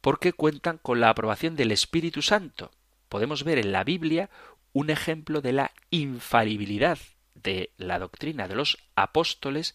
porque 0.01 0.33
cuentan 0.33 0.79
con 0.79 0.99
la 0.99 1.11
aprobación 1.11 1.55
del 1.55 1.71
Espíritu 1.71 2.23
Santo 2.23 2.71
podemos 3.15 3.45
ver 3.45 3.59
en 3.59 3.71
la 3.71 3.85
Biblia 3.85 4.29
un 4.73 4.89
ejemplo 4.89 5.39
de 5.39 5.53
la 5.53 5.71
infalibilidad 5.89 6.99
de 7.33 7.71
la 7.77 7.97
doctrina 7.97 8.49
de 8.49 8.55
los 8.55 8.77
apóstoles 8.93 9.73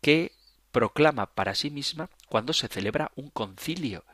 que 0.00 0.32
proclama 0.72 1.26
para 1.26 1.54
sí 1.54 1.70
misma 1.70 2.10
cuando 2.28 2.52
se 2.52 2.66
celebra 2.66 3.12
un 3.14 3.30
concilio 3.30 4.04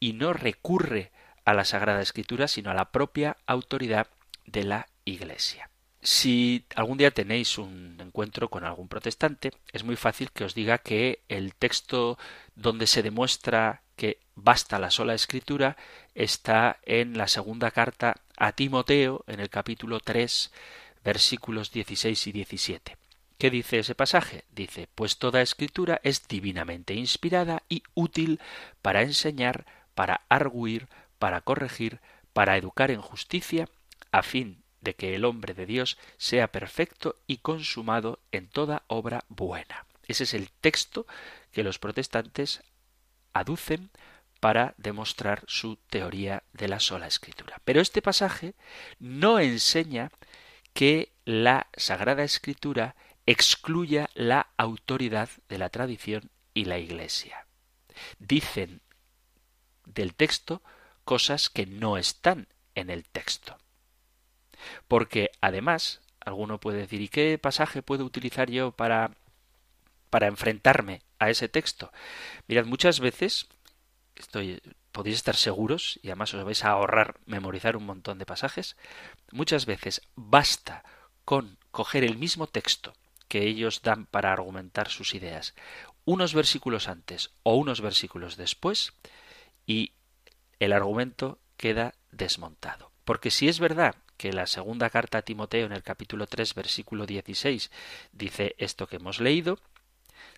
y 0.00 0.14
no 0.14 0.32
recurre 0.32 1.12
a 1.44 1.52
la 1.52 1.66
Sagrada 1.66 2.00
Escritura 2.00 2.48
sino 2.48 2.70
a 2.70 2.74
la 2.74 2.90
propia 2.90 3.36
autoridad 3.44 4.06
de 4.46 4.64
la 4.64 4.88
Iglesia. 5.04 5.68
Si 6.00 6.64
algún 6.74 6.96
día 6.96 7.10
tenéis 7.10 7.58
un 7.58 7.98
encuentro 8.00 8.48
con 8.48 8.64
algún 8.64 8.88
protestante, 8.88 9.50
es 9.74 9.84
muy 9.84 9.96
fácil 9.96 10.30
que 10.32 10.44
os 10.44 10.54
diga 10.54 10.78
que 10.78 11.22
el 11.28 11.54
texto 11.54 12.16
donde 12.54 12.86
se 12.86 13.02
demuestra 13.02 13.81
que 14.02 14.18
basta 14.34 14.80
la 14.80 14.90
sola 14.90 15.14
escritura 15.14 15.76
está 16.16 16.80
en 16.82 17.16
la 17.16 17.28
segunda 17.28 17.70
carta 17.70 18.16
a 18.36 18.50
Timoteo, 18.50 19.22
en 19.28 19.38
el 19.38 19.48
capítulo 19.48 20.00
3, 20.00 20.50
versículos 21.04 21.70
16 21.70 22.26
y 22.26 22.32
17. 22.32 22.96
¿Qué 23.38 23.48
dice 23.48 23.78
ese 23.78 23.94
pasaje? 23.94 24.42
Dice, 24.50 24.88
pues 24.96 25.18
toda 25.18 25.40
escritura 25.40 26.00
es 26.02 26.26
divinamente 26.26 26.94
inspirada 26.94 27.62
y 27.68 27.84
útil 27.94 28.40
para 28.82 29.02
enseñar, 29.02 29.66
para 29.94 30.22
arguir, 30.28 30.88
para 31.20 31.40
corregir, 31.40 32.00
para 32.32 32.56
educar 32.56 32.90
en 32.90 33.02
justicia, 33.02 33.68
a 34.10 34.24
fin 34.24 34.64
de 34.80 34.94
que 34.94 35.14
el 35.14 35.24
hombre 35.24 35.54
de 35.54 35.66
Dios 35.66 35.96
sea 36.16 36.48
perfecto 36.48 37.14
y 37.28 37.36
consumado 37.36 38.18
en 38.32 38.48
toda 38.48 38.82
obra 38.88 39.24
buena. 39.28 39.86
Ese 40.08 40.24
es 40.24 40.34
el 40.34 40.50
texto 40.50 41.06
que 41.52 41.62
los 41.62 41.78
protestantes 41.78 42.64
aducen 43.32 43.90
para 44.40 44.74
demostrar 44.76 45.44
su 45.46 45.76
teoría 45.76 46.42
de 46.52 46.68
la 46.68 46.80
sola 46.80 47.06
escritura. 47.06 47.60
Pero 47.64 47.80
este 47.80 48.02
pasaje 48.02 48.54
no 48.98 49.38
enseña 49.38 50.10
que 50.72 51.12
la 51.24 51.68
Sagrada 51.76 52.24
Escritura 52.24 52.96
excluya 53.26 54.10
la 54.14 54.48
autoridad 54.56 55.28
de 55.48 55.58
la 55.58 55.68
tradición 55.68 56.30
y 56.54 56.64
la 56.64 56.78
Iglesia. 56.78 57.46
Dicen 58.18 58.80
del 59.86 60.14
texto 60.14 60.62
cosas 61.04 61.48
que 61.48 61.66
no 61.66 61.96
están 61.96 62.48
en 62.74 62.90
el 62.90 63.04
texto. 63.04 63.58
Porque 64.88 65.30
además, 65.40 66.00
alguno 66.20 66.58
puede 66.58 66.78
decir, 66.78 67.00
¿y 67.00 67.08
qué 67.08 67.38
pasaje 67.38 67.82
puedo 67.82 68.04
utilizar 68.04 68.50
yo 68.50 68.72
para 68.72 69.12
para 70.12 70.26
enfrentarme 70.26 71.00
a 71.24 71.30
ese 71.30 71.48
texto? 71.48 71.92
Mirad, 72.46 72.66
muchas 72.66 73.00
veces 73.00 73.48
estoy 74.16 74.60
podéis 74.92 75.16
estar 75.16 75.36
seguros 75.36 75.98
y 76.02 76.08
además 76.08 76.34
os 76.34 76.44
vais 76.44 76.64
a 76.64 76.70
ahorrar 76.70 77.18
memorizar 77.26 77.76
un 77.76 77.86
montón 77.86 78.18
de 78.18 78.26
pasajes. 78.26 78.76
Muchas 79.32 79.66
veces 79.66 80.02
basta 80.14 80.84
con 81.24 81.58
coger 81.70 82.04
el 82.04 82.18
mismo 82.18 82.46
texto 82.46 82.92
que 83.26 83.48
ellos 83.48 83.80
dan 83.82 84.04
para 84.06 84.32
argumentar 84.32 84.90
sus 84.90 85.14
ideas, 85.14 85.54
unos 86.04 86.34
versículos 86.34 86.88
antes 86.88 87.30
o 87.42 87.56
unos 87.56 87.80
versículos 87.80 88.36
después, 88.36 88.92
y 89.66 89.94
el 90.58 90.74
argumento 90.74 91.38
queda 91.56 91.94
desmontado. 92.10 92.92
Porque 93.04 93.30
si 93.30 93.48
es 93.48 93.58
verdad 93.58 93.94
que 94.18 94.32
la 94.32 94.46
segunda 94.46 94.90
carta 94.90 95.18
a 95.18 95.22
Timoteo 95.22 95.66
en 95.66 95.72
el 95.72 95.82
capítulo 95.82 96.26
3 96.26 96.54
versículo 96.54 97.06
16 97.06 97.70
dice 98.12 98.54
esto 98.58 98.86
que 98.86 98.96
hemos 98.96 99.18
leído, 99.18 99.58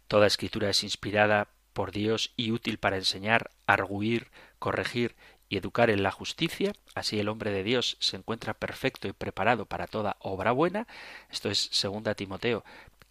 toda 0.08 0.26
escritura 0.26 0.70
es 0.70 0.82
inspirada 0.82 1.48
por 1.72 1.92
Dios 1.92 2.32
y 2.36 2.52
útil 2.52 2.78
para 2.78 2.96
enseñar, 2.96 3.50
arguir, 3.66 4.30
corregir 4.58 5.16
y 5.48 5.56
educar 5.56 5.90
en 5.90 6.02
la 6.02 6.10
justicia, 6.10 6.72
así 6.94 7.18
el 7.18 7.28
hombre 7.28 7.50
de 7.50 7.64
Dios 7.64 7.96
se 8.00 8.16
encuentra 8.16 8.54
perfecto 8.54 9.08
y 9.08 9.12
preparado 9.12 9.66
para 9.66 9.86
toda 9.86 10.16
obra 10.20 10.52
buena. 10.52 10.86
Esto 11.30 11.50
es 11.50 11.68
segunda 11.72 12.14
Timoteo 12.14 12.64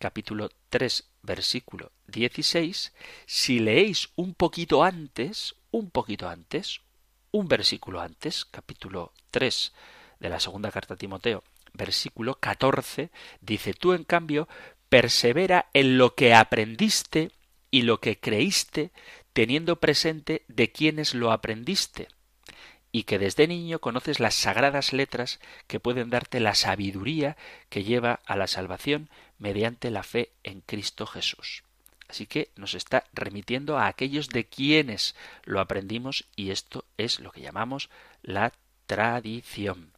capítulo 0.04 0.50
3 0.70 1.06
versículo 1.22 1.94
16. 2.08 2.94
Si 3.26 3.60
leéis 3.60 4.10
un 4.18 4.34
poquito 4.34 4.84
antes, 4.84 5.56
un 5.72 5.89
poquito 5.91 6.28
antes, 6.28 6.82
un 7.32 7.48
versículo 7.48 8.02
antes, 8.02 8.44
capítulo 8.44 9.14
3 9.32 9.72
de 10.20 10.30
la 10.30 10.41
segunda 10.41 10.72
carta 10.72 10.96
a 10.96 10.98
Timoteo, 10.98 11.44
versículo 11.72 12.36
14, 12.36 13.12
dice, 13.39 13.74
tú 13.74 13.94
en 13.94 14.04
cambio, 14.04 14.50
persevera 14.94 15.72
en 15.74 15.98
lo 15.98 16.14
que 16.14 16.36
aprendiste 16.36 17.32
y 17.72 17.82
lo 17.82 18.00
que 18.00 18.20
creíste, 18.20 18.91
teniendo 19.34 19.78
presente 19.78 20.44
de 20.48 20.72
quienes 20.72 21.16
lo 21.16 21.32
aprendiste, 21.32 22.10
y 22.91 23.06
que 23.06 23.18
desde 23.18 23.48
niño 23.48 23.80
conoces 23.80 24.20
las 24.20 24.36
sagradas 24.36 24.94
letras 24.94 25.39
que 25.66 25.80
pueden 25.80 26.12
darte 26.12 26.39
la 26.39 26.54
sabiduría 26.54 27.38
que 27.70 27.84
lleva 27.84 28.20
a 28.28 28.36
la 28.36 28.46
salvación 28.46 29.10
mediante 29.39 29.89
la 29.89 30.04
fe 30.04 30.32
en 30.44 30.62
Cristo 30.62 31.08
Jesús. 31.08 31.64
Así 32.08 32.28
que 32.28 32.52
nos 32.56 32.76
está 32.76 33.06
remitiendo 33.14 33.80
a 33.80 33.88
aquellos 33.88 34.30
de 34.30 34.46
quienes 34.46 35.16
lo 35.44 35.60
aprendimos 35.60 36.28
y 36.36 36.52
esto 36.52 36.86
es 37.00 37.20
lo 37.20 37.32
que 37.32 37.41
llamamos 37.41 37.89
la 38.22 38.54
tradición. 38.86 39.91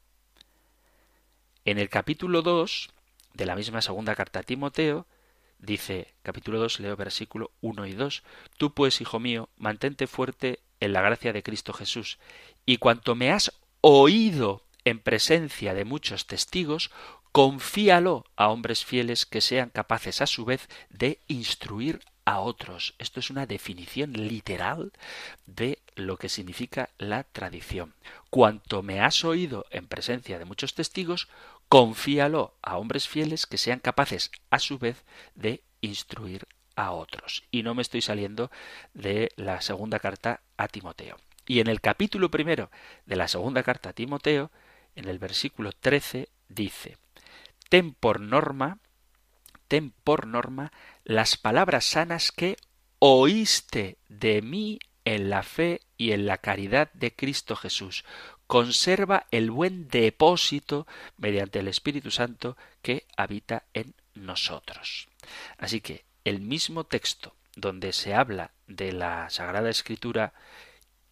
En 1.66 1.80
el 1.80 1.90
capítulo 1.90 2.44
2 2.44 2.95
de 3.36 3.46
la 3.46 3.56
misma 3.56 3.82
segunda 3.82 4.16
carta 4.16 4.40
a 4.40 4.44
Timoteo, 4.44 5.06
dice, 5.60 6.14
capítulo 6.24 6.60
2, 6.60 6.80
leo 6.80 6.96
versículo 6.96 7.52
1 7.62 7.86
y 7.88 7.94
2, 7.94 8.24
Tú 8.58 8.74
pues, 8.74 9.02
hijo 9.02 9.20
mío, 9.20 9.50
mantente 9.58 10.08
fuerte 10.08 10.60
en 10.80 10.94
la 10.94 11.02
gracia 11.02 11.34
de 11.34 11.44
Cristo 11.44 11.74
Jesús, 11.74 12.18
y 12.66 12.78
cuanto 12.78 13.16
me 13.16 13.32
has 13.32 13.52
oído 13.82 14.64
en 14.86 15.00
presencia 15.00 15.74
de 15.74 15.86
muchos 15.86 16.28
testigos, 16.28 16.92
confíalo 17.32 18.26
a 18.38 18.48
hombres 18.48 18.86
fieles 18.86 19.26
que 19.26 19.42
sean 19.42 19.70
capaces 19.70 20.22
a 20.22 20.28
su 20.28 20.46
vez 20.46 20.70
de 20.90 21.20
instruir 21.28 22.00
a 22.24 22.40
otros. 22.40 22.96
Esto 22.98 23.20
es 23.20 23.30
una 23.30 23.46
definición 23.46 24.14
literal 24.14 24.92
de 25.46 25.80
lo 25.96 26.18
que 26.18 26.30
significa 26.30 26.90
la 26.98 27.24
tradición. 27.24 27.94
Cuanto 28.30 28.82
me 28.82 29.00
has 29.00 29.24
oído 29.24 29.66
en 29.70 29.88
presencia 29.88 30.40
de 30.40 30.46
muchos 30.46 30.74
testigos, 30.74 31.28
confíalo 31.70 32.56
a 32.62 32.78
hombres 32.78 33.08
fieles 33.08 33.46
que 33.46 33.58
sean 33.58 33.80
capaces 33.80 34.32
a 34.50 34.60
su 34.60 34.78
vez 34.78 35.04
de 35.34 35.64
instruir 35.82 36.48
a 36.76 36.92
otros. 36.92 37.44
Y 37.52 37.64
no 37.64 37.74
me 37.74 37.82
estoy 37.82 38.02
saliendo 38.02 38.52
de 38.94 39.32
la 39.36 39.62
segunda 39.62 40.00
carta 40.00 40.42
a 40.58 40.68
Timoteo. 40.68 41.18
Y 41.48 41.60
en 41.60 41.68
el 41.68 41.82
capítulo 41.82 42.32
primero 42.32 42.72
de 43.06 43.16
la 43.16 43.28
segunda 43.28 43.64
carta 43.64 43.90
a 43.90 43.94
Timoteo, 43.94 44.52
en 44.96 45.08
el 45.08 45.20
versículo 45.20 45.72
13, 45.72 46.30
dice, 46.50 46.98
Ten 47.70 47.94
por 47.94 48.20
norma, 48.20 48.80
ten 49.68 49.92
por 50.04 50.28
norma 50.28 50.72
las 51.04 51.38
palabras 51.38 51.86
sanas 51.86 52.32
que 52.32 52.58
oíste 53.00 53.98
de 54.10 54.42
mí 54.42 54.80
en 55.04 55.30
la 55.30 55.44
fe 55.44 55.82
y 55.98 56.12
en 56.12 56.26
la 56.26 56.40
caridad 56.40 56.92
de 56.94 57.16
Cristo 57.16 57.56
Jesús. 57.56 58.04
Conserva 58.48 59.28
el 59.32 59.52
buen 59.52 59.88
depósito 59.88 60.86
mediante 61.18 61.60
el 61.60 61.68
Espíritu 61.68 62.12
Santo 62.12 62.58
que 62.82 63.06
habita 63.18 63.64
en 63.74 63.96
nosotros. 64.14 65.08
Así 65.58 65.82
que 65.82 66.06
el 66.24 66.42
mismo 66.42 66.84
texto 66.84 67.36
donde 67.56 67.94
se 67.94 68.14
habla 68.14 68.52
de 68.68 68.92
la 68.92 69.30
Sagrada 69.30 69.70
Escritura 69.70 70.34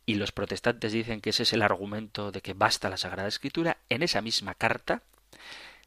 y 0.06 0.16
los 0.16 0.32
protestantes 0.32 0.92
dicen 0.92 1.22
que 1.22 1.30
ese 1.30 1.44
es 1.44 1.54
el 1.54 1.62
argumento 1.62 2.32
de 2.32 2.42
que 2.42 2.54
basta 2.54 2.90
la 2.90 2.98
Sagrada 2.98 3.30
Escritura, 3.30 3.78
en 3.90 4.04
esa 4.04 4.22
misma 4.22 4.54
carta, 4.54 5.04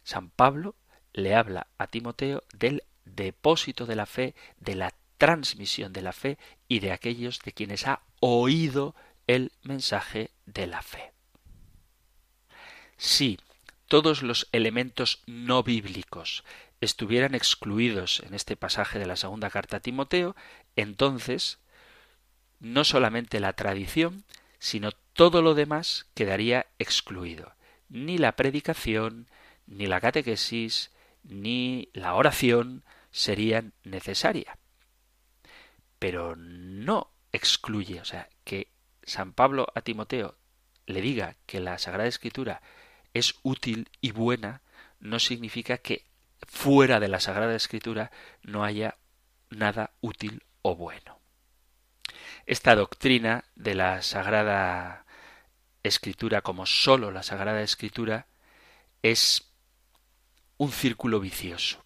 San 0.05 0.30
Pablo 0.30 0.74
le 1.12 1.34
habla 1.34 1.66
a 1.78 1.86
Timoteo 1.86 2.42
del 2.55 2.82
depósito 3.05 3.86
de 3.86 3.97
la 3.97 4.07
fe, 4.07 4.34
de 4.59 4.74
la 4.74 4.94
transmisión 5.18 5.92
de 5.92 6.03
la 6.03 6.12
fe 6.12 6.38
y 6.68 6.80
de 6.80 6.92
aquellos 6.92 7.40
de 7.40 7.53
quienes 7.53 7.86
ha 7.86 8.03
oído 8.20 8.94
el 9.26 9.53
mensaje 9.62 10.30
de 10.47 10.66
la 10.66 10.82
fe. 10.82 11.15
Si 12.97 13.38
todos 13.88 14.22
los 14.22 14.49
elementos 14.53 15.22
no 15.26 15.62
bíblicos 15.62 16.44
estuvieran 16.80 17.34
excluidos 17.34 18.22
en 18.26 18.34
este 18.34 18.57
pasaje 18.57 18.99
de 18.99 19.07
la 19.07 19.16
segunda 19.16 19.51
carta 19.51 19.78
a 19.78 19.80
Timoteo, 19.80 20.36
entonces 20.76 21.59
no 22.61 22.84
solamente 22.84 23.40
la 23.40 23.53
tradición, 23.53 24.24
sino 24.59 24.92
todo 25.12 25.42
lo 25.42 25.55
demás 25.55 26.07
quedaría 26.14 26.66
excluido. 26.78 27.55
Ni 27.88 28.18
la 28.18 28.32
predicación, 28.36 29.28
ni 29.66 29.86
la 29.86 30.01
catequesis, 30.01 30.90
ni 31.22 31.88
la 31.92 32.14
oración 32.14 32.82
serían 33.11 33.72
necesarias. 33.84 34.59
Pero 35.99 36.36
no 36.36 37.11
excluye, 37.32 38.01
o 38.01 38.05
sea, 38.05 38.28
que 38.44 38.68
San 39.03 39.32
Pablo 39.32 39.68
a 39.74 39.82
Timoteo 39.82 40.36
le 40.86 41.01
diga 41.01 41.36
que 41.47 41.61
la 41.61 41.78
Sagrada 41.78 42.09
Escritura 42.09 42.62
es 43.18 43.36
útil 43.42 43.88
y 44.02 44.10
buena, 44.10 44.60
no 45.00 45.18
significa 45.18 45.78
que 45.78 46.04
fuera 46.46 47.00
de 47.00 47.08
la 47.08 47.18
Sagrada 47.18 47.54
Escritura 47.54 48.10
no 48.42 48.62
haya 48.62 48.96
nada 49.48 49.92
útil 50.02 50.42
o 50.60 50.76
bueno. 50.76 51.18
Esta 52.44 52.74
doctrina 52.74 53.44
de 53.54 53.74
la 53.74 54.02
Sagrada 54.02 55.06
Escritura 55.82 56.42
como 56.42 56.66
sólo 56.66 57.10
la 57.10 57.22
Sagrada 57.22 57.62
Escritura 57.62 58.26
es 59.02 59.50
un 60.58 60.70
círculo 60.70 61.18
vicioso, 61.18 61.86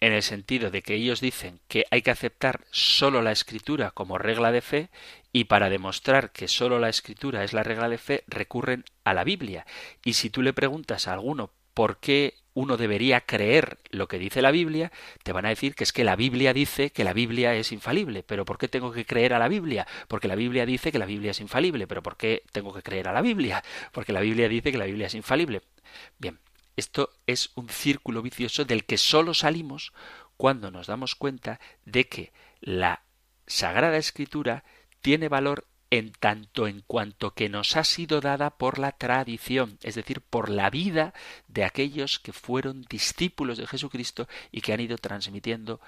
en 0.00 0.12
el 0.12 0.22
sentido 0.22 0.70
de 0.70 0.82
que 0.82 0.94
ellos 0.94 1.20
dicen 1.20 1.60
que 1.68 1.84
hay 1.90 2.02
que 2.02 2.10
aceptar 2.10 2.64
sólo 2.70 3.22
la 3.22 3.32
escritura 3.32 3.90
como 3.90 4.18
regla 4.18 4.50
de 4.50 4.62
fe 4.62 4.88
y 5.32 5.44
para 5.44 5.70
demostrar 5.70 6.32
que 6.32 6.48
sólo 6.48 6.78
la 6.78 6.88
escritura 6.88 7.44
es 7.44 7.52
la 7.52 7.62
regla 7.62 7.88
de 7.88 7.98
fe 7.98 8.24
recurren 8.26 8.84
a 9.04 9.14
la 9.14 9.24
Biblia. 9.24 9.66
Y 10.04 10.14
si 10.14 10.30
tú 10.30 10.42
le 10.42 10.52
preguntas 10.52 11.06
a 11.06 11.12
alguno 11.12 11.50
por 11.74 11.98
qué 11.98 12.34
uno 12.52 12.76
debería 12.76 13.20
creer 13.20 13.78
lo 13.90 14.08
que 14.08 14.18
dice 14.18 14.42
la 14.42 14.50
Biblia, 14.50 14.90
te 15.22 15.32
van 15.32 15.46
a 15.46 15.50
decir 15.50 15.74
que 15.74 15.84
es 15.84 15.92
que 15.92 16.02
la 16.02 16.16
Biblia 16.16 16.52
dice 16.52 16.90
que 16.90 17.04
la 17.04 17.12
Biblia 17.12 17.54
es 17.54 17.70
infalible. 17.70 18.22
Pero 18.22 18.44
¿por 18.44 18.58
qué 18.58 18.68
tengo 18.68 18.92
que 18.92 19.06
creer 19.06 19.34
a 19.34 19.38
la 19.38 19.48
Biblia? 19.48 19.86
Porque 20.08 20.28
la 20.28 20.34
Biblia 20.34 20.66
dice 20.66 20.90
que 20.90 20.98
la 20.98 21.06
Biblia 21.06 21.30
es 21.30 21.40
infalible. 21.40 21.86
Pero 21.86 22.02
¿por 22.02 22.16
qué 22.16 22.42
tengo 22.52 22.74
que 22.74 22.82
creer 22.82 23.08
a 23.08 23.12
la 23.12 23.22
Biblia? 23.22 23.62
Porque 23.92 24.12
la 24.12 24.20
Biblia 24.20 24.48
dice 24.48 24.72
que 24.72 24.78
la 24.78 24.86
Biblia 24.86 25.06
es 25.06 25.14
infalible. 25.14 25.62
Bien, 26.18 26.38
esto 26.80 27.10
es 27.26 27.50
un 27.54 27.68
círculo 27.68 28.22
vicioso 28.22 28.64
del 28.64 28.84
que 28.84 28.98
solo 28.98 29.34
salimos 29.34 29.92
cuando 30.36 30.70
nos 30.70 30.86
damos 30.86 31.14
cuenta 31.14 31.60
de 31.84 32.08
que 32.08 32.32
la 32.60 33.02
Sagrada 33.46 33.98
Escritura 33.98 34.64
tiene 35.00 35.28
valor 35.28 35.66
en 35.90 36.12
tanto 36.12 36.66
en 36.66 36.82
cuanto 36.86 37.34
que 37.34 37.48
nos 37.48 37.76
ha 37.76 37.84
sido 37.84 38.20
dada 38.20 38.50
por 38.56 38.78
la 38.78 38.92
tradición, 38.92 39.78
es 39.82 39.96
decir, 39.96 40.22
por 40.22 40.48
la 40.48 40.70
vida 40.70 41.12
de 41.48 41.64
aquellos 41.64 42.18
que 42.18 42.32
fueron 42.32 42.82
discípulos 42.88 43.58
de 43.58 43.66
Jesucristo 43.66 44.26
y 44.50 44.62
que 44.62 44.72
han 44.72 44.80
ido 44.80 44.96
transmitiendo 44.96 45.80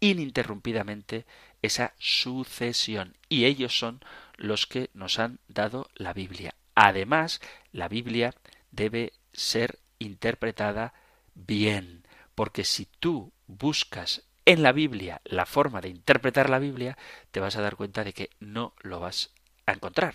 ininterrumpidamente 0.00 1.24
esa 1.62 1.94
sucesión. 1.98 3.16
Y 3.28 3.44
ellos 3.44 3.78
son 3.78 4.00
los 4.36 4.66
que 4.66 4.90
nos 4.92 5.18
han 5.18 5.38
dado 5.48 5.88
la 5.94 6.12
Biblia. 6.12 6.54
Además, 6.74 7.40
la 7.72 7.88
Biblia 7.88 8.34
debe 8.72 9.12
ser 9.32 9.78
interpretada 9.98 10.94
bien, 11.34 12.06
porque 12.34 12.64
si 12.64 12.86
tú 12.86 13.32
buscas 13.46 14.22
en 14.44 14.62
la 14.62 14.72
Biblia 14.72 15.20
la 15.24 15.46
forma 15.46 15.80
de 15.80 15.88
interpretar 15.88 16.50
la 16.50 16.58
Biblia, 16.58 16.96
te 17.30 17.40
vas 17.40 17.56
a 17.56 17.62
dar 17.62 17.76
cuenta 17.76 18.04
de 18.04 18.12
que 18.12 18.30
no 18.40 18.74
lo 18.80 19.00
vas 19.00 19.30
a 19.66 19.72
encontrar. 19.72 20.14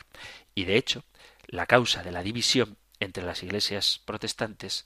Y 0.56 0.66
de 0.66 0.78
hecho, 0.78 1.04
la 1.48 1.66
causa 1.66 2.04
de 2.04 2.12
la 2.12 2.24
división 2.24 2.78
entre 3.00 3.24
las 3.24 3.44
iglesias 3.44 4.02
protestantes 4.06 4.86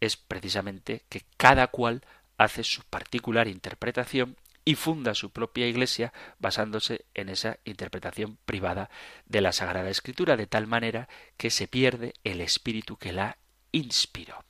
es 0.00 0.16
precisamente 0.16 1.04
que 1.08 1.22
cada 1.36 1.68
cual 1.68 2.02
hace 2.36 2.64
su 2.64 2.82
particular 2.82 3.48
interpretación 3.48 4.36
y 4.64 4.74
funda 4.74 5.14
su 5.14 5.30
propia 5.30 5.66
iglesia 5.66 6.12
basándose 6.38 7.04
en 7.14 7.28
esa 7.28 7.58
interpretación 7.64 8.38
privada 8.44 8.90
de 9.26 9.40
la 9.40 9.52
Sagrada 9.52 9.90
Escritura, 9.90 10.36
de 10.36 10.46
tal 10.46 10.66
manera 10.66 11.08
que 11.36 11.50
se 11.50 11.66
pierde 11.66 12.14
el 12.24 12.40
espíritu 12.40 12.96
que 12.96 13.12
la 13.12 13.38
inspiró. 13.72 14.44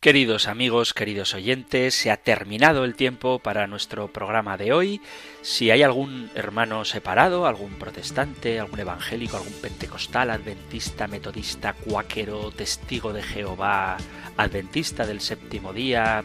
Queridos 0.00 0.46
amigos, 0.46 0.94
queridos 0.94 1.34
oyentes, 1.34 1.92
se 1.92 2.12
ha 2.12 2.16
terminado 2.16 2.84
el 2.84 2.94
tiempo 2.94 3.40
para 3.40 3.66
nuestro 3.66 4.12
programa 4.12 4.56
de 4.56 4.72
hoy. 4.72 5.00
Si 5.42 5.72
hay 5.72 5.82
algún 5.82 6.30
hermano 6.36 6.84
separado, 6.84 7.46
algún 7.46 7.72
protestante, 7.72 8.60
algún 8.60 8.78
evangélico, 8.78 9.36
algún 9.36 9.54
pentecostal, 9.54 10.30
adventista, 10.30 11.08
metodista, 11.08 11.72
cuáquero, 11.72 12.52
testigo 12.52 13.12
de 13.12 13.24
Jehová, 13.24 13.96
adventista 14.36 15.04
del 15.04 15.20
séptimo 15.20 15.72
día, 15.72 16.22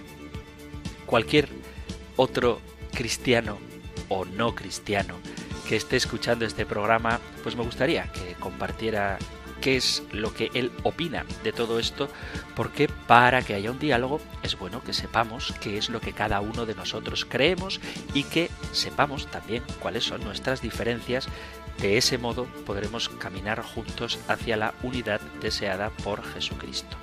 cualquier 1.07 1.49
otro 2.15 2.61
cristiano 2.93 3.57
o 4.07 4.23
no 4.23 4.53
cristiano 4.53 5.15
que 5.67 5.77
esté 5.77 5.95
escuchando 5.95 6.45
este 6.45 6.67
programa, 6.67 7.19
pues 7.41 7.55
me 7.55 7.63
gustaría 7.63 8.11
que 8.11 8.35
compartiera 8.35 9.17
qué 9.64 9.78
es 9.78 10.03
lo 10.11 10.34
que 10.34 10.51
él 10.53 10.74
opina 10.84 11.26
de 11.41 11.53
todo 11.53 11.80
esto, 11.80 12.09
porque 12.53 12.89
para 12.89 13.41
que 13.43 13.53
haya 13.53 13.72
un 13.72 13.80
diálogo 13.80 14.20
es 14.43 14.59
bueno 14.59 14.84
que 14.84 14.91
sepamos 14.91 15.53
qué 15.61 15.78
es 15.78 15.89
lo 15.89 16.01
que 16.01 16.11
cada 16.11 16.41
uno 16.41 16.66
de 16.66 16.76
nosotros 16.76 17.26
creemos 17.26 17.80
y 18.14 18.24
que 18.24 18.51
sepamos 18.74 19.28
también 19.28 19.64
cuáles 19.80 20.03
son 20.03 20.22
nuestras 20.26 20.61
diferencias. 20.61 21.28
De 21.80 21.97
ese 21.97 22.18
modo 22.18 22.45
podremos 22.66 23.07
caminar 23.07 23.64
juntos 23.64 24.20
hacia 24.28 24.57
la 24.57 24.74
unidad 24.84 25.22
deseada 25.41 25.91
por 25.91 26.22
Jesucristo. 26.26 26.97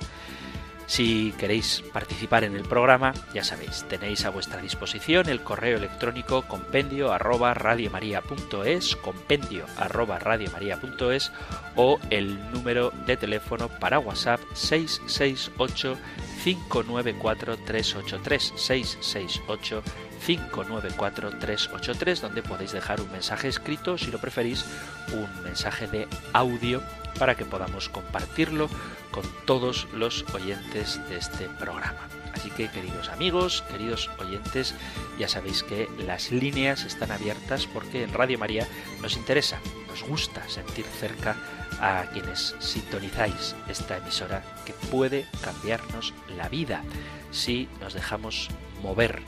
Si 0.91 1.33
queréis 1.37 1.85
participar 1.93 2.43
en 2.43 2.53
el 2.53 2.63
programa, 2.63 3.13
ya 3.33 3.45
sabéis, 3.45 3.85
tenéis 3.87 4.25
a 4.25 4.29
vuestra 4.29 4.61
disposición 4.61 5.29
el 5.29 5.41
correo 5.41 5.77
electrónico 5.77 6.41
compendio 6.41 7.13
arroba 7.13 7.53
radiomaria.es, 7.53 8.97
compendio 8.97 9.65
arroba 9.77 10.19
radiomaria.es 10.19 11.31
o 11.77 11.97
el 12.09 12.51
número 12.51 12.91
de 13.07 13.15
teléfono 13.15 13.69
para 13.69 13.99
WhatsApp 13.99 14.41
668 14.53 15.97
594 16.43 17.57
383 17.65 18.53
668 18.57 19.83
594 20.25 21.31
383 21.39 22.21
donde 22.21 22.43
podéis 22.43 22.71
dejar 22.71 23.01
un 23.01 23.11
mensaje 23.11 23.47
escrito, 23.47 23.97
si 23.97 24.11
lo 24.11 24.19
preferís, 24.19 24.65
un 25.13 25.43
mensaje 25.43 25.87
de 25.87 26.07
audio 26.33 26.81
para 27.19 27.35
que 27.35 27.45
podamos 27.45 27.89
compartirlo 27.89 28.69
con 29.11 29.23
todos 29.45 29.87
los 29.93 30.25
oyentes 30.33 30.99
de 31.09 31.17
este 31.17 31.49
programa. 31.49 32.07
Así 32.33 32.49
que 32.49 32.69
queridos 32.69 33.09
amigos, 33.09 33.63
queridos 33.69 34.09
oyentes, 34.19 34.73
ya 35.19 35.27
sabéis 35.27 35.63
que 35.63 35.89
las 36.05 36.31
líneas 36.31 36.85
están 36.85 37.11
abiertas 37.11 37.67
porque 37.67 38.03
en 38.03 38.13
Radio 38.13 38.39
María 38.39 38.67
nos 39.01 39.17
interesa, 39.17 39.59
nos 39.87 40.03
gusta 40.03 40.47
sentir 40.49 40.85
cerca 40.85 41.35
a 41.81 42.05
quienes 42.13 42.55
sintonizáis 42.59 43.55
esta 43.67 43.97
emisora 43.97 44.43
que 44.65 44.73
puede 44.73 45.25
cambiarnos 45.43 46.13
la 46.37 46.47
vida 46.47 46.83
si 47.31 47.67
nos 47.81 47.93
dejamos 47.93 48.49
mover 48.81 49.21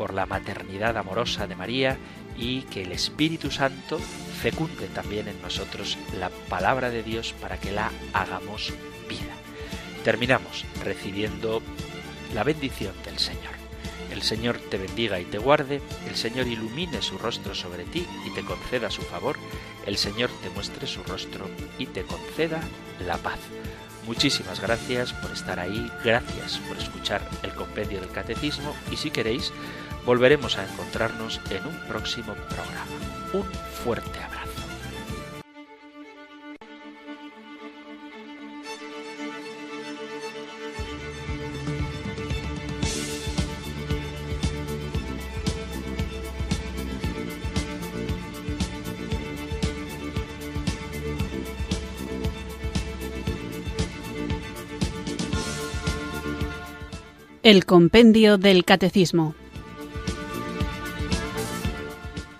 por 0.00 0.14
la 0.14 0.24
maternidad 0.24 0.96
amorosa 0.96 1.46
de 1.46 1.54
María 1.54 1.98
y 2.34 2.62
que 2.62 2.84
el 2.84 2.92
Espíritu 2.92 3.50
Santo 3.50 3.98
fecunde 3.98 4.86
también 4.86 5.28
en 5.28 5.42
nosotros 5.42 5.98
la 6.18 6.30
palabra 6.30 6.88
de 6.88 7.02
Dios 7.02 7.34
para 7.38 7.58
que 7.58 7.70
la 7.70 7.90
hagamos 8.14 8.72
vida. 9.10 9.34
Terminamos 10.02 10.64
recibiendo 10.82 11.60
la 12.32 12.44
bendición 12.44 12.94
del 13.04 13.18
Señor. 13.18 13.52
El 14.10 14.22
Señor 14.22 14.56
te 14.70 14.78
bendiga 14.78 15.20
y 15.20 15.26
te 15.26 15.36
guarde, 15.36 15.82
el 16.08 16.16
Señor 16.16 16.46
ilumine 16.46 17.02
su 17.02 17.18
rostro 17.18 17.54
sobre 17.54 17.84
ti 17.84 18.06
y 18.26 18.30
te 18.30 18.42
conceda 18.42 18.90
su 18.90 19.02
favor, 19.02 19.36
el 19.84 19.98
Señor 19.98 20.30
te 20.42 20.48
muestre 20.48 20.86
su 20.86 21.02
rostro 21.02 21.50
y 21.78 21.84
te 21.84 22.04
conceda 22.04 22.62
la 23.06 23.18
paz. 23.18 23.38
Muchísimas 24.06 24.60
gracias 24.60 25.12
por 25.12 25.30
estar 25.30 25.60
ahí, 25.60 25.90
gracias 26.02 26.58
por 26.66 26.78
escuchar 26.78 27.20
el 27.42 27.52
compendio 27.52 28.00
del 28.00 28.10
catecismo 28.10 28.74
y 28.90 28.96
si 28.96 29.10
queréis, 29.10 29.52
volveremos 30.04 30.58
a 30.58 30.64
encontrarnos 30.64 31.40
en 31.50 31.66
un 31.66 31.78
próximo 31.88 32.34
programa. 32.34 32.86
Un 33.32 33.44
fuerte 33.84 34.18
abrazo. 34.18 34.40
El 57.42 57.64
Compendio 57.64 58.36
del 58.36 58.64
Catecismo. 58.66 59.34